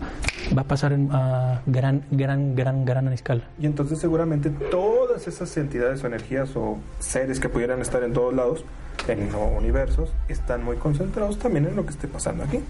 va 0.56 0.62
a 0.62 0.64
pasar 0.66 0.94
a 1.10 1.62
gran, 1.64 2.02
gran, 2.10 2.54
gran, 2.54 2.84
gran 2.84 3.08
escala. 3.08 3.44
Y 3.58 3.64
entonces 3.64 3.98
seguramente 3.98 4.50
todas 4.50 4.99
esas 5.26 5.56
entidades 5.56 6.02
o 6.04 6.06
energías 6.06 6.54
o 6.56 6.78
seres 6.98 7.40
que 7.40 7.48
pudieran 7.48 7.80
estar 7.80 8.02
en 8.02 8.12
todos 8.12 8.34
lados, 8.34 8.64
en 9.08 9.34
universos, 9.34 10.10
están 10.28 10.64
muy 10.64 10.76
concentrados 10.76 11.38
también 11.38 11.66
en 11.66 11.76
lo 11.76 11.84
que 11.84 11.90
esté 11.90 12.08
pasando 12.08 12.44
aquí. 12.44 12.60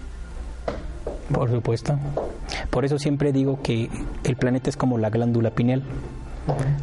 Por 1.31 1.49
supuesto. 1.49 1.97
Por 2.69 2.85
eso 2.85 2.99
siempre 2.99 3.31
digo 3.31 3.61
que 3.61 3.89
el 4.23 4.35
planeta 4.35 4.69
es 4.69 4.77
como 4.77 4.97
la 4.97 5.09
glándula 5.09 5.51
pineal. 5.51 5.83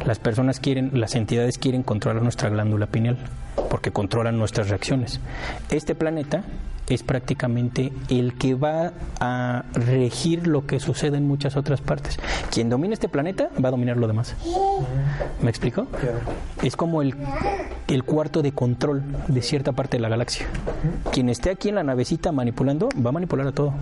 Las 0.05 0.19
personas 0.19 0.59
quieren, 0.59 0.91
las 0.93 1.15
entidades 1.15 1.57
quieren 1.57 1.83
controlar 1.83 2.21
nuestra 2.23 2.49
glándula 2.49 2.87
pineal 2.87 3.17
porque 3.69 3.91
controlan 3.91 4.37
nuestras 4.37 4.69
reacciones. 4.69 5.19
Este 5.69 5.95
planeta 5.95 6.43
es 6.89 7.03
prácticamente 7.03 7.93
el 8.09 8.33
que 8.33 8.55
va 8.55 8.93
a 9.19 9.63
regir 9.73 10.47
lo 10.47 10.65
que 10.65 10.79
sucede 10.79 11.17
en 11.17 11.27
muchas 11.27 11.55
otras 11.55 11.81
partes. 11.81 12.17
Quien 12.51 12.69
domina 12.69 12.93
este 12.93 13.07
planeta 13.09 13.49
va 13.63 13.69
a 13.69 13.71
dominar 13.71 13.97
lo 13.97 14.07
demás. 14.07 14.35
¿Me 15.41 15.49
explico? 15.49 15.87
Es 16.63 16.75
como 16.75 17.01
el, 17.01 17.15
el 17.87 18.03
cuarto 18.03 18.41
de 18.41 18.51
control 18.53 19.03
de 19.27 19.41
cierta 19.41 19.71
parte 19.71 19.97
de 19.97 20.01
la 20.01 20.09
galaxia. 20.09 20.47
Quien 21.11 21.29
esté 21.29 21.51
aquí 21.51 21.69
en 21.69 21.75
la 21.75 21.83
navecita 21.83 22.31
manipulando 22.31 22.89
va 23.05 23.09
a 23.09 23.13
manipular 23.13 23.47
a 23.47 23.51
todo. 23.51 23.73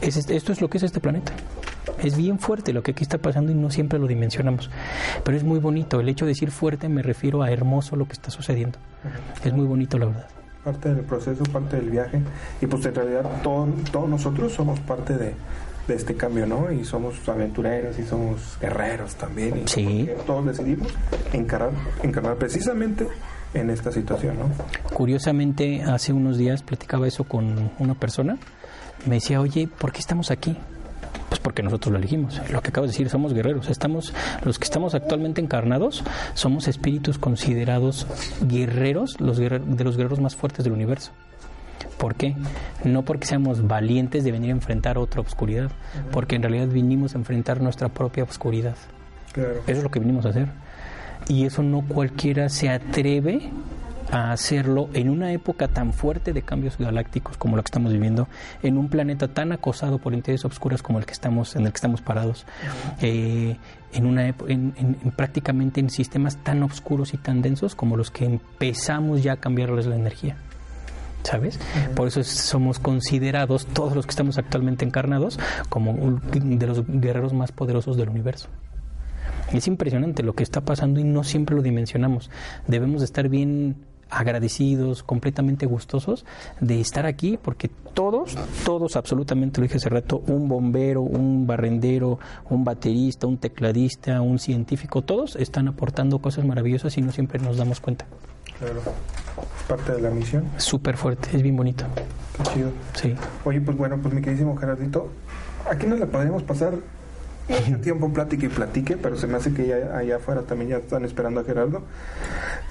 esto 0.00 0.52
es 0.52 0.60
lo 0.60 0.68
que 0.68 0.78
es 0.78 0.84
este 0.84 1.00
planeta. 1.00 1.32
Es 2.02 2.16
bien 2.16 2.38
fuerte 2.38 2.72
lo 2.72 2.82
que 2.82 2.92
aquí 2.92 3.02
está 3.02 3.18
pasando 3.18 3.52
y 3.52 3.54
no 3.54 3.70
siempre 3.70 3.98
lo 3.98 4.06
dimensionamos. 4.06 4.70
Pero 5.24 5.36
es 5.36 5.44
muy 5.44 5.58
bonito. 5.58 6.00
El 6.00 6.08
hecho 6.08 6.24
de 6.24 6.30
decir 6.30 6.50
fuerte 6.50 6.88
me 6.88 7.02
refiero 7.02 7.42
a 7.42 7.50
hermoso 7.50 7.96
lo 7.96 8.06
que 8.06 8.12
está 8.12 8.30
sucediendo. 8.30 8.78
Es 9.44 9.52
muy 9.52 9.66
bonito, 9.66 9.98
la 9.98 10.06
verdad. 10.06 10.28
Parte 10.64 10.94
del 10.94 11.04
proceso, 11.04 11.44
parte 11.44 11.76
del 11.76 11.90
viaje. 11.90 12.20
Y 12.60 12.66
pues 12.66 12.84
en 12.86 12.94
realidad 12.94 13.24
todos 13.42 14.08
nosotros 14.08 14.52
somos 14.52 14.80
parte 14.80 15.16
de, 15.16 15.34
este 15.88 16.14
cambio, 16.14 16.46
¿no? 16.46 16.72
Y 16.72 16.84
somos 16.84 17.28
aventureros 17.28 17.98
y 17.98 18.04
somos 18.04 18.56
guerreros 18.58 19.14
también. 19.16 19.62
Y 19.64 19.68
sí. 19.68 20.08
Todos 20.26 20.46
decidimos 20.46 20.88
encarar, 21.32 21.70
encarnar 22.02 22.36
precisamente 22.36 23.06
en 23.52 23.68
esta 23.68 23.92
situación, 23.92 24.38
¿no? 24.38 24.50
Curiosamente, 24.94 25.82
hace 25.82 26.14
unos 26.14 26.38
días 26.38 26.62
platicaba 26.62 27.06
eso 27.06 27.24
con 27.24 27.70
una 27.78 27.94
persona. 27.94 28.38
Me 29.06 29.16
decía, 29.16 29.40
oye, 29.40 29.68
¿por 29.68 29.92
qué 29.92 30.00
estamos 30.00 30.30
aquí? 30.30 30.56
Porque 31.44 31.62
nosotros 31.62 31.92
lo 31.92 31.98
elegimos. 31.98 32.40
Lo 32.50 32.62
que 32.62 32.70
acabo 32.70 32.86
de 32.86 32.92
decir, 32.92 33.10
somos 33.10 33.34
guerreros. 33.34 33.68
Estamos, 33.68 34.14
los 34.44 34.58
que 34.58 34.64
estamos 34.64 34.94
actualmente 34.94 35.42
encarnados, 35.42 36.02
somos 36.32 36.68
espíritus 36.68 37.18
considerados 37.18 38.06
guerreros, 38.48 39.20
los 39.20 39.36
de 39.36 39.60
los 39.84 39.98
guerreros 39.98 40.20
más 40.20 40.34
fuertes 40.34 40.64
del 40.64 40.72
universo. 40.72 41.12
¿Por 41.98 42.14
qué? 42.14 42.34
No 42.82 43.02
porque 43.02 43.26
seamos 43.26 43.68
valientes 43.68 44.24
de 44.24 44.32
venir 44.32 44.50
a 44.50 44.54
enfrentar 44.54 44.96
otra 44.96 45.20
oscuridad, 45.20 45.70
porque 46.12 46.36
en 46.36 46.42
realidad 46.42 46.68
vinimos 46.68 47.14
a 47.14 47.18
enfrentar 47.18 47.60
nuestra 47.60 47.90
propia 47.90 48.24
oscuridad. 48.24 48.76
Eso 49.36 49.62
es 49.66 49.82
lo 49.82 49.90
que 49.90 50.00
vinimos 50.00 50.24
a 50.24 50.30
hacer. 50.30 50.48
Y 51.28 51.44
eso 51.44 51.62
no 51.62 51.82
cualquiera 51.82 52.48
se 52.48 52.70
atreve 52.70 53.50
a 54.14 54.30
hacerlo 54.30 54.88
en 54.92 55.10
una 55.10 55.32
época 55.32 55.66
tan 55.66 55.92
fuerte 55.92 56.32
de 56.32 56.42
cambios 56.42 56.78
galácticos 56.78 57.36
como 57.36 57.56
la 57.56 57.62
que 57.62 57.66
estamos 57.66 57.92
viviendo, 57.92 58.28
en 58.62 58.78
un 58.78 58.88
planeta 58.88 59.26
tan 59.26 59.50
acosado 59.50 59.98
por 59.98 60.14
intereses 60.14 60.44
oscuras 60.44 60.82
como 60.82 61.00
el 61.00 61.04
que 61.04 61.12
estamos, 61.12 61.56
en 61.56 61.66
el 61.66 61.72
que 61.72 61.76
estamos 61.76 62.00
parados, 62.00 62.46
eh, 63.00 63.56
en 63.92 64.06
una 64.06 64.28
en, 64.28 64.96
prácticamente 65.16 65.80
en 65.80 65.90
sistemas 65.90 66.36
tan 66.44 66.62
oscuros 66.62 67.12
y 67.12 67.16
tan 67.16 67.42
densos 67.42 67.74
como 67.74 67.96
los 67.96 68.12
que 68.12 68.24
empezamos 68.24 69.24
ya 69.24 69.32
a 69.32 69.36
cambiarles 69.36 69.86
la 69.86 69.96
energía. 69.96 70.36
¿sabes? 71.24 71.58
Por 71.96 72.06
eso 72.06 72.22
somos 72.22 72.78
considerados, 72.78 73.66
todos 73.66 73.96
los 73.96 74.04
que 74.04 74.10
estamos 74.10 74.36
actualmente 74.38 74.84
encarnados, 74.84 75.40
como 75.70 76.20
de 76.20 76.66
los 76.66 76.86
guerreros 76.86 77.32
más 77.32 77.50
poderosos 77.50 77.96
del 77.96 78.10
universo. 78.10 78.48
Es 79.52 79.66
impresionante 79.66 80.22
lo 80.22 80.34
que 80.34 80.42
está 80.42 80.60
pasando 80.60 81.00
y 81.00 81.04
no 81.04 81.24
siempre 81.24 81.56
lo 81.56 81.62
dimensionamos. 81.62 82.30
Debemos 82.68 83.00
de 83.00 83.06
estar 83.06 83.28
bien 83.30 83.76
agradecidos, 84.10 85.02
completamente 85.02 85.66
gustosos 85.66 86.24
de 86.60 86.80
estar 86.80 87.06
aquí, 87.06 87.38
porque 87.40 87.68
todos, 87.68 88.36
todos 88.64 88.96
absolutamente, 88.96 89.60
lo 89.60 89.64
dije 89.64 89.76
hace 89.76 89.88
rato, 89.88 90.22
un 90.26 90.48
bombero, 90.48 91.02
un 91.02 91.46
barrendero, 91.46 92.18
un 92.50 92.64
baterista, 92.64 93.26
un 93.26 93.38
tecladista, 93.38 94.20
un 94.20 94.38
científico, 94.38 95.02
todos 95.02 95.36
están 95.36 95.68
aportando 95.68 96.18
cosas 96.18 96.44
maravillosas 96.44 96.96
y 96.98 97.02
no 97.02 97.12
siempre 97.12 97.38
nos 97.38 97.56
damos 97.56 97.80
cuenta. 97.80 98.06
Claro, 98.58 98.80
parte 99.68 99.92
de 99.92 100.02
la 100.02 100.10
misión. 100.10 100.44
Súper 100.58 100.96
fuerte, 100.96 101.28
es 101.34 101.42
bien 101.42 101.56
bonito. 101.56 101.84
Qué 102.36 102.42
chido. 102.52 102.70
Sí. 102.94 103.14
Oye, 103.44 103.60
pues 103.60 103.76
bueno, 103.76 103.98
pues 104.00 104.14
mi 104.14 104.20
queridísimo 104.20 104.56
Gerardito, 104.56 105.08
aquí 105.70 105.86
nos 105.86 105.98
la 105.98 106.06
podemos 106.06 106.42
pasar 106.42 106.74
tiempo 107.82 108.12
platique 108.12 108.46
y 108.46 108.48
platique, 108.48 108.96
pero 108.96 109.16
se 109.16 109.26
me 109.26 109.36
hace 109.36 109.52
que 109.52 109.66
ya 109.66 109.96
allá 109.96 110.16
afuera 110.16 110.42
también 110.42 110.70
ya 110.70 110.76
están 110.78 111.04
esperando 111.04 111.40
a 111.40 111.44
Gerardo. 111.44 111.82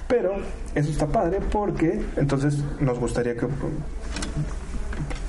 Pero 0.08 0.34
eso 0.74 0.90
está 0.90 1.06
padre 1.06 1.40
porque 1.52 2.00
entonces 2.16 2.58
nos 2.80 2.98
gustaría 2.98 3.34
que 3.34 3.46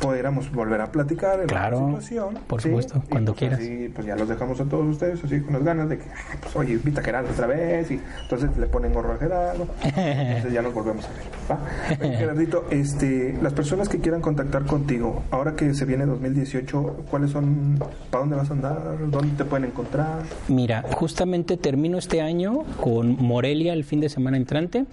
pudiéramos 0.05 0.51
volver 0.51 0.81
a 0.81 0.91
platicar 0.91 1.39
en 1.41 1.47
claro, 1.47 1.79
la 1.79 1.85
situación. 2.01 2.39
Por 2.47 2.61
supuesto, 2.61 3.01
cuando 3.09 3.33
pues 3.33 3.39
quieras. 3.39 3.59
Así, 3.59 3.89
pues 3.93 4.05
ya 4.05 4.15
los 4.15 4.27
dejamos 4.27 4.59
a 4.59 4.65
todos 4.65 4.85
ustedes 4.85 5.23
así 5.23 5.41
con 5.41 5.53
las 5.53 5.63
ganas 5.63 5.89
de 5.89 5.97
que, 5.97 6.05
pues 6.41 6.55
oye, 6.55 6.73
invita 6.73 7.01
a 7.01 7.03
Gerardo 7.03 7.31
otra 7.31 7.47
vez 7.47 7.89
y 7.91 7.99
entonces 8.21 8.55
le 8.57 8.67
ponen 8.67 8.93
gorro 8.93 9.13
a 9.13 9.17
Gerardo. 9.17 9.67
entonces 9.83 10.53
ya 10.53 10.61
nos 10.61 10.73
volvemos 10.73 11.05
a 11.05 11.09
ver. 11.09 11.23
¿va? 11.51 12.15
Gerardito, 12.17 12.65
este, 12.69 13.37
las 13.41 13.53
personas 13.53 13.89
que 13.89 13.99
quieran 13.99 14.21
contactar 14.21 14.65
contigo, 14.65 15.23
ahora 15.31 15.55
que 15.55 15.73
se 15.73 15.85
viene 15.85 16.05
2018, 16.05 17.05
¿cuáles 17.09 17.31
son, 17.31 17.79
para 18.09 18.21
dónde 18.21 18.35
vas 18.35 18.49
a 18.49 18.53
andar? 18.53 18.81
¿Dónde 19.07 19.35
te 19.35 19.45
pueden 19.45 19.65
encontrar? 19.65 20.23
Mira, 20.47 20.83
justamente 20.91 21.57
termino 21.57 21.97
este 21.97 22.21
año 22.21 22.63
con 22.79 23.17
Morelia 23.21 23.73
el 23.73 23.83
fin 23.83 23.99
de 23.99 24.09
semana 24.09 24.37
entrante. 24.37 24.85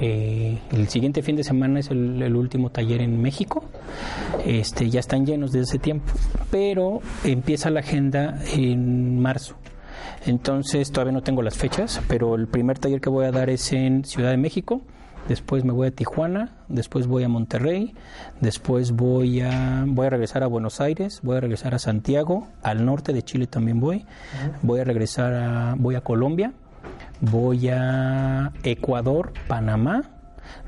Eh, 0.00 0.58
el 0.72 0.88
siguiente 0.88 1.22
fin 1.22 1.36
de 1.36 1.44
semana 1.44 1.80
es 1.80 1.90
el, 1.90 2.36
último 2.36 2.70
taller 2.70 3.00
en 3.00 3.20
México. 3.20 3.64
Este, 4.44 4.90
ya 4.90 5.00
están 5.00 5.26
llenos 5.26 5.52
desde 5.52 5.64
ese 5.64 5.78
tiempo, 5.78 6.12
pero 6.50 7.00
empieza 7.24 7.70
la 7.70 7.80
agenda 7.80 8.38
en 8.52 9.20
marzo. 9.20 9.56
Entonces 10.26 10.90
todavía 10.90 11.12
no 11.12 11.22
tengo 11.22 11.42
las 11.42 11.56
fechas, 11.56 12.00
pero 12.08 12.34
el 12.34 12.46
primer 12.48 12.78
taller 12.78 13.00
que 13.00 13.08
voy 13.08 13.26
a 13.26 13.32
dar 13.32 13.48
es 13.48 13.72
en 13.72 14.04
Ciudad 14.04 14.30
de 14.30 14.36
México. 14.36 14.82
Después 15.28 15.64
me 15.64 15.72
voy 15.72 15.88
a 15.88 15.90
Tijuana, 15.90 16.52
después 16.68 17.08
voy 17.08 17.24
a 17.24 17.28
Monterrey, 17.28 17.94
después 18.40 18.92
voy 18.92 19.40
a 19.40 19.84
voy 19.84 20.06
a 20.06 20.10
regresar 20.10 20.44
a 20.44 20.46
Buenos 20.46 20.80
Aires, 20.80 21.20
voy 21.24 21.38
a 21.38 21.40
regresar 21.40 21.74
a 21.74 21.80
Santiago, 21.80 22.46
al 22.62 22.84
norte 22.84 23.12
de 23.12 23.22
Chile 23.22 23.48
también 23.48 23.80
voy. 23.80 24.04
Voy 24.62 24.78
a 24.78 24.84
regresar 24.84 25.34
a 25.34 25.74
voy 25.76 25.96
a 25.96 26.02
Colombia 26.02 26.52
voy 27.20 27.68
a 27.68 28.52
Ecuador, 28.62 29.32
Panamá, 29.48 30.02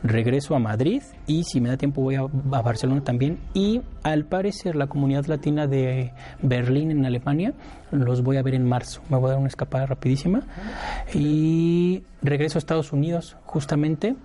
regreso 0.02 0.54
a 0.54 0.58
Madrid 0.58 1.02
y 1.26 1.44
si 1.44 1.60
me 1.60 1.68
da 1.68 1.76
tiempo 1.76 2.02
voy 2.02 2.16
a, 2.16 2.22
Barcelona 2.22 3.02
también. 3.02 3.38
Y 3.54 3.82
al 4.02 4.24
parecer 4.24 4.76
la 4.76 4.86
comunidad 4.86 5.26
latina 5.26 5.66
de 5.66 6.12
Berlín 6.42 6.90
en 6.90 7.04
Alemania 7.04 7.54
los 7.90 8.22
voy 8.22 8.36
a 8.36 8.42
ver 8.42 8.54
en 8.54 8.66
marzo. 8.66 9.02
Me 9.08 9.16
voy 9.16 9.26
a 9.26 9.30
dar 9.30 9.38
una 9.38 9.48
escapada 9.48 9.86
rapidísima. 9.86 10.42
Y 11.14 12.02
regreso 12.22 12.58
a 12.58 12.60
Estados 12.60 12.92
Unidos 12.92 13.36
justamente. 13.44 14.16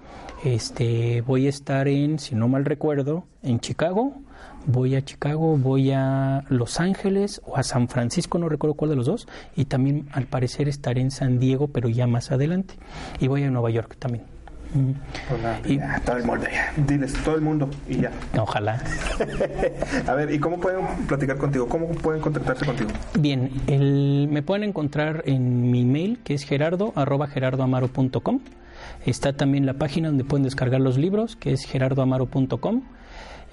Este 0.44 1.22
voy 1.22 1.46
a 1.48 1.50
estar 1.50 1.88
en 1.88 2.20
si 2.20 2.36
no 2.36 2.48
mal 2.48 2.66
recuerdo 2.66 3.26
en 3.44 3.60
Chicago 3.60 4.23
voy 4.66 4.96
a 4.96 5.04
Chicago, 5.04 5.58
voy 5.58 5.92
a 5.92 6.44
Los 6.50 6.80
Ángeles 6.80 7.42
o 7.46 7.58
a 7.58 7.64
San 7.64 7.88
Francisco, 7.88 8.38
no 8.38 8.50
recuerdo 8.50 8.76
cuál 8.76 8.92
de 8.92 8.96
los 8.96 9.06
dos, 9.06 9.28
y 9.56 9.66
también 9.66 10.08
al 10.12 10.26
parecer 10.26 10.68
estaré 10.68 11.02
en 11.02 11.12
San 11.12 11.40
Diego, 11.40 11.68
pero 11.68 11.90
ya 11.90 12.08
más 12.08 12.32
adelante, 12.32 12.76
y 13.20 13.28
voy 13.28 13.44
a 13.44 13.50
Nueva 13.50 13.70
York 13.70 13.96
también. 14.00 14.24
y, 15.66 15.78
todo 16.04 16.18
el 16.18 16.24
mundo 16.24 16.48
Diles, 16.88 17.14
todo 17.24 17.36
el 17.36 17.42
mundo 17.42 17.70
y 17.88 18.02
ya. 18.02 18.12
Ojalá. 18.40 18.82
a 20.08 20.14
ver, 20.16 20.32
¿y 20.32 20.40
cómo 20.40 20.60
pueden 20.60 20.86
platicar 21.08 21.38
contigo? 21.38 21.68
¿Cómo 21.68 21.90
pueden 21.90 22.22
contactarse 22.22 22.66
contigo? 22.66 22.90
Bien, 23.20 23.52
el, 23.68 24.28
me 24.32 24.42
pueden 24.42 24.64
encontrar 24.64 25.24
en 25.28 25.70
mi 25.70 25.86
mail, 25.86 26.20
que 26.24 26.34
es 26.34 26.44
gerardo, 26.44 26.92
arroba 26.96 27.28
gerardoamaro.com. 27.28 28.40
Está 29.06 29.34
también 29.34 29.66
la 29.66 29.74
página 29.74 30.08
donde 30.08 30.24
pueden 30.24 30.44
descargar 30.44 30.82
los 30.82 30.98
libros, 30.98 31.36
que 31.36 31.52
es 31.52 31.66
gerardoamaro.com. 31.66 32.84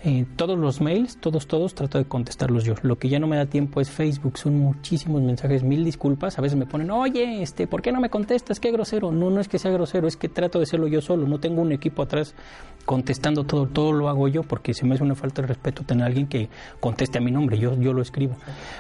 Eh, 0.03 0.25
todos 0.37 0.59
los 0.59 0.81
mails, 0.81 1.19
todos, 1.19 1.47
todos, 1.47 1.75
trato 1.75 1.99
de 1.99 2.07
contestarlos 2.07 2.65
yo. 2.65 2.75
Lo 2.81 2.97
que 2.99 3.11
ya 3.11 3.19
no 3.19 3.27
me 3.27 3.37
da 3.37 3.45
tiempo 3.45 3.83
es 3.83 3.91
Facebook, 3.91 4.39
son 4.39 4.59
muchísimos 4.59 5.21
mensajes, 5.21 5.63
mil 5.63 5.85
disculpas. 5.85 6.39
A 6.39 6.43
veces 6.43 6.59
me 6.59 6.65
ponen, 6.65 6.91
oye, 6.91 7.43
este, 7.43 7.67
¿por 7.67 7.83
qué 7.83 7.93
no 7.93 8.01
me 8.01 8.09
contestas? 8.09 8.61
Qué 8.61 8.73
grosero. 8.73 9.13
No, 9.13 9.29
no 9.29 9.41
es 9.41 9.49
que 9.49 9.59
sea 9.59 9.71
grosero, 9.71 10.09
es 10.09 10.17
que 10.17 10.31
trato 10.31 10.59
de 10.59 10.63
hacerlo 10.63 10.87
yo 10.87 11.03
solo. 11.03 11.29
No 11.29 11.39
tengo 11.39 11.61
un 11.61 11.73
equipo 11.73 12.01
atrás 12.03 12.35
contestando 12.87 13.45
todo, 13.45 13.67
todo 13.67 13.93
lo 13.93 14.09
hago 14.09 14.27
yo 14.29 14.43
porque 14.43 14.73
se 14.73 14.87
me 14.87 14.95
hace 14.95 15.05
una 15.05 15.15
falta 15.15 15.43
de 15.43 15.49
respeto 15.49 15.85
tener 15.85 16.05
a 16.05 16.07
alguien 16.07 16.27
que 16.27 16.49
conteste 16.81 17.19
a 17.19 17.21
mi 17.21 17.31
nombre, 17.31 17.59
yo, 17.59 17.79
yo 17.79 17.93
lo 17.93 18.01
escribo. 18.01 18.37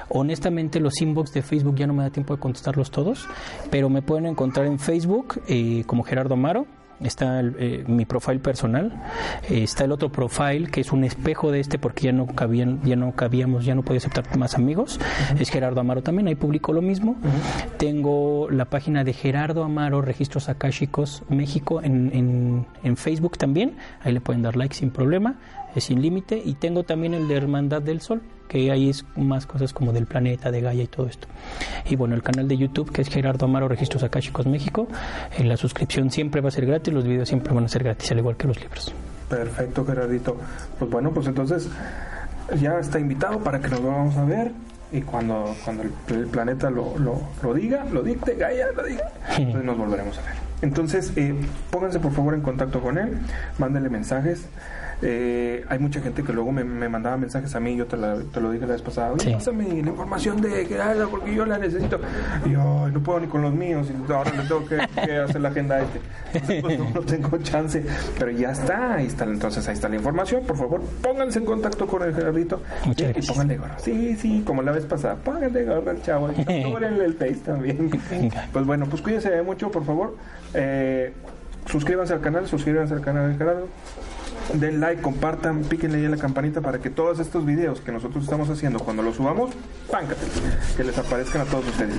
Honestamente, 0.08 0.80
los 0.80 1.00
inbox 1.02 1.32
de 1.32 1.42
Facebook 1.42 1.76
ya 1.76 1.86
no 1.86 1.92
me 1.92 2.02
da 2.02 2.10
tiempo 2.10 2.34
de 2.34 2.40
contestarlos 2.40 2.90
todos, 2.90 3.28
pero 3.70 3.90
me 3.90 4.00
pueden 4.00 4.24
encontrar 4.24 4.66
en 4.66 4.78
Facebook 4.78 5.42
eh, 5.48 5.84
como 5.86 6.02
Gerardo 6.02 6.34
Amaro 6.34 6.66
está 7.02 7.40
eh, 7.40 7.84
mi 7.86 8.04
profile 8.04 8.38
personal, 8.38 8.92
eh, 9.48 9.62
está 9.62 9.84
el 9.84 9.92
otro 9.92 10.10
profile 10.10 10.70
que 10.70 10.80
es 10.80 10.92
un 10.92 11.04
espejo 11.04 11.50
de 11.50 11.60
este 11.60 11.78
porque 11.78 12.06
ya 12.06 12.12
no 12.12 12.26
cabían, 12.26 12.80
ya 12.84 12.96
no 12.96 13.12
cabíamos, 13.12 13.64
ya 13.64 13.74
no 13.74 13.82
podía 13.82 13.98
aceptar 13.98 14.36
más 14.36 14.54
amigos. 14.54 15.00
Es 15.38 15.50
Gerardo 15.50 15.80
Amaro 15.80 16.02
también, 16.02 16.28
ahí 16.28 16.34
publico 16.34 16.72
lo 16.72 16.82
mismo. 16.82 17.16
Tengo 17.78 18.48
la 18.50 18.66
página 18.66 19.04
de 19.04 19.12
Gerardo 19.12 19.64
Amaro, 19.64 20.02
Registros 20.02 20.48
Akáshicos 20.48 21.22
México 21.28 21.80
en, 21.82 22.10
en, 22.14 22.66
en 22.82 22.96
Facebook 22.96 23.38
también, 23.38 23.76
ahí 24.02 24.12
le 24.12 24.20
pueden 24.20 24.42
dar 24.42 24.56
like 24.56 24.74
sin 24.74 24.90
problema, 24.90 25.36
es 25.74 25.84
sin 25.84 26.00
límite. 26.00 26.40
Y 26.44 26.54
tengo 26.54 26.82
también 26.84 27.14
el 27.14 27.28
de 27.28 27.36
Hermandad 27.36 27.82
del 27.82 28.00
Sol, 28.00 28.22
que 28.48 28.70
ahí 28.70 28.90
es 28.90 29.04
más 29.16 29.46
cosas 29.46 29.72
como 29.72 29.92
del 29.92 30.06
planeta, 30.06 30.50
de 30.50 30.60
Gaia 30.60 30.82
y 30.82 30.86
todo 30.86 31.06
esto. 31.06 31.28
Y 31.88 31.96
bueno, 31.96 32.14
el 32.14 32.22
canal 32.22 32.48
de 32.48 32.56
YouTube 32.56 32.90
que 32.90 33.02
es 33.02 33.08
Gerardo 33.08 33.46
Amaro 33.46 33.68
Registros 33.68 34.02
Akáshicos 34.02 34.46
México, 34.46 34.88
en 35.36 35.48
la 35.48 35.56
suscripción 35.56 36.10
siempre 36.10 36.40
va 36.40 36.48
a 36.48 36.52
ser 36.52 36.66
gratis, 36.66 36.92
los 36.92 37.04
videos 37.04 37.28
siempre 37.28 37.52
van 37.54 37.64
a 37.64 37.68
ser 37.68 37.84
gratis, 37.84 38.10
al 38.10 38.18
igual 38.18 38.36
que 38.36 38.48
los 38.48 38.60
libros. 38.60 38.92
Perfecto, 39.28 39.84
Gerardito. 39.84 40.36
Pues 40.78 40.90
bueno, 40.90 41.12
pues 41.12 41.26
entonces 41.28 41.68
ya 42.60 42.78
está 42.78 42.98
invitado 42.98 43.38
para 43.38 43.60
que 43.60 43.68
nos 43.68 43.82
vamos 43.82 44.16
a 44.16 44.24
ver 44.24 44.52
y 44.92 45.02
cuando, 45.02 45.54
cuando 45.64 45.84
el, 45.84 45.92
el 46.08 46.26
planeta 46.26 46.68
lo, 46.68 46.98
lo, 46.98 47.20
lo, 47.42 47.54
diga, 47.54 47.84
lo 47.84 48.02
dicte, 48.02 48.34
Gaia 48.34 48.66
lo 48.74 48.82
diga, 48.82 49.12
entonces 49.36 49.64
nos 49.64 49.78
volveremos 49.78 50.18
a 50.18 50.22
ver. 50.22 50.50
Entonces, 50.62 51.12
eh, 51.16 51.34
pónganse 51.70 52.00
por 52.00 52.12
favor 52.12 52.34
en 52.34 52.42
contacto 52.42 52.80
con 52.80 52.98
él, 52.98 53.18
mándenle 53.58 53.88
mensajes. 53.88 54.46
Eh, 55.02 55.64
hay 55.68 55.78
mucha 55.78 56.00
gente 56.00 56.22
que 56.22 56.32
luego 56.32 56.52
me, 56.52 56.62
me, 56.62 56.88
mandaba 56.88 57.16
mensajes 57.16 57.54
a 57.54 57.60
mí, 57.60 57.74
yo 57.74 57.86
te, 57.86 57.96
la, 57.96 58.16
te 58.16 58.40
lo 58.40 58.50
dije 58.50 58.66
la 58.66 58.74
vez 58.74 58.82
pasada, 58.82 59.12
oye, 59.12 59.24
sí. 59.24 59.32
pásame 59.32 59.82
la 59.82 59.90
información 59.90 60.40
de 60.42 60.66
Gerardo 60.66 61.08
porque 61.08 61.34
yo 61.34 61.46
la 61.46 61.58
necesito. 61.58 61.98
Y 62.44 62.50
yo 62.50 62.88
no 62.92 63.00
puedo 63.02 63.20
ni 63.20 63.26
con 63.26 63.40
los 63.40 63.54
míos, 63.54 63.88
y 63.90 64.12
ahora 64.12 64.30
le 64.32 64.42
tengo 64.42 64.66
que, 64.66 64.78
que 65.02 65.16
hacer 65.16 65.40
la 65.40 65.48
agenda 65.48 65.76
a 65.76 65.82
este. 65.82 66.00
Entonces, 66.34 66.62
pues 66.62 66.78
no, 66.78 66.90
no, 66.90 67.00
tengo 67.00 67.38
chance, 67.38 67.82
pero 68.18 68.30
ya 68.30 68.50
está, 68.50 68.94
ahí 68.94 69.06
está, 69.06 69.24
entonces 69.24 69.66
ahí 69.68 69.74
está 69.74 69.88
la 69.88 69.96
información. 69.96 70.42
Por 70.46 70.56
favor, 70.56 70.82
pónganse 71.02 71.38
en 71.38 71.46
contacto 71.46 71.86
con 71.86 72.02
el 72.02 72.14
Gerardito 72.14 72.62
Muchas 72.84 73.00
y, 73.00 73.12
gracias. 73.12 73.24
y 73.24 73.28
pónganle 73.28 73.56
gorro. 73.56 73.74
Sí, 73.78 74.16
sí, 74.16 74.42
como 74.46 74.62
la 74.62 74.72
vez 74.72 74.84
pasada, 74.84 75.16
pónganle 75.16 75.64
gorro 75.64 75.90
al 75.90 76.02
chavo, 76.02 76.30
y 76.30 76.40
el 77.00 77.14
face 77.14 77.40
también. 77.44 77.90
Pues 78.52 78.66
bueno, 78.66 78.86
pues 78.86 79.00
cuídense 79.00 79.40
mucho, 79.42 79.70
por 79.70 79.84
favor. 79.84 80.16
Eh, 80.52 81.12
suscríbanse 81.66 82.12
al 82.12 82.20
canal, 82.20 82.46
suscríbanse 82.46 82.94
al 82.94 83.00
canal 83.00 83.32
de 83.32 83.38
Gerardo 83.38 83.66
den 84.54 84.80
like, 84.80 85.02
compartan, 85.02 85.62
píquenle 85.62 85.98
ahí 85.98 86.06
a 86.06 86.10
la 86.10 86.16
campanita 86.16 86.60
para 86.60 86.78
que 86.78 86.90
todos 86.90 87.18
estos 87.18 87.44
videos 87.44 87.80
que 87.80 87.92
nosotros 87.92 88.24
estamos 88.24 88.48
haciendo 88.48 88.78
cuando 88.80 89.02
los 89.02 89.16
subamos, 89.16 89.50
páncate, 89.90 90.26
que 90.76 90.84
les 90.84 90.96
aparezcan 90.98 91.42
a 91.42 91.44
todos 91.44 91.66
ustedes. 91.68 91.94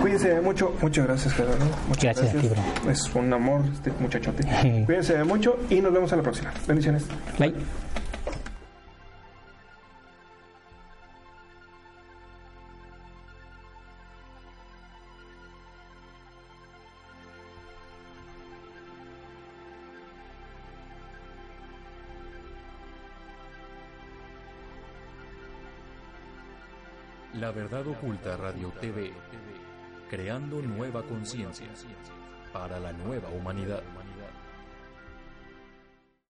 Cuídense 0.00 0.40
mucho, 0.40 0.74
muchas 0.80 1.06
gracias 1.06 1.34
Gerardo. 1.34 1.64
Muchas 1.88 2.16
gracias. 2.16 2.32
gracias. 2.32 3.08
Es 3.08 3.14
un 3.14 3.32
amor 3.32 3.62
este 3.72 3.92
muchachote. 3.98 4.44
Cuídense 4.86 5.22
mucho 5.24 5.58
y 5.68 5.80
nos 5.80 5.92
vemos 5.92 6.12
a 6.12 6.16
la 6.16 6.22
próxima. 6.22 6.52
Bendiciones. 6.66 7.04
Bye. 7.38 7.54
La 27.50 27.56
Verdad 27.56 27.84
Oculta 27.88 28.36
Radio 28.36 28.72
TV, 28.80 29.10
creando 30.08 30.62
nueva 30.62 31.02
conciencia 31.02 31.66
para 32.52 32.78
la 32.78 32.92
nueva 32.92 33.28
humanidad. 33.30 33.82